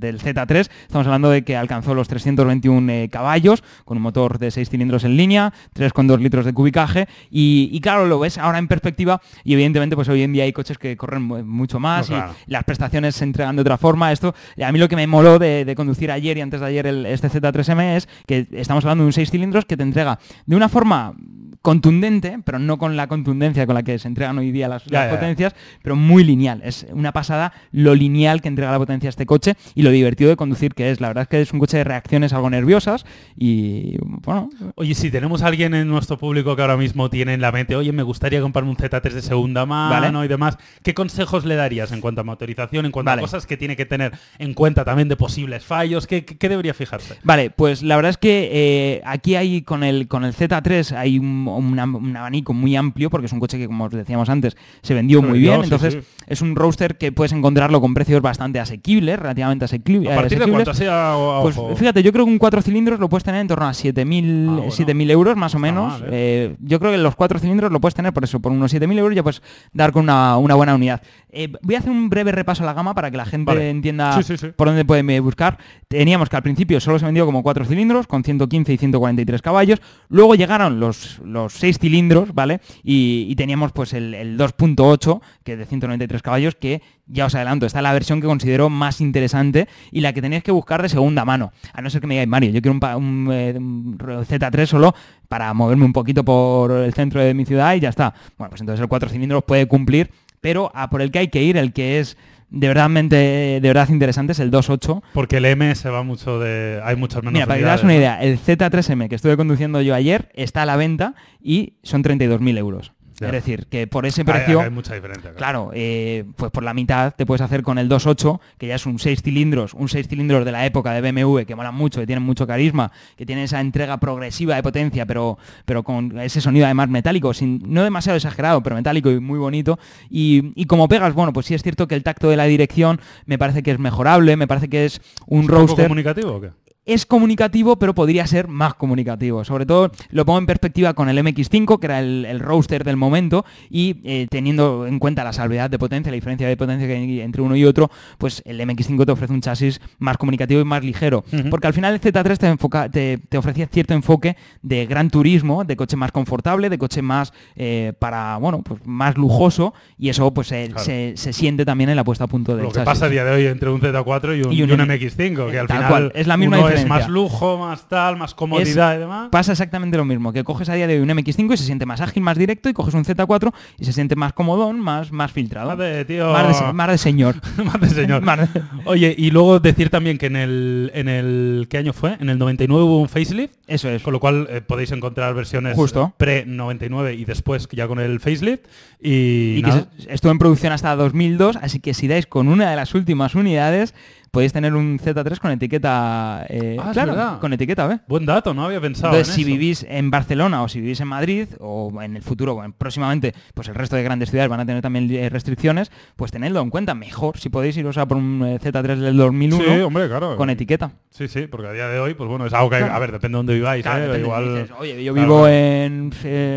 Z3. 0.00 0.68
Estamos 0.82 1.06
hablando 1.06 1.30
de 1.30 1.44
que 1.44 1.56
alcanzó 1.56 1.94
los 1.94 2.08
321 2.08 2.92
eh, 2.92 3.08
caballos, 3.10 3.62
con 3.84 3.96
un 3.96 4.02
motor 4.02 4.38
de 4.38 4.50
6 4.50 4.68
cilindros 4.68 5.04
en 5.04 5.16
línea, 5.16 5.52
3,2 5.74 6.18
litros 6.18 6.44
de 6.44 6.52
cubicaje, 6.52 7.08
y, 7.30 7.80
claro, 7.80 8.06
lo 8.06 8.18
ves 8.18 8.38
ahora 8.38 8.58
en 8.58 8.68
perspectiva, 8.68 9.20
y 9.44 9.54
evidentemente 9.54 9.96
pues 9.96 10.08
hoy 10.08 10.22
en 10.22 10.32
día 10.32 10.44
hay 10.44 10.52
coches 10.52 10.78
que 10.78 10.96
corren 10.96 11.22
mucho 11.22 11.78
más, 11.78 12.10
y 12.10 12.14
las 12.46 12.64
prestaciones 12.64 13.16
se 13.16 13.24
entregan 13.24 13.56
de 13.56 13.62
otra 13.62 13.78
forma. 13.78 14.12
Esto, 14.12 14.34
a 14.62 14.72
mí 14.72 14.78
lo 14.78 14.88
que 14.88 14.96
me 14.96 15.06
moló 15.06 15.38
de 15.38 15.72
conducir 15.76 15.99
ayer 16.08 16.38
y 16.38 16.40
antes 16.40 16.60
de 16.60 16.66
ayer 16.66 16.86
el, 16.86 17.06
este 17.06 17.28
Z3M 17.28 17.96
es 17.96 18.08
que 18.26 18.46
estamos 18.52 18.84
hablando 18.84 19.04
de 19.04 19.08
un 19.08 19.12
6 19.12 19.30
cilindros 19.30 19.64
que 19.64 19.76
te 19.76 19.82
entrega 19.82 20.18
de 20.46 20.56
una 20.56 20.68
forma 20.68 21.14
contundente, 21.62 22.38
pero 22.44 22.58
no 22.58 22.78
con 22.78 22.96
la 22.96 23.06
contundencia 23.06 23.66
con 23.66 23.74
la 23.74 23.82
que 23.82 23.98
se 23.98 24.08
entregan 24.08 24.38
hoy 24.38 24.50
día 24.50 24.68
las, 24.68 24.82
potencias, 24.82 25.54
pero 25.82 25.94
muy 25.94 26.24
lineal. 26.24 26.62
Es 26.64 26.86
una 26.92 27.12
pasada 27.12 27.52
lo 27.72 27.94
lineal 27.94 28.40
que 28.40 28.48
entrega 28.48 28.72
la 28.72 28.78
potencia 28.78 29.08
a 29.08 29.10
este 29.10 29.26
coche 29.26 29.54
y 29.74 29.82
lo 29.82 29.90
divertido 29.90 30.30
de 30.30 30.36
conducir 30.36 30.74
que 30.74 30.90
es. 30.90 31.00
La 31.00 31.08
verdad 31.08 31.22
es 31.22 31.28
que 31.28 31.40
es 31.40 31.52
un 31.52 31.58
coche 31.58 31.76
de 31.78 31.84
reacciones 31.84 32.32
algo 32.32 32.48
nerviosas 32.48 33.04
y 33.36 33.96
bueno. 34.00 34.48
Oye, 34.76 34.94
si 34.94 35.10
tenemos 35.10 35.42
a 35.42 35.48
alguien 35.48 35.74
en 35.74 35.88
nuestro 35.88 36.16
público 36.16 36.56
que 36.56 36.62
ahora 36.62 36.76
mismo 36.76 37.10
tiene 37.10 37.34
en 37.34 37.40
la 37.40 37.52
mente, 37.52 37.76
oye, 37.76 37.92
me 37.92 38.02
gustaría 38.02 38.40
comprarme 38.40 38.70
un 38.70 38.76
Z3 38.76 39.12
de 39.12 39.22
segunda 39.22 39.66
mano 39.66 40.24
y 40.24 40.28
demás, 40.28 40.56
¿qué 40.82 40.94
consejos 40.94 41.44
le 41.44 41.56
darías 41.56 41.92
en 41.92 42.00
cuanto 42.00 42.22
a 42.22 42.24
motorización, 42.24 42.86
en 42.86 42.92
cuanto 42.92 43.10
a 43.10 43.18
cosas 43.18 43.46
que 43.46 43.56
tiene 43.56 43.76
que 43.76 43.84
tener 43.84 44.12
en 44.38 44.54
cuenta 44.54 44.84
también 44.84 45.08
de 45.08 45.16
posibles 45.16 45.64
fallos? 45.64 46.06
¿Qué, 46.06 46.24
debería 46.40 46.72
fijarse? 46.72 47.18
Vale, 47.22 47.50
pues 47.50 47.82
la 47.82 47.96
verdad 47.96 48.10
es 48.10 48.16
que 48.16 48.48
eh, 48.52 49.02
aquí 49.04 49.36
hay 49.36 49.62
con 49.62 49.84
el, 49.84 50.08
con 50.08 50.24
el 50.24 50.34
Z3 50.34 50.96
hay 50.96 51.18
un 51.18 51.49
un, 51.56 52.16
abanico 52.16 52.52
muy 52.52 52.76
amplio, 52.76 53.10
porque 53.10 53.26
es 53.26 53.32
un 53.32 53.40
coche 53.40 53.58
que, 53.58 53.66
como 53.66 53.84
os 53.84 53.92
decíamos 53.92 54.28
antes, 54.28 54.56
se 54.82 54.94
vendió 54.94 55.22
muy 55.22 55.38
bien. 55.38 55.62
entonces, 55.62 55.98
es 56.26 56.42
un 56.42 56.56
roadster 56.56 56.98
que 56.98 57.12
puedes 57.12 57.32
encontrarlo 57.32 57.80
con 57.80 57.94
precios 57.94 58.22
bastante 58.22 58.60
asequibles, 58.60 59.18
relativamente 59.18 59.64
asequibles. 59.64 60.12
¿A 60.12 60.16
partir 60.16 60.38
de 60.38 60.50
cuánto 60.50 60.74
sea? 60.74 61.14
pues 61.42 61.56
fíjate, 61.76 62.02
yo 62.02 62.12
creo 62.12 62.24
que 62.24 62.30
un 62.30 62.38
4 62.38 62.62
cilindros 62.62 63.00
lo 63.00 63.08
puedes 63.08 63.24
tener 63.24 63.40
en 63.40 63.48
torno 63.48 63.66
a 63.66 63.72
7.000 63.72 65.08
ah, 65.08 65.12
euros, 65.12 65.36
más 65.36 65.54
o 65.54 65.58
menos. 65.58 66.00
¿eh? 66.02 66.08
Eh, 66.12 66.56
yo 66.60 66.78
creo 66.78 66.92
que 66.92 66.98
los 66.98 67.16
4 67.16 67.38
cilindros 67.38 67.72
lo 67.72 67.80
puedes 67.80 67.94
tener 67.94 68.12
por 68.12 68.24
eso, 68.24 68.40
por 68.40 68.52
unos 68.52 68.72
7.000 68.72 68.98
euros 68.98 69.14
ya 69.14 69.22
puedes 69.22 69.42
dar 69.72 69.92
con 69.92 70.04
una, 70.04 70.36
buena 70.36 70.74
unidad. 70.74 71.02
Eh, 71.30 71.52
voy 71.62 71.74
a 71.74 71.78
hacer 71.78 71.90
un 71.90 72.10
breve 72.10 72.32
repaso 72.32 72.62
a 72.62 72.66
la 72.66 72.74
gama 72.74 72.94
para 72.94 73.10
que 73.10 73.16
la 73.16 73.24
gente 73.24 73.70
entienda 73.70 74.20
por 74.56 74.68
dónde 74.68 74.84
puede 74.84 75.20
buscar. 75.20 75.58
Teníamos 75.88 76.28
que 76.28 76.36
al 76.36 76.42
principio 76.42 76.80
solo 76.80 76.98
se 76.98 77.06
vendió 77.06 77.26
como 77.26 77.42
4 77.42 77.64
cilindros, 77.64 78.06
con 78.06 78.22
115 78.22 78.72
y 78.72 78.76
143 78.76 79.42
caballos. 79.42 79.80
Luego 80.08 80.34
llegaron 80.34 80.78
los, 80.78 81.18
los 81.24 81.39
6 81.48 81.78
cilindros, 81.78 82.34
¿vale? 82.34 82.60
Y, 82.82 83.34
teníamos 83.36 83.72
pues 83.72 83.92
el, 83.92 84.36
2.8, 84.36 85.20
que 85.44 85.54
es 85.54 85.58
de 85.58 85.66
193 85.66 86.22
caballos, 86.22 86.54
que 86.54 86.82
ya 87.06 87.26
os 87.26 87.34
adelanto, 87.34 87.66
está 87.66 87.80
la 87.82 87.92
versión 87.92 88.20
que 88.20 88.26
considero 88.26 88.68
más 88.68 89.00
interesante 89.00 89.68
y 89.90 90.00
la 90.00 90.12
que 90.12 90.20
tenéis 90.20 90.42
que 90.42 90.52
buscar 90.52 90.82
de 90.82 90.88
segunda 90.88 91.24
mano. 91.24 91.52
A 91.72 91.80
no 91.80 91.90
ser 91.90 92.00
que 92.00 92.06
me 92.06 92.14
digáis, 92.14 92.28
Mario, 92.28 92.50
yo 92.50 92.60
quiero 92.60 92.78
un, 92.96 93.28
eh, 93.32 93.54
Z3 93.58 94.66
solo 94.66 94.94
para 95.28 95.52
moverme 95.54 95.84
un 95.84 95.92
poquito 95.92 96.24
por 96.24 96.72
el 96.72 96.92
centro 96.92 97.22
de 97.22 97.34
mi 97.34 97.44
ciudad 97.44 97.74
y 97.74 97.80
ya 97.80 97.88
está. 97.88 98.14
Bueno, 98.36 98.50
pues 98.50 98.60
entonces 98.60 98.80
el 98.80 98.88
4 98.88 99.08
cilindros 99.08 99.44
puede 99.44 99.66
cumplir, 99.66 100.10
pero 100.40 100.70
a 100.74 100.90
por 100.90 101.02
el 101.02 101.10
que 101.10 101.20
hay 101.20 101.28
que 101.28 101.42
ir, 101.42 101.56
el 101.56 101.72
que 101.72 102.00
es 102.00 102.16
de 102.50 102.68
verdad, 102.68 102.90
de 102.90 103.60
verdad 103.62 103.88
interesante 103.88 104.32
es 104.32 104.40
el 104.40 104.50
2.8. 104.50 105.02
Porque 105.14 105.38
el 105.38 105.44
M 105.46 105.74
se 105.74 105.88
va 105.88 106.02
mucho 106.02 106.38
de... 106.38 106.80
Hay 106.84 106.96
muchas 106.96 107.22
menos 107.22 107.34
Mira, 107.34 107.46
para 107.46 107.58
que 107.58 107.64
te 107.64 107.70
das 107.70 107.82
una 107.82 107.94
idea, 107.94 108.20
el 108.22 108.38
Z3M 108.38 109.08
que 109.08 109.14
estuve 109.14 109.36
conduciendo 109.36 109.80
yo 109.82 109.94
ayer 109.94 110.30
está 110.34 110.62
a 110.62 110.66
la 110.66 110.76
venta 110.76 111.14
y 111.40 111.74
son 111.82 112.02
32.000 112.02 112.58
euros. 112.58 112.92
Es 113.20 113.32
decir, 113.32 113.66
que 113.66 113.86
por 113.86 114.06
ese 114.06 114.24
precio... 114.24 114.60
Hay, 114.60 114.70
mucha 114.70 114.94
diferencia. 114.94 115.32
Claro, 115.34 115.70
eh, 115.74 116.24
pues 116.36 116.50
por 116.50 116.62
la 116.62 116.72
mitad 116.72 117.14
te 117.14 117.26
puedes 117.26 117.42
hacer 117.42 117.62
con 117.62 117.78
el 117.78 117.88
2.8, 117.88 118.40
que 118.58 118.66
ya 118.66 118.76
es 118.76 118.86
un 118.86 118.98
6 118.98 119.22
cilindros, 119.22 119.74
un 119.74 119.88
6 119.88 120.08
cilindros 120.08 120.44
de 120.44 120.52
la 120.52 120.64
época 120.64 120.92
de 120.92 121.00
BMW, 121.00 121.40
que 121.40 121.54
mola 121.54 121.70
mucho, 121.70 122.00
que 122.00 122.06
tienen 122.06 122.24
mucho 122.24 122.46
carisma, 122.46 122.92
que 123.16 123.26
tiene 123.26 123.44
esa 123.44 123.60
entrega 123.60 123.98
progresiva 123.98 124.56
de 124.56 124.62
potencia, 124.62 125.06
pero, 125.06 125.38
pero 125.64 125.82
con 125.82 126.18
ese 126.18 126.40
sonido 126.40 126.64
además 126.64 126.88
metálico, 126.88 127.34
sin, 127.34 127.60
no 127.66 127.84
demasiado 127.84 128.16
exagerado, 128.16 128.62
pero 128.62 128.76
metálico 128.76 129.10
y 129.10 129.20
muy 129.20 129.38
bonito. 129.38 129.78
Y, 130.08 130.64
como 130.66 130.88
pegas, 130.88 131.14
bueno, 131.14 131.32
pues 131.32 131.46
sí 131.46 131.54
es 131.54 131.62
cierto 131.62 131.88
que 131.88 131.94
el 131.94 132.02
tacto 132.02 132.30
de 132.30 132.36
la 132.36 132.44
dirección 132.44 133.00
me 133.26 133.38
parece 133.38 133.62
que 133.62 133.72
es 133.72 133.78
mejorable, 133.78 134.36
me 134.36 134.46
parece 134.46 134.68
que 134.68 134.84
es 134.84 135.00
un 135.26 135.42
¿Es 135.42 135.48
roadster... 135.48 135.84
comunicativo 135.86 136.36
o 136.36 136.40
qué? 136.40 136.50
Es 136.86 137.06
comunicativo, 137.06 137.78
pero 137.78 137.94
podría 137.94 138.26
ser 138.26 138.48
más 138.48 138.74
comunicativo. 138.74 139.44
Sobre 139.44 139.66
todo 139.66 139.92
lo 140.10 140.24
pongo 140.24 140.38
en 140.38 140.46
perspectiva 140.46 140.94
con 140.94 141.08
el 141.08 141.18
MX5, 141.18 141.78
que 141.78 141.86
era 141.86 142.00
el, 142.00 142.24
el 142.24 142.40
roadster 142.40 142.84
del 142.84 142.96
momento, 142.96 143.44
y 143.68 144.00
eh, 144.04 144.26
teniendo 144.30 144.86
en 144.86 144.98
cuenta 144.98 145.22
la 145.22 145.32
salvedad 145.32 145.70
de 145.70 145.78
potencia, 145.78 146.10
la 146.10 146.16
diferencia 146.16 146.48
de 146.48 146.56
potencia 146.56 146.86
que 146.86 146.94
hay 146.94 147.20
entre 147.20 147.42
uno 147.42 147.54
y 147.54 147.64
otro, 147.64 147.90
pues 148.18 148.42
el 148.46 148.60
MX5 148.60 149.04
te 149.04 149.12
ofrece 149.12 149.32
un 149.32 149.40
chasis 149.40 149.80
más 149.98 150.16
comunicativo 150.16 150.60
y 150.60 150.64
más 150.64 150.82
ligero. 150.84 151.24
Porque 151.50 151.66
al 151.66 151.74
final 151.74 151.94
el 151.94 152.00
Z3 152.00 152.38
te, 152.38 152.46
enfoca, 152.46 152.88
te, 152.88 153.20
ofrecía 153.36 153.66
cierto 153.66 153.94
enfoque 153.94 154.36
de 154.62 154.86
gran 154.86 155.10
turismo, 155.10 155.64
de 155.64 155.76
coche 155.76 155.96
más 155.96 156.12
confortable, 156.12 156.70
de 156.70 156.78
coche 156.78 157.02
más 157.02 157.32
eh, 157.56 157.92
para, 157.98 158.38
bueno, 158.38 158.62
pues 158.62 158.80
más 158.84 159.16
lujoso, 159.16 159.74
y 159.98 160.08
eso 160.08 160.32
pues 160.32 160.48
se, 160.48 161.14
siente 161.16 161.64
también 161.64 161.90
en 161.90 161.96
la 161.96 162.04
puesta 162.04 162.24
a 162.24 162.26
punto 162.26 162.56
del 162.56 162.64
Lo 162.64 162.72
que 162.72 162.80
pasa 162.80 163.06
a 163.06 163.08
día 163.08 163.24
de 163.24 163.32
hoy 163.32 163.46
entre 163.46 163.70
un 163.70 163.80
Z4 163.80 164.52
y 164.52 164.62
un, 164.62 164.70
MX5, 164.70 165.50
que 165.50 165.58
al 165.58 165.68
final 165.68 166.12
es 166.14 166.26
la 166.26 166.36
misma 166.36 166.69
es 166.74 166.86
más 166.86 167.08
lujo, 167.08 167.58
más 167.58 167.88
tal, 167.88 168.16
más 168.16 168.34
comodidad 168.34 168.96
y 168.96 168.98
demás. 168.98 169.28
Pasa 169.30 169.52
exactamente 169.52 169.96
lo 169.96 170.04
mismo, 170.04 170.32
que 170.32 170.44
coges 170.44 170.68
a 170.68 170.74
día 170.74 170.86
de 170.86 170.94
hoy 170.94 171.00
un 171.00 171.08
MX5 171.08 171.54
y 171.54 171.56
se 171.56 171.64
siente 171.64 171.86
más 171.86 172.00
ágil, 172.00 172.22
más 172.22 172.36
directo, 172.36 172.68
y 172.68 172.72
coges 172.72 172.94
un 172.94 173.04
Z4 173.04 173.52
y 173.78 173.84
se 173.84 173.92
siente 173.92 174.16
más 174.16 174.32
comodón, 174.32 174.80
más, 174.80 175.12
más 175.12 175.32
filtrado. 175.32 175.68
Más 175.68 175.78
de, 175.78 176.04
tío... 176.04 176.32
más, 176.32 176.48
de, 176.48 176.54
señor. 176.98 177.36
más 177.64 177.80
de 177.80 177.88
señor. 177.88 178.22
Oye, 178.84 179.14
y 179.16 179.30
luego 179.30 179.60
decir 179.60 179.90
también 179.90 180.18
que 180.18 180.26
en 180.26 180.36
el, 180.36 180.90
en 180.94 181.08
el... 181.08 181.66
¿Qué 181.70 181.78
año 181.78 181.92
fue? 181.92 182.16
En 182.20 182.28
el 182.28 182.38
99 182.38 182.84
hubo 182.84 182.98
un 183.00 183.08
facelift. 183.08 183.54
Eso 183.66 183.88
es. 183.88 184.02
Con 184.02 184.12
lo 184.12 184.20
cual 184.20 184.46
eh, 184.50 184.60
podéis 184.60 184.92
encontrar 184.92 185.34
versiones 185.34 185.76
pre-99 186.16 187.18
y 187.18 187.24
después 187.24 187.68
ya 187.70 187.86
con 187.86 188.00
el 188.00 188.20
facelift. 188.20 188.64
Y, 189.00 189.62
que 189.62 189.86
estuvo 190.08 190.32
en 190.32 190.38
producción 190.38 190.72
hasta 190.72 190.94
2002, 190.96 191.56
así 191.56 191.80
que 191.80 191.94
si 191.94 192.08
dais 192.08 192.26
con 192.26 192.48
una 192.48 192.70
de 192.70 192.76
las 192.76 192.94
últimas 192.94 193.34
unidades, 193.34 193.94
podéis 194.30 194.52
tener 194.52 194.74
un 194.74 194.98
Z3 194.98 195.38
con 195.38 195.50
etiqueta 195.50 196.46
eh, 196.48 196.76
ah, 196.78 196.90
claro, 196.92 197.38
con 197.40 197.52
etiqueta 197.52 197.86
B. 197.86 198.00
Buen 198.06 198.26
dato, 198.26 198.54
no 198.54 198.64
había 198.64 198.80
pensado. 198.80 199.12
Entonces, 199.14 199.34
si 199.34 199.44
vivís 199.44 199.84
en 199.88 200.10
Barcelona 200.10 200.62
o 200.62 200.68
si 200.68 200.80
vivís 200.80 201.00
en 201.00 201.08
Madrid 201.08 201.48
o 201.58 201.92
en 202.02 202.16
el 202.16 202.22
futuro, 202.22 202.54
bueno, 202.54 202.74
próximamente, 202.76 203.34
pues 203.54 203.68
el 203.68 203.74
resto 203.74 203.96
de 203.96 204.02
grandes 204.02 204.30
ciudades 204.30 204.48
van 204.48 204.60
a 204.60 204.66
tener 204.66 204.82
también 204.82 205.10
eh, 205.10 205.28
restricciones, 205.28 205.90
pues 206.16 206.30
tenedlo 206.30 206.60
en 206.60 206.70
cuenta. 206.70 206.94
Mejor 206.94 207.38
si 207.38 207.48
podéis 207.48 207.76
iros 207.76 207.98
a 207.98 208.06
por 208.06 208.16
un 208.16 208.42
eh, 208.46 208.58
Z3 208.60 208.96
del 208.96 209.16
2001 209.16 209.64
sí, 209.64 209.80
hombre, 209.80 210.08
claro. 210.08 210.36
con 210.36 210.50
etiqueta. 210.50 210.92
Sí, 211.10 211.28
sí, 211.28 211.46
porque 211.46 211.68
a 211.68 211.72
día 211.72 211.88
de 211.88 211.98
hoy, 211.98 212.14
pues 212.14 212.28
bueno, 212.28 212.46
es 212.46 212.52
algo 212.52 212.70
que, 212.70 212.76
a 212.76 212.98
ver, 212.98 213.12
depende 213.12 213.34
de 213.34 213.38
dónde 213.38 213.54
viváis. 213.54 213.84
igual... 214.18 214.68
Oye, 214.78 215.02
yo 215.02 215.12
vivo 215.12 215.48
en 215.48 216.12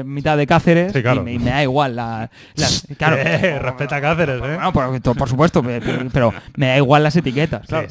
mitad 0.05 0.37
de 0.37 0.47
Cáceres 0.47 0.93
y, 0.95 1.39
me, 1.39 1.39
da 1.39 1.63
igual 1.63 1.95
la, 1.95 2.29
claro, 2.97 3.15
respeta 3.15 3.99
Cáceres, 3.99 4.41
¿eh? 4.43 4.57
por, 5.17 5.29
supuesto, 5.29 5.63
pero, 6.13 6.33
me 6.55 6.67
da 6.67 6.77
igual 6.77 7.03
las 7.03 7.15
etiquetas. 7.15 7.62
Claro 7.67 7.87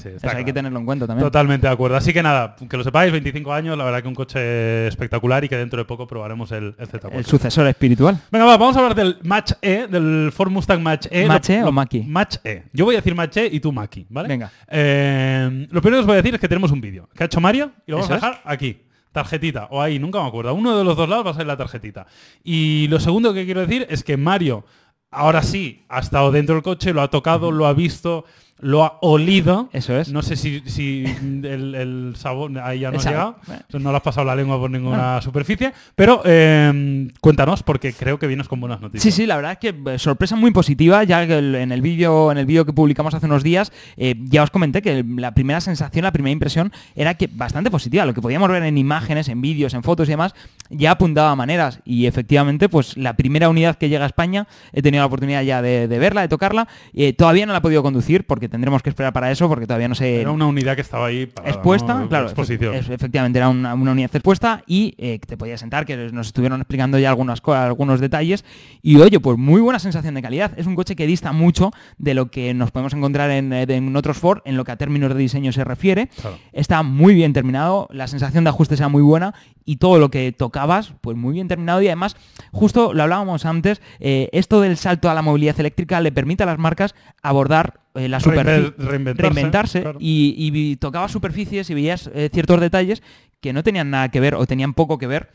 tenerlo 0.52 0.78
en 0.78 0.87
cuenta 0.87 1.06
también. 1.06 1.26
Totalmente 1.26 1.66
de 1.66 1.72
acuerdo. 1.72 1.96
Así 1.96 2.12
que 2.12 2.22
nada, 2.22 2.56
que 2.68 2.76
lo 2.76 2.85
sepáis, 2.85 3.12
25 3.12 3.52
años, 3.52 3.76
la 3.76 3.85
verdad 3.85 4.02
que 4.02 4.08
un 4.08 4.14
coche 4.14 4.87
espectacular 4.87 5.44
y 5.44 5.48
que 5.48 5.56
dentro 5.56 5.78
de 5.78 5.85
poco 5.85 6.06
probaremos 6.06 6.52
el, 6.52 6.76
Z4. 6.76 7.12
El 7.12 7.24
sucesor 7.24 7.66
espiritual. 7.66 8.18
Venga, 8.30 8.44
vamos 8.44 8.76
a 8.76 8.80
hablar 8.80 8.94
del 8.94 9.18
Match 9.22 9.52
E, 9.61 9.87
del 9.87 10.30
Ford 10.32 10.50
Mustang 10.50 10.82
Match 10.82 11.06
E. 11.11 11.26
¿Match 11.26 11.50
E 11.50 11.62
o 11.62 11.72
Maki? 11.72 12.02
Match 12.02 12.37
E. 12.44 12.64
Yo 12.72 12.85
voy 12.85 12.94
a 12.94 12.98
decir 12.98 13.14
Match 13.14 13.37
E 13.37 13.46
y 13.46 13.61
tú 13.61 13.72
Maki, 13.72 14.06
¿vale? 14.08 14.28
Venga. 14.28 14.50
Eh, 14.68 15.66
lo 15.70 15.80
primero 15.80 15.98
que 15.98 16.00
os 16.00 16.06
voy 16.06 16.14
a 16.14 16.22
decir 16.22 16.35
es 16.35 16.40
que 16.40 16.48
tenemos 16.48 16.70
un 16.70 16.80
vídeo 16.80 17.08
que 17.14 17.24
ha 17.24 17.26
hecho 17.26 17.40
Mario 17.40 17.72
y 17.87 17.90
lo 17.90 17.98
vamos 17.98 18.11
a 18.11 18.14
dejar 18.14 18.40
aquí 18.44 18.78
tarjetita, 19.12 19.68
o 19.70 19.80
ahí, 19.80 19.98
nunca 19.98 20.22
me 20.22 20.28
acuerdo. 20.28 20.54
Uno 20.54 20.76
de 20.76 20.85
los 20.85 20.96
dos 20.96 21.06
lados 21.06 21.26
va 21.26 21.30
a 21.32 21.35
ser 21.35 21.46
la 21.46 21.56
tarjetita. 21.56 22.06
Y 22.42 22.88
lo 22.88 22.98
segundo 22.98 23.35
que 23.35 23.44
quiero 23.44 23.61
decir 23.61 23.87
es 23.90 24.02
que 24.02 24.16
Mario, 24.16 24.64
ahora 25.11 25.42
sí, 25.42 25.85
ha 25.90 26.00
estado 26.00 26.32
dentro 26.32 26.54
del 26.54 26.64
coche, 26.64 26.94
lo 26.94 27.02
ha 27.02 27.11
tocado, 27.11 27.52
lo 27.52 27.66
ha 27.66 27.74
visto, 27.74 28.24
lo 28.62 28.85
ha 28.85 28.98
olido. 29.03 29.68
Eso 29.72 29.98
es. 29.98 30.11
No 30.11 30.22
sé 30.22 30.37
si, 30.37 30.62
si 30.66 31.05
el, 31.05 31.75
el 31.75 32.14
sabor 32.16 32.57
ahí 32.61 32.81
ya 32.81 32.90
no 32.90 32.98
ha 32.98 33.03
llegado. 33.03 33.37
No 33.72 33.90
le 33.90 33.96
has 33.96 34.03
pasado 34.03 34.25
la 34.25 34.37
lengua 34.37 34.59
por 34.59 34.70
ninguna 34.70 35.20
superficie. 35.20 35.72
Pero 35.96 36.22
eh, 36.25 37.09
cuéntanos, 37.20 37.62
porque 37.62 37.92
creo 37.92 38.18
que 38.18 38.29
vienes 38.29 38.48
con 38.48 38.61
buenas 38.61 38.81
noticias. 38.81 39.03
Sí, 39.03 39.22
sí, 39.22 39.27
la 39.27 39.37
verdad 39.37 39.53
es 39.53 39.59
que 39.59 39.75
eh, 39.90 39.98
sorpresa 39.98 40.37
muy 40.37 40.53
positiva, 40.53 41.03
ya 41.05 41.25
en 41.25 41.72
el 41.72 41.83
vídeo 41.83 42.31
en 42.31 42.38
el 42.38 42.46
vídeo 42.46 42.64
que 42.64 42.72
publicamos 42.72 43.12
hace 43.14 43.27
unos 43.27 43.42
días, 43.42 43.72
eh, 43.96 44.14
ya 44.18 44.44
os 44.44 44.51
comenté 44.51 44.81
que 44.81 45.05
la 45.16 45.35
primera 45.35 45.61
sensación, 45.61 46.05
la 46.05 46.12
primera 46.12 46.33
impresión 46.33 46.72
era 46.94 47.14
que 47.14 47.29
bastante 47.31 47.70
positiva. 47.70 48.07
Lo 48.07 48.14
que 48.14 48.22
podíamos 48.22 48.48
ver 48.48 48.62
en 48.62 48.79
imágenes, 48.79 49.29
en 49.29 49.40
vídeos, 49.40 49.75
en 49.75 49.83
fotos 49.83 50.09
y 50.09 50.12
demás, 50.12 50.35
ya 50.70 50.92
apuntaba 50.92 51.33
a 51.33 51.37
maneras. 51.37 51.81
Y 51.85 52.07
efectivamente, 52.07 52.68
pues 52.68 52.96
la 52.96 53.16
primera 53.16 53.48
unidad 53.48 53.77
que 53.77 53.88
llega 53.88 54.05
a 54.05 54.07
España, 54.07 54.46
he 54.72 54.83
tenido 54.83 55.03
la 55.03 55.07
oportunidad 55.07 55.42
ya 55.42 55.61
de, 55.62 55.88
de 55.88 55.98
verla, 55.98 56.20
de 56.20 56.29
tocarla. 56.29 56.68
Eh, 56.94 57.12
todavía 57.12 57.44
no 57.44 57.53
la 57.53 57.59
he 57.59 57.62
podido 57.62 57.83
conducir 57.83 58.25
porque 58.25 58.51
tendremos 58.52 58.82
que 58.82 58.90
esperar 58.90 59.12
para 59.12 59.30
eso, 59.32 59.48
porque 59.48 59.66
todavía 59.66 59.88
no 59.88 59.94
sé 59.96 60.20
Era 60.20 60.30
una 60.30 60.46
unidad 60.46 60.76
que 60.76 60.82
estaba 60.82 61.06
ahí 61.06 61.22
expuesta, 61.44 61.94
¿no? 61.94 62.08
claro, 62.08 62.26
Exposición. 62.26 62.74
efe- 62.74 62.92
efectivamente 62.94 63.38
era 63.38 63.48
una, 63.48 63.74
una 63.74 63.90
unidad 63.92 64.10
expuesta 64.14 64.62
y 64.66 64.94
eh, 64.98 65.18
te 65.26 65.36
podías 65.36 65.58
sentar, 65.58 65.86
que 65.86 65.96
nos 66.12 66.28
estuvieron 66.28 66.60
explicando 66.60 66.98
ya 66.98 67.08
algunas 67.08 67.40
algunos 67.46 67.98
detalles 67.98 68.44
y 68.82 68.96
oye, 68.96 69.18
pues 69.18 69.38
muy 69.38 69.60
buena 69.60 69.78
sensación 69.78 70.14
de 70.14 70.22
calidad. 70.22 70.52
Es 70.56 70.66
un 70.66 70.76
coche 70.76 70.94
que 70.94 71.06
dista 71.06 71.32
mucho 71.32 71.70
de 71.98 72.14
lo 72.14 72.30
que 72.30 72.54
nos 72.54 72.70
podemos 72.70 72.92
encontrar 72.92 73.30
en, 73.30 73.52
eh, 73.52 73.64
en 73.68 73.96
otros 73.96 74.18
Ford 74.18 74.40
en 74.44 74.56
lo 74.56 74.64
que 74.64 74.72
a 74.72 74.76
términos 74.76 75.12
de 75.14 75.18
diseño 75.18 75.50
se 75.52 75.64
refiere. 75.64 76.08
Claro. 76.20 76.38
Está 76.52 76.82
muy 76.82 77.14
bien 77.14 77.32
terminado, 77.32 77.88
la 77.90 78.06
sensación 78.06 78.44
de 78.44 78.50
ajuste 78.50 78.76
sea 78.76 78.88
muy 78.88 79.02
buena 79.02 79.34
y 79.64 79.76
todo 79.76 79.98
lo 79.98 80.10
que 80.10 80.30
tocabas, 80.32 80.92
pues 81.00 81.16
muy 81.16 81.32
bien 81.34 81.48
terminado 81.48 81.80
y 81.82 81.86
además, 81.86 82.16
justo 82.52 82.92
lo 82.92 83.02
hablábamos 83.02 83.46
antes, 83.46 83.80
eh, 84.00 84.28
esto 84.32 84.60
del 84.60 84.76
salto 84.76 85.08
a 85.08 85.14
la 85.14 85.22
movilidad 85.22 85.58
eléctrica 85.58 86.00
le 86.00 86.12
permite 86.12 86.42
a 86.42 86.46
las 86.46 86.58
marcas 86.58 86.94
abordar 87.22 87.80
eh, 87.94 88.09
la 88.09 88.20
superficie 88.20 88.70
Reinven- 88.70 88.74
reinventarse, 88.76 89.22
reinventarse 89.22 89.83
claro. 89.83 89.98
y, 90.00 90.35
y 90.38 90.76
tocaba 90.76 91.09
superficies 91.09 91.68
y 91.70 91.74
veías 91.74 92.11
eh, 92.14 92.31
ciertos 92.33 92.61
detalles 92.61 93.02
que 93.40 93.52
no 93.52 93.62
tenían 93.62 93.90
nada 93.90 94.09
que 94.11 94.20
ver 94.20 94.35
o 94.35 94.46
tenían 94.46 94.74
poco 94.74 94.98
que 94.98 95.07
ver 95.07 95.31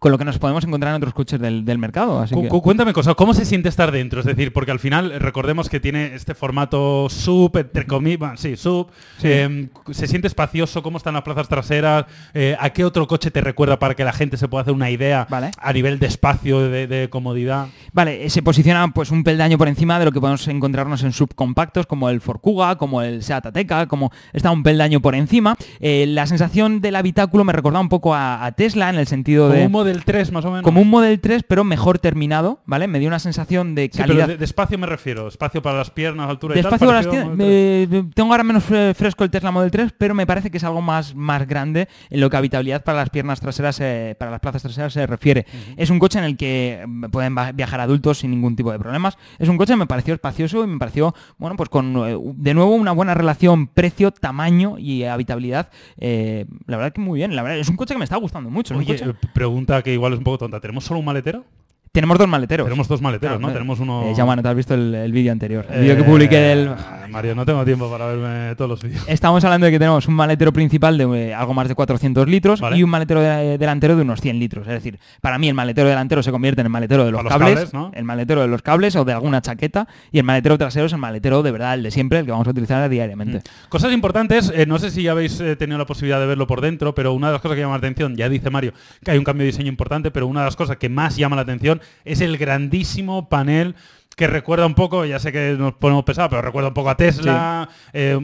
con 0.00 0.10
lo 0.10 0.18
que 0.18 0.24
nos 0.24 0.38
podemos 0.40 0.64
encontrar 0.64 0.90
en 0.90 0.96
otros 0.96 1.14
coches 1.14 1.38
del, 1.38 1.64
del 1.64 1.78
mercado. 1.78 2.18
Así 2.20 2.34
Cu- 2.34 2.42
que- 2.42 2.48
cu- 2.48 2.62
Cuéntame 2.62 2.92
cosas, 2.92 3.14
¿cómo 3.14 3.32
se 3.34 3.44
siente 3.44 3.68
estar 3.68 3.92
dentro? 3.92 4.18
Es 4.20 4.26
decir, 4.26 4.52
porque 4.52 4.72
al 4.72 4.80
final 4.80 5.12
recordemos 5.20 5.68
que 5.68 5.78
tiene 5.78 6.14
este 6.16 6.34
formato 6.34 7.08
sub, 7.08 7.56
entre 7.56 7.86
comillas, 7.86 8.40
sí, 8.40 8.56
sub, 8.56 8.88
Sí. 9.18 9.28
eh, 9.30 9.68
se 9.92 10.08
siente 10.08 10.26
espacioso, 10.26 10.82
cómo 10.82 10.96
están 10.98 11.14
las 11.14 11.22
plazas 11.22 11.48
traseras, 11.48 12.06
Eh, 12.34 12.56
a 12.58 12.70
qué 12.70 12.84
otro 12.84 13.06
coche 13.06 13.30
te 13.30 13.40
recuerda 13.40 13.78
para 13.78 13.94
que 13.94 14.02
la 14.04 14.12
gente 14.12 14.36
se 14.36 14.48
pueda 14.48 14.62
hacer 14.62 14.72
una 14.74 14.90
idea 14.90 15.26
Vale. 15.30 15.50
a 15.58 15.72
nivel 15.72 15.98
de 15.98 16.06
espacio, 16.06 16.60
de, 16.60 16.86
de 16.86 17.08
comodidad. 17.10 17.66
Vale, 17.92 18.24
eh, 18.24 18.30
se 18.30 18.42
posiciona 18.42 18.88
pues 18.94 19.10
un 19.10 19.22
peldaño 19.22 19.58
por 19.58 19.68
encima 19.68 19.98
de 19.98 20.06
lo 20.06 20.12
que 20.12 20.20
podemos 20.20 20.48
encontrarnos 20.48 21.02
en 21.02 21.12
subcompactos 21.12 21.86
como 21.86 22.08
el 22.08 22.20
Ford 22.22 22.40
Kuga, 22.40 22.76
como 22.78 23.02
el 23.02 23.22
Seat 23.22 23.44
Ateca, 23.46 23.86
como 23.86 24.10
está 24.32 24.50
un 24.50 24.62
peldaño 24.62 25.00
por 25.00 25.14
encima. 25.14 25.56
Eh, 25.80 26.06
la 26.08 26.26
sensación 26.26 26.80
del 26.80 26.96
habitáculo 26.96 27.44
me 27.44 27.52
recordaba 27.52 27.82
un 27.82 27.88
poco 27.90 28.14
a, 28.14 28.44
a 28.46 28.52
Tesla 28.52 28.88
en 28.90 28.96
el 28.96 29.06
sentido 29.06 29.48
de 29.50 29.68
Model 29.90 30.04
3 30.04 30.32
más 30.32 30.44
o 30.44 30.50
menos. 30.50 30.62
como 30.64 30.80
un 30.80 30.88
Model 30.88 31.20
3 31.20 31.42
pero 31.46 31.64
mejor 31.64 31.98
terminado, 31.98 32.60
¿vale? 32.66 32.86
Me 32.86 32.98
dio 32.98 33.08
una 33.08 33.18
sensación 33.18 33.74
de 33.74 33.84
Sí, 33.84 33.90
pero 33.94 34.06
calidad. 34.08 34.28
de, 34.28 34.36
de 34.36 34.44
espacio 34.44 34.78
me 34.78 34.86
refiero, 34.86 35.28
espacio 35.28 35.62
para 35.62 35.78
las 35.78 35.90
piernas, 35.90 36.28
altura 36.28 36.54
y 36.54 36.62
Despacio 36.62 36.86
tal. 36.86 36.96
a 36.96 36.98
las 36.98 37.06
parecido 37.06 37.24
tie- 37.26 37.30
al 37.32 37.36
Model 37.36 37.88
3. 37.90 38.00
eh, 38.00 38.10
tengo 38.14 38.30
ahora 38.32 38.44
menos 38.44 38.68
fre- 38.68 38.94
fresco 38.94 39.24
el 39.24 39.30
Tesla 39.30 39.50
Model 39.50 39.70
3, 39.70 39.92
pero 39.98 40.14
me 40.14 40.26
parece 40.26 40.50
que 40.50 40.56
es 40.58 40.64
algo 40.64 40.80
más, 40.80 41.14
más 41.14 41.46
grande 41.46 41.88
en 42.10 42.20
lo 42.20 42.30
que 42.30 42.36
habitabilidad 42.36 42.82
para 42.84 42.98
las 42.98 43.10
piernas 43.10 43.40
traseras, 43.40 43.78
eh, 43.80 44.14
para 44.18 44.30
las 44.30 44.40
plazas 44.40 44.62
traseras 44.62 44.92
se 44.92 45.06
refiere. 45.06 45.46
Es 45.76 45.90
un 45.90 45.98
coche 45.98 46.18
en 46.18 46.24
el 46.24 46.36
que 46.36 46.84
mm, 46.86 47.04
pueden 47.10 47.34
viajar 47.54 47.80
adultos 47.80 48.18
sin 48.18 48.30
ningún 48.30 48.56
tipo 48.56 48.72
de 48.72 48.78
problemas. 48.78 49.16
Es 49.38 49.48
un 49.48 49.56
coche 49.56 49.72
que 49.72 49.78
me 49.78 49.86
pareció 49.86 50.14
espacioso 50.14 50.64
y 50.64 50.66
me 50.66 50.78
pareció, 50.78 51.14
bueno, 51.38 51.56
pues 51.56 51.68
con 51.68 51.96
eh, 52.08 52.16
de 52.36 52.54
nuevo 52.54 52.74
una 52.74 52.92
buena 52.92 53.14
relación 53.14 53.66
precio, 53.66 54.10
tamaño 54.10 54.78
y 54.78 55.04
habitabilidad. 55.04 55.70
Eh, 55.98 56.46
la 56.66 56.76
verdad 56.76 56.92
que 56.92 57.00
muy 57.00 57.18
bien. 57.18 57.34
La 57.36 57.42
verdad 57.42 57.58
es 57.58 57.68
un 57.68 57.76
coche 57.76 57.94
que 57.94 57.98
me 57.98 58.04
está 58.04 58.16
gustando 58.16 58.50
mucho. 58.50 58.76
Oye, 58.76 58.86
coche- 58.98 59.10
eh, 59.10 59.14
que 59.82 59.92
igual 59.92 60.12
es 60.12 60.18
un 60.18 60.24
poco 60.24 60.38
tonta. 60.38 60.60
¿Tenemos 60.60 60.84
solo 60.84 61.00
un 61.00 61.06
maletero? 61.06 61.44
Tenemos 61.92 62.18
dos 62.18 62.28
maleteros. 62.28 62.66
Tenemos 62.66 62.86
dos 62.86 63.02
maleteros, 63.02 63.38
Claro, 63.38 63.40
¿no? 63.42 63.48
eh, 63.48 63.52
Tenemos 63.52 63.80
uno... 63.80 64.04
Eh, 64.08 64.14
Jaume, 64.14 64.36
¿no 64.36 64.42
te 64.42 64.48
has 64.48 64.54
visto 64.54 64.74
el, 64.74 64.94
el 64.94 65.10
vídeo 65.10 65.32
anterior? 65.32 65.66
El 65.68 65.78
Eh, 65.78 65.80
vídeo 65.82 65.96
que 65.96 66.04
publiqué 66.04 66.36
del... 66.36 66.70
Mario, 67.10 67.34
no 67.34 67.44
tengo 67.44 67.64
tiempo 67.64 67.90
para 67.90 68.06
verme 68.06 68.54
todos 68.54 68.68
los 68.70 68.82
vídeos. 68.84 69.02
Estamos 69.08 69.42
hablando 69.42 69.66
de 69.66 69.72
que 69.72 69.80
tenemos 69.80 70.06
un 70.06 70.14
maletero 70.14 70.52
principal 70.52 70.96
de 70.96 71.30
eh, 71.30 71.34
algo 71.34 71.52
más 71.52 71.66
de 71.66 71.74
400 71.74 72.28
litros 72.28 72.60
Vale. 72.60 72.76
y 72.76 72.84
un 72.84 72.90
maletero 72.90 73.20
de- 73.20 73.58
delantero 73.58 73.96
de 73.96 74.02
unos 74.02 74.20
100 74.20 74.38
litros. 74.38 74.68
Es 74.68 74.74
decir, 74.74 75.00
para 75.20 75.36
mí 75.36 75.48
el 75.48 75.54
maletero 75.54 75.88
delantero 75.88 76.22
se 76.22 76.30
convierte 76.30 76.60
en 76.60 76.66
el 76.68 76.70
maletero 76.70 77.04
de 77.04 77.10
los, 77.10 77.24
cables, 77.24 77.54
cables, 77.54 77.74
¿no? 77.74 77.90
el 77.92 78.04
maletero 78.04 78.42
de 78.42 78.46
los 78.46 78.62
cables 78.62 78.94
o 78.94 79.04
de 79.04 79.12
alguna 79.12 79.42
chaqueta 79.42 79.88
y 80.12 80.18
el 80.20 80.24
maletero 80.24 80.56
trasero 80.58 80.86
es 80.86 80.92
el 80.92 81.00
maletero 81.00 81.42
de 81.42 81.50
verdad, 81.50 81.74
el 81.74 81.82
de 81.82 81.90
siempre, 81.90 82.20
el 82.20 82.24
que 82.26 82.30
vamos 82.30 82.46
a 82.46 82.50
utilizar 82.50 82.88
diariamente. 82.88 83.40
Cosas 83.68 83.92
importantes, 83.92 84.52
eh, 84.54 84.64
no 84.66 84.78
sé 84.78 84.92
si 84.92 85.02
ya 85.02 85.10
habéis 85.10 85.40
eh, 85.40 85.56
tenido 85.56 85.76
la 85.78 85.86
posibilidad 85.86 86.20
de 86.20 86.26
verlo 86.26 86.46
por 86.46 86.60
dentro, 86.60 86.94
pero 86.94 87.12
una 87.14 87.26
de 87.26 87.32
las 87.32 87.42
cosas 87.42 87.56
que 87.56 87.62
llama 87.62 87.74
la 87.74 87.78
atención, 87.78 88.14
ya 88.14 88.28
dice 88.28 88.48
Mario 88.50 88.72
que 89.04 89.10
hay 89.10 89.18
un 89.18 89.24
cambio 89.24 89.42
de 89.44 89.50
diseño 89.50 89.68
importante, 89.68 90.12
pero 90.12 90.28
una 90.28 90.42
de 90.42 90.46
las 90.46 90.54
cosas 90.54 90.76
que 90.76 90.88
más 90.88 91.16
llama 91.16 91.34
la 91.34 91.42
atención 91.42 91.79
es 92.04 92.20
el 92.20 92.36
grandísimo 92.38 93.28
panel 93.28 93.74
que 94.16 94.26
recuerda 94.26 94.66
un 94.66 94.74
poco, 94.74 95.06
ya 95.06 95.18
sé 95.18 95.32
que 95.32 95.56
nos 95.58 95.72
ponemos 95.74 96.04
pesados, 96.04 96.28
pero 96.28 96.42
recuerda 96.42 96.68
un 96.68 96.74
poco 96.74 96.90
a 96.90 96.96
Tesla, 96.96 97.70
eh, 97.94 98.18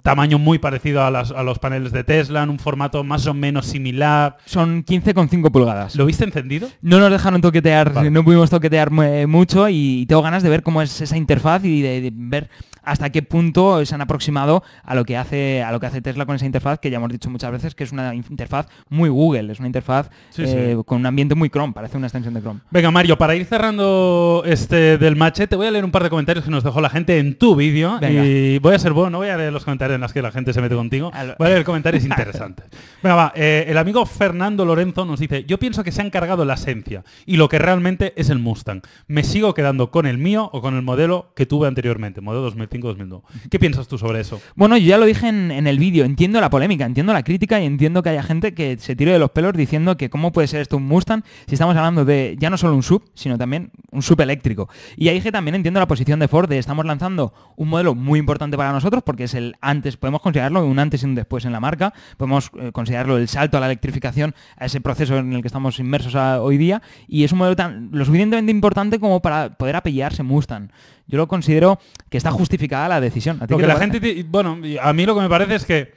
tamaño 0.00 0.38
muy 0.38 0.60
parecido 0.60 1.02
a, 1.02 1.10
las- 1.10 1.32
a 1.32 1.42
los 1.42 1.58
paneles 1.58 1.90
de 1.90 2.04
Tesla, 2.04 2.44
en 2.44 2.50
un 2.50 2.60
formato 2.60 3.02
más 3.02 3.26
o 3.26 3.34
menos 3.34 3.66
similar. 3.66 4.36
Son 4.44 4.84
15,5 4.84 5.50
pulgadas. 5.50 5.96
¿Lo 5.96 6.06
viste 6.06 6.22
encendido? 6.24 6.68
No 6.82 7.00
nos 7.00 7.10
dejaron 7.10 7.40
toquetear, 7.40 7.92
Vale. 7.92 8.10
no 8.12 8.22
pudimos 8.22 8.48
toquetear 8.48 8.90
mu- 8.92 9.26
mucho 9.26 9.68
y 9.68 10.06
tengo 10.06 10.22
ganas 10.22 10.44
de 10.44 10.50
ver 10.50 10.62
cómo 10.62 10.82
es 10.82 11.00
esa 11.00 11.16
interfaz 11.16 11.64
y 11.64 11.82
de, 11.82 12.00
de 12.00 12.12
ver 12.14 12.48
hasta 12.82 13.10
qué 13.10 13.22
punto 13.22 13.84
se 13.84 13.94
han 13.94 14.00
aproximado 14.00 14.62
a 14.84 14.94
lo 14.94 15.04
que 15.04 15.16
hace 15.16 15.62
a 15.62 15.72
lo 15.72 15.80
que 15.80 15.86
hace 15.86 16.00
Tesla 16.00 16.26
con 16.26 16.36
esa 16.36 16.46
interfaz 16.46 16.78
que 16.78 16.90
ya 16.90 16.96
hemos 16.98 17.10
dicho 17.10 17.30
muchas 17.30 17.50
veces 17.52 17.74
que 17.74 17.84
es 17.84 17.92
una 17.92 18.14
interfaz 18.14 18.66
muy 18.88 19.08
Google, 19.08 19.52
es 19.52 19.58
una 19.58 19.68
interfaz 19.68 20.10
Sí, 20.30 20.42
eh, 20.46 20.74
sí. 20.76 20.82
con 20.84 20.98
un 20.98 21.06
ambiente 21.06 21.34
muy 21.34 21.50
Chrome, 21.50 21.72
parece 21.72 21.96
una 21.96 22.06
extensión 22.06 22.34
de 22.34 22.40
Chrome. 22.40 22.60
Venga, 22.70 22.90
Mario, 22.90 23.16
para 23.18 23.34
ir 23.34 23.44
cerrando 23.46 24.42
este 24.46 24.98
del 24.98 25.16
machete, 25.16 25.56
voy 25.56 25.66
a 25.66 25.70
leer 25.70 25.84
un 25.84 25.90
par 25.90 26.02
de 26.02 26.10
comentarios 26.10 26.44
que 26.44 26.50
nos 26.50 26.64
dejó 26.64 26.80
la 26.80 26.90
gente 26.90 27.18
en 27.18 27.36
tu 27.38 27.54
vídeo. 27.56 27.98
Venga. 28.00 28.24
Y 28.24 28.58
voy 28.58 28.74
a 28.74 28.78
ser 28.78 28.92
bueno, 28.92 29.10
no 29.10 29.18
voy 29.18 29.28
a 29.28 29.36
leer 29.36 29.52
los 29.52 29.64
comentarios 29.64 29.94
en 29.96 30.00
los 30.00 30.12
que 30.12 30.22
la 30.22 30.30
gente 30.32 30.52
se 30.52 30.60
mete 30.60 30.74
contigo. 30.74 31.10
Voy 31.38 31.46
a 31.46 31.50
leer 31.50 31.64
comentarios 31.64 32.04
interesantes. 32.04 32.66
Venga, 33.02 33.14
va. 33.16 33.32
eh, 33.34 33.64
el 33.68 33.78
amigo 33.78 34.04
Fernando 34.06 34.64
Lorenzo 34.64 35.04
nos 35.04 35.20
dice, 35.20 35.44
yo 35.44 35.58
pienso 35.58 35.84
que 35.84 35.92
se 35.92 36.00
han 36.02 36.10
cargado 36.10 36.44
la 36.44 36.54
esencia 36.54 37.04
y 37.26 37.36
lo 37.36 37.48
que 37.48 37.58
realmente 37.58 38.12
es 38.16 38.30
el 38.30 38.38
Mustang. 38.38 38.82
Me 39.06 39.24
sigo 39.24 39.54
quedando 39.54 39.90
con 39.90 40.06
el 40.06 40.18
mío 40.18 40.48
o 40.52 40.60
con 40.60 40.74
el 40.76 40.82
modelo 40.82 41.32
que 41.34 41.46
tuve 41.46 41.68
anteriormente, 41.68 42.20
modelo 42.20 42.50
2005-2002. 42.70 43.22
¿Qué 43.50 43.58
piensas 43.58 43.88
tú 43.88 43.98
sobre 43.98 44.20
eso? 44.20 44.40
Bueno, 44.54 44.76
yo 44.76 44.86
ya 44.86 44.98
lo 44.98 45.06
dije 45.06 45.28
en, 45.28 45.66
el 45.66 45.78
vídeo, 45.78 46.04
entiendo 46.04 46.40
la 46.40 46.50
polémica, 46.50 46.84
entiendo 46.84 47.12
la 47.12 47.22
crítica 47.22 47.60
y 47.60 47.66
entiendo 47.66 48.02
que 48.02 48.10
haya 48.10 48.22
gente 48.22 48.54
que 48.54 48.78
se 48.78 48.96
tire 48.96 49.12
de 49.12 49.18
los 49.18 49.30
pelos 49.30 49.52
diciendo 49.54 49.96
que 49.96 50.10
cómo 50.10 50.32
puede 50.32 50.48
ser 50.48 50.60
esto 50.60 50.76
un 50.76 50.86
Mustang 50.86 51.22
si 51.46 51.54
estamos 51.54 51.76
hablando 51.76 52.04
de 52.04 52.36
ya 52.38 52.50
no 52.50 52.56
solo 52.56 52.74
un 52.74 52.82
sub, 52.82 53.02
sino 53.14 53.38
también 53.38 53.70
un 53.90 54.02
sub 54.02 54.20
eléctrico. 54.20 54.68
Y 54.96 55.08
ahí 55.08 55.20
que 55.20 55.32
también 55.32 55.54
entiendo 55.54 55.80
la 55.80 55.86
posición 55.88 56.18
de 56.20 56.28
Ford 56.28 56.48
de 56.48 56.58
estamos 56.58 56.84
lanzando 56.84 57.32
un 57.56 57.68
modelo 57.68 57.94
muy 57.94 58.18
importante 58.18 58.56
para 58.56 58.72
nosotros 58.72 59.02
porque 59.04 59.24
es 59.24 59.34
el 59.34 59.56
antes, 59.60 59.96
podemos 59.96 60.20
considerarlo 60.20 60.64
un 60.64 60.78
antes 60.78 61.02
y 61.02 61.06
un 61.06 61.14
después 61.14 61.44
en 61.44 61.52
la 61.52 61.60
marca, 61.60 61.92
podemos 62.16 62.50
eh, 62.58 62.72
considerarlo 62.72 63.16
el 63.16 63.28
salto 63.28 63.56
a 63.56 63.60
la 63.60 63.66
electrificación, 63.66 64.34
a 64.56 64.66
ese 64.66 64.80
proceso 64.80 65.18
en 65.18 65.32
el 65.32 65.42
que 65.42 65.48
estamos 65.48 65.78
inmersos 65.78 66.14
hoy 66.14 66.58
día 66.58 66.82
y 67.06 67.24
es 67.24 67.32
un 67.32 67.38
modelo 67.38 67.56
tan, 67.56 67.90
lo 67.92 68.04
suficientemente 68.04 68.50
importante 68.50 68.98
como 68.98 69.20
para 69.20 69.56
poder 69.56 69.76
apellidarse 69.76 70.22
Mustang. 70.22 70.70
Yo 71.10 71.18
lo 71.18 71.28
considero 71.28 71.78
que 72.08 72.16
está 72.16 72.30
justificada 72.30 72.88
la 72.88 73.00
decisión. 73.00 73.38
¿A 73.42 73.46
ti 73.46 73.52
Lo 73.52 73.58
qué 73.58 73.62
que 73.62 73.66
te 73.66 73.68
la 73.74 73.78
parece? 73.78 74.00
gente, 74.00 74.26
bueno, 74.28 74.58
a 74.80 74.92
mí 74.92 75.04
lo 75.06 75.14
que 75.14 75.20
me 75.20 75.28
parece 75.28 75.54
es 75.56 75.64
que 75.64 75.92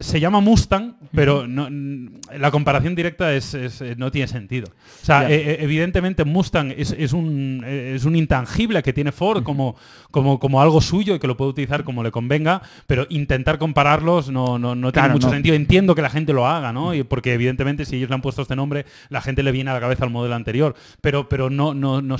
se 0.00 0.18
llama 0.18 0.40
Mustang, 0.40 0.96
pero 1.14 1.46
no- 1.46 1.68
la 2.36 2.50
comparación 2.50 2.96
directa 2.96 3.32
es, 3.32 3.54
es- 3.54 3.80
eh, 3.80 3.94
no 3.96 4.10
tiene 4.10 4.26
sentido. 4.26 4.66
O 5.02 5.04
sea, 5.04 5.30
eh, 5.30 5.52
eh, 5.52 5.56
evidentemente 5.60 6.24
Mustang 6.24 6.72
es, 6.76 6.90
es 6.98 7.12
un, 7.12 7.62
eh, 7.64 7.92
es 7.94 8.04
un 8.04 8.16
intangible 8.16 8.82
que 8.82 8.92
tiene 8.92 9.12
Ford 9.12 9.44
como, 9.44 9.76
como, 10.10 10.40
como 10.40 10.60
algo 10.60 10.80
suyo 10.80 11.14
y 11.14 11.20
que 11.20 11.28
lo 11.28 11.36
puede 11.36 11.50
utilizar 11.52 11.84
como 11.84 12.02
le 12.02 12.10
convenga, 12.10 12.60
pero 12.88 13.06
intentar 13.08 13.56
compararlos 13.58 14.30
no, 14.30 14.58
no, 14.58 14.74
no 14.74 14.90
tiene 14.90 15.10
mucho 15.10 15.28
no. 15.28 15.32
sentido. 15.32 15.54
Entiendo 15.54 15.94
que 15.94 16.02
la 16.02 16.10
gente 16.10 16.32
lo 16.32 16.44
haga, 16.48 16.72
¿no? 16.72 16.92
Y 16.92 17.04
porque 17.04 17.32
evidentemente 17.32 17.84
si 17.84 17.94
ellos 17.96 18.08
le 18.08 18.16
han 18.16 18.22
puesto 18.22 18.42
este 18.42 18.56
nombre, 18.56 18.86
la 19.10 19.20
gente 19.20 19.44
le 19.44 19.52
viene 19.52 19.70
a 19.70 19.74
la 19.74 19.80
cabeza 19.80 20.02
al 20.04 20.10
modelo 20.10 20.34
anterior, 20.34 20.74
pero, 21.02 21.28
pero 21.28 21.50
no, 21.50 21.72
no, 21.72 22.02
no, 22.02 22.16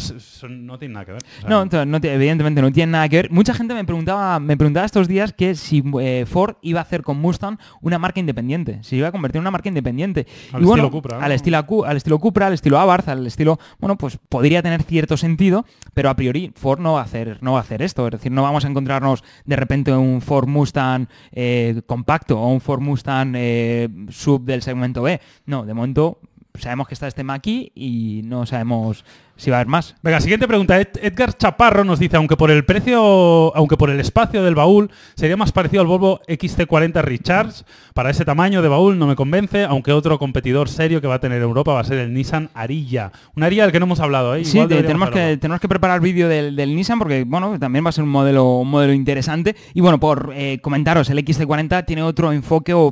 no 0.49 0.79
tiene 0.79 0.95
nada 0.95 1.07
que 1.07 1.13
ver. 1.13 1.23
O 1.25 1.41
sea, 1.41 1.51
No, 1.51 1.85
no 1.87 2.01
te- 2.01 2.15
evidentemente 2.15 2.63
no 2.63 2.71
tiene 2.71 2.93
nada 2.93 3.09
que 3.09 3.17
ver. 3.17 3.31
Mucha 3.33 3.53
gente 3.53 3.75
me 3.75 3.85
preguntaba, 3.85 4.39
me 4.39 4.57
preguntaba 4.57 4.87
estos 4.87 5.09
días 5.09 5.33
que 5.33 5.57
si 5.57 5.83
eh, 6.01 6.25
Ford 6.27 6.55
iba 6.63 6.79
a 6.79 6.83
hacer 6.85 7.03
con 7.03 7.19
Mustang 7.19 7.59
una 7.81 7.99
marca 7.99 8.21
independiente, 8.21 8.79
si 8.83 8.97
iba 8.97 9.09
a 9.09 9.13
convertir 9.13 9.39
en 9.39 9.43
una 9.43 9.51
marca 9.51 9.69
independiente. 9.69 10.27
Al 10.53 10.63
y 10.63 10.65
bueno, 10.65 10.85
estilo 10.85 10.91
Cupra, 10.91 11.19
¿no? 11.19 11.25
al 11.25 11.33
estilo 11.33 11.67
Cu- 11.67 11.85
al 11.85 11.97
estilo 11.97 12.19
Cupra, 12.19 12.47
al 12.47 12.53
estilo 12.55 12.79
Abarth, 12.79 13.09
al 13.09 13.27
estilo, 13.27 13.59
bueno, 13.79 13.97
pues 13.97 14.19
podría 14.29 14.63
tener 14.63 14.83
cierto 14.83 15.17
sentido, 15.17 15.65
pero 15.95 16.11
a 16.11 16.17
priori 16.17 16.53
Ford 16.55 16.81
no 16.81 16.95
va 16.95 17.01
a 17.01 17.05
hacer, 17.05 17.39
no 17.43 17.53
va 17.53 17.59
a 17.59 17.63
hacer 17.63 17.83
esto. 17.83 18.07
Es 18.07 18.13
decir, 18.13 18.33
no 18.33 18.43
vamos 18.43 18.65
a 18.65 18.69
encontrarnos 18.69 19.23
de 19.45 19.57
repente 19.57 19.93
un 19.93 20.21
Ford 20.21 20.49
Mustang 20.49 21.07
eh, 21.33 21.83
compacto 21.87 22.41
o 22.41 22.49
un 22.49 22.61
Ford 22.61 22.81
Mustang 22.81 23.35
eh, 23.37 23.89
sub 24.11 24.45
del 24.45 24.63
segmento 24.63 25.03
B. 25.03 25.21
No, 25.47 25.65
de 25.65 25.75
momento 25.75 26.21
sabemos 26.59 26.87
que 26.87 26.95
está 26.95 27.09
este 27.09 27.25
Maki 27.25 27.73
y 27.75 28.23
no 28.25 28.47
sabemos 28.47 29.05
si 29.37 29.51
va 29.51 29.57
a 29.57 29.61
haber 29.61 29.69
más. 29.69 29.97
Venga, 30.03 30.21
siguiente 30.21 30.47
pregunta. 30.47 30.81
Edgar 30.81 31.37
Chaparro 31.37 31.85
nos 31.85 31.99
dice, 31.99 32.17
aunque 32.17 32.37
por 32.37 32.51
el 32.51 32.65
precio, 32.65 33.55
aunque 33.57 33.77
por 33.77 33.91
el 33.91 33.99
espacio 33.99 34.43
del 34.45 34.55
baúl, 34.55 34.91
sería 35.15 35.37
más 35.37 35.53
parecido 35.53 35.81
al 35.81 35.89
Volvo 35.89 36.21
XT40 36.29 37.03
Recharge. 37.03 37.65
Para 37.95 38.11
ese 38.11 38.25
tamaño 38.25 38.63
de 38.63 38.69
baúl 38.69 38.99
no 38.99 39.07
me 39.07 39.17
convence, 39.17 39.65
aunque 39.65 39.93
otro 39.93 40.19
competidor 40.19 40.69
serio 40.69 41.01
que 41.01 41.07
va 41.07 41.17
a 41.17 41.21
tener 41.21 41.43
Europa 41.43 41.73
va 41.73 41.81
a 41.81 41.85
ser 41.85 41.99
el 41.99 42.13
Nissan 42.13 42.51
Arilla. 42.55 43.13
Un 43.35 43.43
Arilla 43.43 43.65
del 43.65 43.73
que 43.73 43.81
no 43.81 43.87
hemos 43.87 44.01
hablado, 44.01 44.35
¿eh? 44.37 44.45
Sí, 44.45 44.65
tenemos 44.69 45.11
que, 45.11 45.37
tenemos 45.37 45.61
que 45.61 45.69
preparar 45.69 45.97
el 45.97 46.03
vídeo 46.03 46.29
del, 46.29 46.77
Nissan 46.77 46.99
porque, 46.99 47.25
bueno, 47.25 47.59
también 47.59 47.85
va 47.85 47.89
a 47.89 47.93
ser 47.93 48.05
un 48.05 48.11
modelo, 48.11 48.59
un 48.59 48.71
modelo 48.71 48.93
interesante. 48.93 49.57
Y 49.75 49.81
bueno, 49.81 49.99
por 49.99 50.33
eh, 50.35 50.61
comentaros, 50.61 51.11
el 51.11 51.19
XT40 51.19 51.85
tiene 51.87 52.03
otro 52.03 52.33
enfoque, 52.33 52.73
o, 52.75 52.91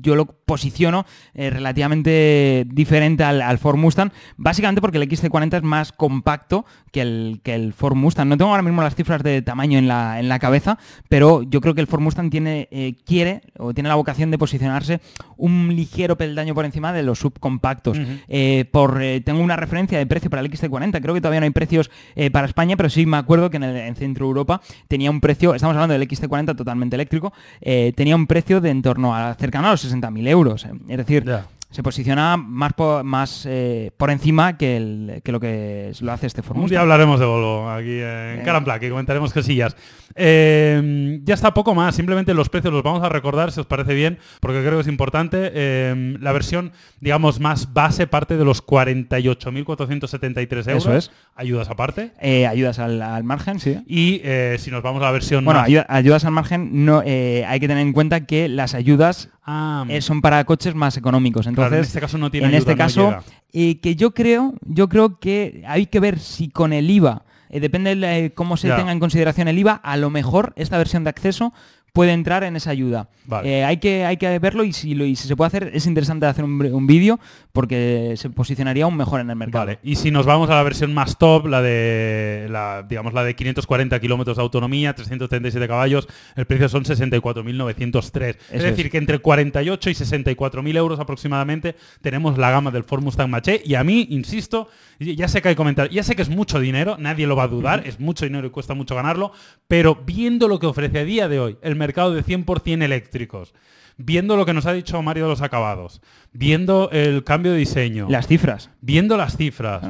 yo 0.00 0.14
lo 0.14 0.26
posiciono 0.26 1.04
eh, 1.34 1.50
relativamente 1.50 2.64
diferente 2.68 3.24
al, 3.24 3.42
al 3.42 3.58
Ford 3.58 3.76
Mustang, 3.76 4.10
básicamente 4.36 4.80
porque 4.80 4.98
el 4.98 5.08
XT40 5.08 5.56
es 5.56 5.62
más 5.62 5.79
compacto 5.92 6.64
que 6.92 7.02
el, 7.02 7.40
que 7.42 7.54
el 7.54 7.72
Ford 7.72 7.94
Mustang. 7.94 8.28
No 8.28 8.36
tengo 8.36 8.50
ahora 8.50 8.62
mismo 8.62 8.82
las 8.82 8.94
cifras 8.94 9.22
de 9.22 9.42
tamaño 9.42 9.78
en 9.78 9.86
la, 9.86 10.18
en 10.18 10.28
la 10.28 10.38
cabeza, 10.38 10.78
pero 11.08 11.42
yo 11.42 11.60
creo 11.60 11.74
que 11.74 11.80
el 11.80 11.86
Ford 11.86 12.00
Mustang 12.00 12.30
tiene, 12.30 12.68
eh, 12.70 12.94
quiere 13.04 13.42
o 13.58 13.74
tiene 13.74 13.88
la 13.88 13.94
vocación 13.94 14.30
de 14.30 14.38
posicionarse 14.38 15.00
un 15.36 15.74
ligero 15.74 16.16
peldaño 16.16 16.54
por 16.54 16.64
encima 16.64 16.92
de 16.92 17.02
los 17.02 17.18
subcompactos. 17.18 17.98
Eh, 18.28 18.64
por, 18.70 19.02
eh, 19.02 19.20
tengo 19.20 19.40
una 19.40 19.56
referencia 19.56 19.98
de 19.98 20.06
precio 20.06 20.30
para 20.30 20.42
el 20.42 20.50
XT40, 20.50 21.00
creo 21.00 21.14
que 21.14 21.20
todavía 21.20 21.40
no 21.40 21.44
hay 21.44 21.50
precios 21.50 21.90
para 22.32 22.46
España, 22.46 22.76
pero 22.76 22.88
sí 22.88 23.06
me 23.06 23.16
acuerdo 23.16 23.50
que 23.50 23.58
en, 23.58 23.64
el, 23.64 23.76
en 23.76 23.96
Centro 23.96 24.26
Europa 24.26 24.60
tenía 24.88 25.10
un 25.10 25.20
precio, 25.20 25.54
estamos 25.54 25.74
hablando 25.74 25.92
del 25.92 26.08
XT40 26.08 26.56
totalmente 26.56 26.96
eléctrico, 26.96 27.32
tenía 27.60 28.16
un 28.16 28.26
precio 28.26 28.60
de 28.60 28.70
en 28.70 28.82
torno 28.82 29.14
a 29.14 29.34
cercano 29.34 29.68
a 29.68 29.72
los 29.72 29.84
60.000 29.84 30.28
euros. 30.28 30.66
Es 30.88 30.96
decir, 30.96 31.24
se 31.70 31.84
posiciona 31.84 32.36
más 32.36 32.72
por, 32.72 33.04
más, 33.04 33.46
eh, 33.48 33.92
por 33.96 34.10
encima 34.10 34.58
que, 34.58 34.76
el, 34.76 35.20
que 35.22 35.30
lo 35.30 35.38
que 35.38 35.92
lo 36.00 36.12
hace 36.12 36.26
este 36.26 36.42
Fórmula. 36.42 36.64
Un 36.64 36.70
día 36.70 36.80
hablaremos 36.80 37.20
de 37.20 37.26
Volvo 37.26 37.70
aquí 37.70 38.00
en 38.00 38.40
eh. 38.40 38.78
que 38.80 38.90
comentaremos 38.90 39.32
cosillas. 39.32 39.76
Eh, 40.16 41.20
ya 41.22 41.34
está 41.34 41.54
poco 41.54 41.72
más, 41.74 41.94
simplemente 41.94 42.34
los 42.34 42.48
precios 42.48 42.74
los 42.74 42.82
vamos 42.82 43.04
a 43.04 43.08
recordar, 43.08 43.52
si 43.52 43.60
os 43.60 43.66
parece 43.66 43.94
bien, 43.94 44.18
porque 44.40 44.60
creo 44.60 44.74
que 44.74 44.80
es 44.80 44.88
importante. 44.88 45.52
Eh, 45.54 46.16
la 46.20 46.32
versión, 46.32 46.72
digamos, 46.98 47.38
más 47.38 47.72
base 47.72 48.08
parte 48.08 48.36
de 48.36 48.44
los 48.44 48.66
48.473 48.66 50.50
euros. 50.50 50.66
Eso 50.66 50.96
es. 50.96 51.12
Ayudas 51.36 51.70
aparte. 51.70 52.12
ayudas 52.48 52.80
al, 52.80 53.22
margen, 53.22 53.60
sí. 53.60 53.78
Y 53.86 54.22
si 54.58 54.72
nos 54.72 54.82
vamos 54.82 55.00
a 55.02 55.06
la 55.06 55.12
versión 55.12 55.44
Bueno, 55.44 55.62
ayudas 55.88 56.24
al 56.24 56.32
margen, 56.32 56.84
no 56.84 57.00
hay 57.00 57.60
que 57.60 57.68
tener 57.68 57.78
en 57.78 57.92
cuenta 57.92 58.26
que 58.26 58.48
las 58.48 58.74
ayudas 58.74 59.30
Ah. 59.44 59.84
Eh, 59.88 60.00
son 60.00 60.20
para 60.20 60.44
coches 60.44 60.74
más 60.74 60.96
económicos. 60.96 61.46
Entonces, 61.46 61.78
en 61.78 61.84
este 61.84 62.00
caso 62.00 62.18
no 62.18 62.30
tiene 62.30 62.48
En 62.48 62.54
este 62.54 62.76
caso, 62.76 63.16
eh, 63.52 63.80
que 63.80 63.96
yo 63.96 64.12
creo, 64.12 64.54
yo 64.66 64.88
creo 64.88 65.18
que 65.18 65.64
hay 65.66 65.86
que 65.86 66.00
ver 66.00 66.18
si 66.18 66.48
con 66.48 66.72
el 66.72 66.90
IVA, 66.90 67.22
eh, 67.48 67.58
depende 67.60 67.96
de 67.96 68.32
cómo 68.32 68.56
se 68.56 68.68
tenga 68.68 68.92
en 68.92 69.00
consideración 69.00 69.48
el 69.48 69.58
IVA, 69.58 69.80
a 69.82 69.96
lo 69.96 70.10
mejor 70.10 70.52
esta 70.56 70.78
versión 70.78 71.04
de 71.04 71.10
acceso 71.10 71.52
puede 71.92 72.12
entrar 72.12 72.44
en 72.44 72.56
esa 72.56 72.70
ayuda. 72.70 73.08
Eh, 73.44 73.64
hay, 73.64 73.76
que, 73.76 74.04
hay 74.04 74.16
que 74.16 74.38
verlo 74.38 74.64
y 74.64 74.72
si, 74.72 74.94
lo, 74.94 75.04
y 75.04 75.14
si 75.14 75.28
se 75.28 75.36
puede 75.36 75.46
hacer, 75.46 75.70
es 75.72 75.86
interesante 75.86 76.26
hacer 76.26 76.44
un, 76.44 76.86
vídeo 76.86 77.20
porque 77.52 78.14
se 78.16 78.30
posicionaría 78.30 78.84
aún 78.84 78.96
mejor 78.96 79.20
en 79.20 79.30
el 79.30 79.36
mercado. 79.36 79.66
Vale. 79.66 79.78
Y 79.82 79.96
si 79.96 80.10
nos 80.10 80.26
vamos 80.26 80.50
a 80.50 80.54
la 80.54 80.62
versión 80.62 80.92
más 80.92 81.16
top, 81.18 81.46
la 81.46 81.62
de 81.62 82.48
la, 82.50 82.84
digamos 82.88 83.12
la 83.12 83.22
de 83.22 83.36
540 83.36 84.00
kilómetros 84.00 84.36
de 84.36 84.42
autonomía, 84.42 84.94
337 84.94 85.68
caballos, 85.68 86.08
el 86.34 86.46
precio 86.46 86.68
son 86.68 86.84
64.903. 86.84 88.36
Es 88.50 88.62
decir, 88.62 88.90
que 88.90 88.98
entre 88.98 89.18
48 89.18 89.90
y 89.90 89.94
64.000 89.94 90.76
euros 90.76 90.98
aproximadamente 90.98 91.76
tenemos 92.00 92.36
la 92.38 92.50
gama 92.50 92.70
del 92.70 92.84
Ford 92.84 93.02
Mustang 93.02 93.30
Mach-E 93.30 93.62
y 93.64 93.74
a 93.74 93.84
mí, 93.84 94.08
insisto, 94.10 94.68
ya 94.98 95.28
sé 95.28 95.40
que 95.40 95.50
hay 95.50 95.54
comentarios, 95.54 95.94
ya 95.94 96.02
sé 96.02 96.16
que 96.16 96.22
es 96.22 96.28
mucho 96.28 96.58
dinero, 96.58 96.96
nadie 96.98 97.26
lo 97.26 97.36
va 97.36 97.44
a 97.44 97.48
dudar, 97.48 97.86
es 97.86 98.00
mucho 98.00 98.24
dinero 98.24 98.46
y 98.46 98.50
cuesta 98.50 98.74
mucho 98.74 98.94
ganarlo, 98.94 99.32
pero 99.68 99.94
viendo 99.94 100.48
lo 100.48 100.58
que 100.58 100.66
ofrece 100.66 100.98
a 100.98 101.04
día 101.04 101.28
de 101.28 101.38
hoy 101.38 101.58
el 101.62 101.76
mercado 101.80 102.14
de 102.14 102.24
100% 102.24 102.84
eléctricos, 102.84 103.54
viendo 103.96 104.36
lo 104.36 104.46
que 104.46 104.54
nos 104.54 104.66
ha 104.66 104.72
dicho 104.72 105.02
Mario 105.02 105.24
de 105.24 105.30
los 105.30 105.42
acabados, 105.42 106.00
viendo 106.32 106.90
el 106.92 107.24
cambio 107.24 107.50
de 107.52 107.58
diseño. 107.58 108.06
Las 108.08 108.28
cifras. 108.28 108.70
Viendo 108.80 109.16
las 109.16 109.36
cifras. 109.36 109.82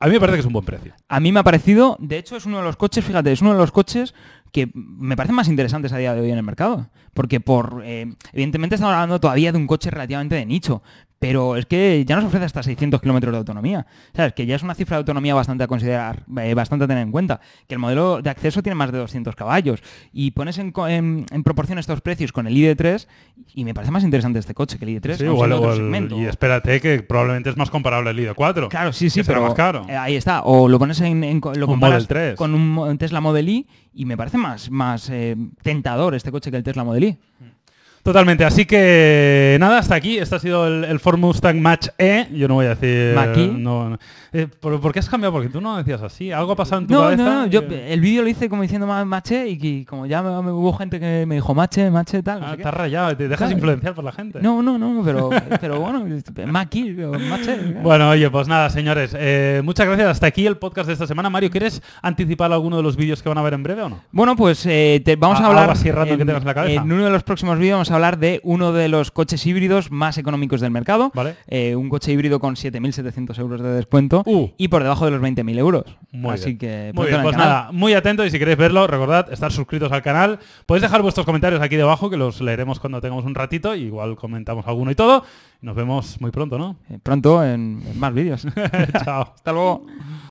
A 0.00 0.06
mí 0.06 0.12
me 0.12 0.20
parece 0.20 0.36
que 0.36 0.40
es 0.40 0.46
un 0.46 0.52
buen 0.52 0.64
precio. 0.64 0.94
A 1.08 1.18
mí 1.18 1.32
me 1.32 1.40
ha 1.40 1.44
parecido, 1.44 1.96
de 1.98 2.18
hecho 2.18 2.36
es 2.36 2.46
uno 2.46 2.58
de 2.58 2.62
los 2.62 2.76
coches, 2.76 3.04
fíjate, 3.04 3.32
es 3.32 3.42
uno 3.42 3.52
de 3.52 3.58
los 3.58 3.72
coches 3.72 4.14
que 4.52 4.70
me 4.74 5.16
parecen 5.16 5.34
más 5.34 5.48
interesantes 5.48 5.92
a 5.92 5.98
día 5.98 6.14
de 6.14 6.20
hoy 6.20 6.30
en 6.30 6.38
el 6.38 6.44
mercado. 6.44 6.88
Porque 7.14 7.40
por 7.40 7.82
eh, 7.84 8.14
evidentemente 8.32 8.76
estamos 8.76 8.94
hablando 8.94 9.18
todavía 9.18 9.50
de 9.50 9.58
un 9.58 9.66
coche 9.66 9.90
relativamente 9.90 10.36
de 10.36 10.46
nicho, 10.46 10.82
pero 11.18 11.56
es 11.56 11.66
que 11.66 12.04
ya 12.06 12.16
nos 12.16 12.24
ofrece 12.26 12.44
hasta 12.44 12.62
600 12.62 13.00
kilómetros 13.00 13.32
de 13.32 13.38
autonomía. 13.38 13.86
¿Sabes? 14.14 14.32
Que 14.34 14.46
ya 14.46 14.56
es 14.56 14.62
una 14.62 14.74
cifra 14.74 14.96
de 14.96 15.00
autonomía 15.00 15.34
bastante 15.34 15.64
a 15.64 15.66
considerar, 15.66 16.24
eh, 16.40 16.54
bastante 16.54 16.84
a 16.84 16.88
tener 16.88 17.02
en 17.02 17.10
cuenta. 17.10 17.40
Que 17.66 17.74
el 17.74 17.80
modelo 17.80 18.22
de 18.22 18.30
acceso 18.30 18.62
tiene 18.62 18.76
más 18.76 18.92
de 18.92 18.98
200 18.98 19.34
caballos. 19.34 19.82
Y 20.12 20.30
pones 20.30 20.58
en, 20.58 20.72
proporción 21.42 21.78
estos 21.78 22.00
precios 22.00 22.32
con 22.32 22.46
el 22.46 22.54
ID3 22.54 23.06
y 23.54 23.64
me 23.64 23.74
parece 23.74 23.90
más 23.90 24.04
interesante 24.04 24.38
este 24.38 24.54
coche 24.54 24.78
que 24.78 24.84
el 24.84 25.00
ID3. 25.00 25.16
Sí, 25.16 26.16
y 26.16 26.24
espérate 26.26 26.80
que 26.80 27.02
probablemente 27.02 27.50
es 27.50 27.56
más 27.56 27.70
comparable 27.70 28.10
al 28.10 28.18
ID4. 28.18 28.68
Claro, 28.68 28.92
sí, 28.92 29.10
sí, 29.10 29.22
pero 29.24 29.42
más 29.42 29.54
caro. 29.54 29.86
Eh, 29.88 29.96
ahí 29.96 30.14
está. 30.14 30.42
O 30.42 30.68
lo 30.68 30.78
pones 30.78 31.00
en, 31.00 31.40
lo 31.54 31.66
comparas 31.66 32.06
con 32.36 32.54
un 32.54 32.98
Tesla 32.98 33.20
Model 33.20 33.48
I 33.48 33.66
y 33.92 34.04
me 34.04 34.16
parece 34.16 34.38
más, 34.38 34.70
más 34.70 35.10
eh, 35.10 35.36
tentador 35.62 36.14
este 36.14 36.30
coche 36.30 36.50
que 36.50 36.56
el 36.56 36.62
Tesla 36.62 36.84
Model 36.84 37.04
I. 37.04 37.18
Totalmente, 38.02 38.44
así 38.44 38.64
que 38.64 39.56
nada, 39.60 39.78
hasta 39.78 39.94
aquí. 39.94 40.18
Este 40.18 40.36
ha 40.36 40.38
sido 40.38 40.66
el, 40.66 40.84
el 40.84 41.00
Ford 41.00 41.18
Mustang 41.18 41.60
Match 41.60 41.88
E. 41.98 42.28
Yo 42.32 42.48
no 42.48 42.54
voy 42.54 42.66
a 42.66 42.74
decir... 42.74 43.14
No, 43.58 43.98
eh, 44.32 44.46
¿por, 44.46 44.92
qué 44.92 44.98
has 44.98 45.08
cambiado? 45.08 45.32
Porque 45.32 45.48
tú 45.48 45.60
no 45.60 45.76
decías 45.76 46.02
así. 46.02 46.30
¿Algo 46.32 46.52
ha 46.52 46.56
pasado 46.56 46.82
en 46.82 46.86
tu 46.86 46.94
cabeza? 46.94 47.22
No, 47.22 47.46
yo 47.46 47.60
el 47.60 48.00
vídeo 48.00 48.22
lo 48.22 48.28
hice 48.28 48.48
como 48.48 48.62
diciendo 48.62 48.86
Mache 48.86 49.48
y, 49.48 49.84
como 49.84 50.06
ya 50.06 50.22
me, 50.22 50.50
hubo 50.50 50.72
gente 50.74 51.00
que 51.00 51.24
me 51.26 51.36
dijo 51.36 51.54
Mache, 51.54 51.90
Mache, 51.90 52.22
tal. 52.22 52.42
Ah, 52.42 52.54
estás 52.56 52.74
rayado, 52.74 53.16
te 53.16 53.28
dejas 53.28 53.50
influenciar 53.50 53.94
por 53.94 54.04
la 54.04 54.12
gente. 54.12 54.40
No, 54.42 54.62
no, 54.62 54.78
no, 54.78 55.02
pero, 55.04 55.30
pero 55.60 55.80
bueno, 55.80 56.04
Maki, 56.46 56.90
Mache. 57.28 57.78
Bueno, 57.82 58.10
oye, 58.10 58.30
pues 58.30 58.48
nada, 58.48 58.68
señores. 58.70 59.14
Eh, 59.18 59.62
muchas 59.64 59.86
gracias. 59.86 60.08
Hasta 60.08 60.26
aquí 60.26 60.46
el 60.46 60.58
podcast 60.58 60.88
de 60.88 60.92
esta 60.92 61.06
semana. 61.06 61.30
Mario, 61.30 61.50
¿quieres 61.50 61.82
anticipar 62.02 62.52
alguno 62.52 62.76
de 62.76 62.82
los 62.82 62.96
vídeos 62.96 63.22
que 63.22 63.28
van 63.28 63.38
a 63.38 63.42
ver 63.42 63.54
en 63.54 63.62
breve 63.62 63.82
o 63.82 63.88
no? 63.88 64.00
Bueno, 64.12 64.36
pues 64.36 64.64
eh, 64.66 65.02
vamos 65.18 65.40
a, 65.40 65.46
hablar... 65.46 65.70
Así 65.70 65.90
rato 65.90 66.12
en, 66.12 66.18
que 66.18 66.24
tengas 66.24 66.44
la 66.44 66.54
cabeza. 66.54 66.82
en 66.82 66.92
uno 66.92 67.04
de 67.04 67.10
los 67.10 67.22
próximos 67.22 67.58
vídeos 67.58 67.87
vamos 67.88 68.02
a 68.02 68.06
hablar 68.06 68.18
de 68.18 68.40
uno 68.44 68.72
de 68.72 68.88
los 68.88 69.10
coches 69.10 69.46
híbridos 69.46 69.90
más 69.90 70.18
económicos 70.18 70.60
del 70.60 70.70
mercado. 70.70 71.10
Vale. 71.14 71.36
un 71.74 71.88
coche 71.88 72.12
híbrido 72.12 72.38
con 72.38 72.54
7.700 72.54 73.38
euros 73.38 73.62
de 73.62 73.70
descuento 73.70 74.22
uh. 74.26 74.50
y 74.58 74.68
por 74.68 74.82
debajo 74.82 75.06
de 75.06 75.12
los 75.12 75.22
20.000 75.22 75.58
euros. 75.58 75.84
Muy 76.12 76.34
Así 76.34 76.54
bien. 76.54 76.58
que 76.58 76.92
muy 76.94 77.06
bien, 77.06 77.22
pues 77.22 77.36
nada, 77.36 77.70
muy 77.72 77.94
atento 77.94 78.26
y 78.26 78.30
si 78.30 78.38
queréis 78.38 78.58
verlo, 78.58 78.86
recordad 78.86 79.32
estar 79.32 79.52
suscritos 79.52 79.90
al 79.90 80.02
canal. 80.02 80.38
Podéis 80.66 80.82
dejar 80.82 81.00
vuestros 81.00 81.24
comentarios 81.24 81.62
aquí 81.62 81.76
debajo 81.76 82.10
que 82.10 82.18
los 82.18 82.42
leeremos 82.42 82.78
cuando 82.78 83.00
tengamos 83.00 83.24
un 83.24 83.34
ratito, 83.34 83.74
igual 83.74 84.16
comentamos 84.16 84.66
alguno 84.66 84.90
y 84.90 84.94
todo. 84.94 85.24
Nos 85.62 85.74
vemos 85.74 86.20
muy 86.20 86.30
pronto, 86.30 86.58
¿no? 86.58 86.76
Eh, 86.90 86.98
pronto 87.02 87.42
en 87.42 87.98
más 87.98 88.12
vídeos. 88.12 88.46
Chao. 89.04 89.32
Hasta 89.34 89.52
luego. 89.52 89.86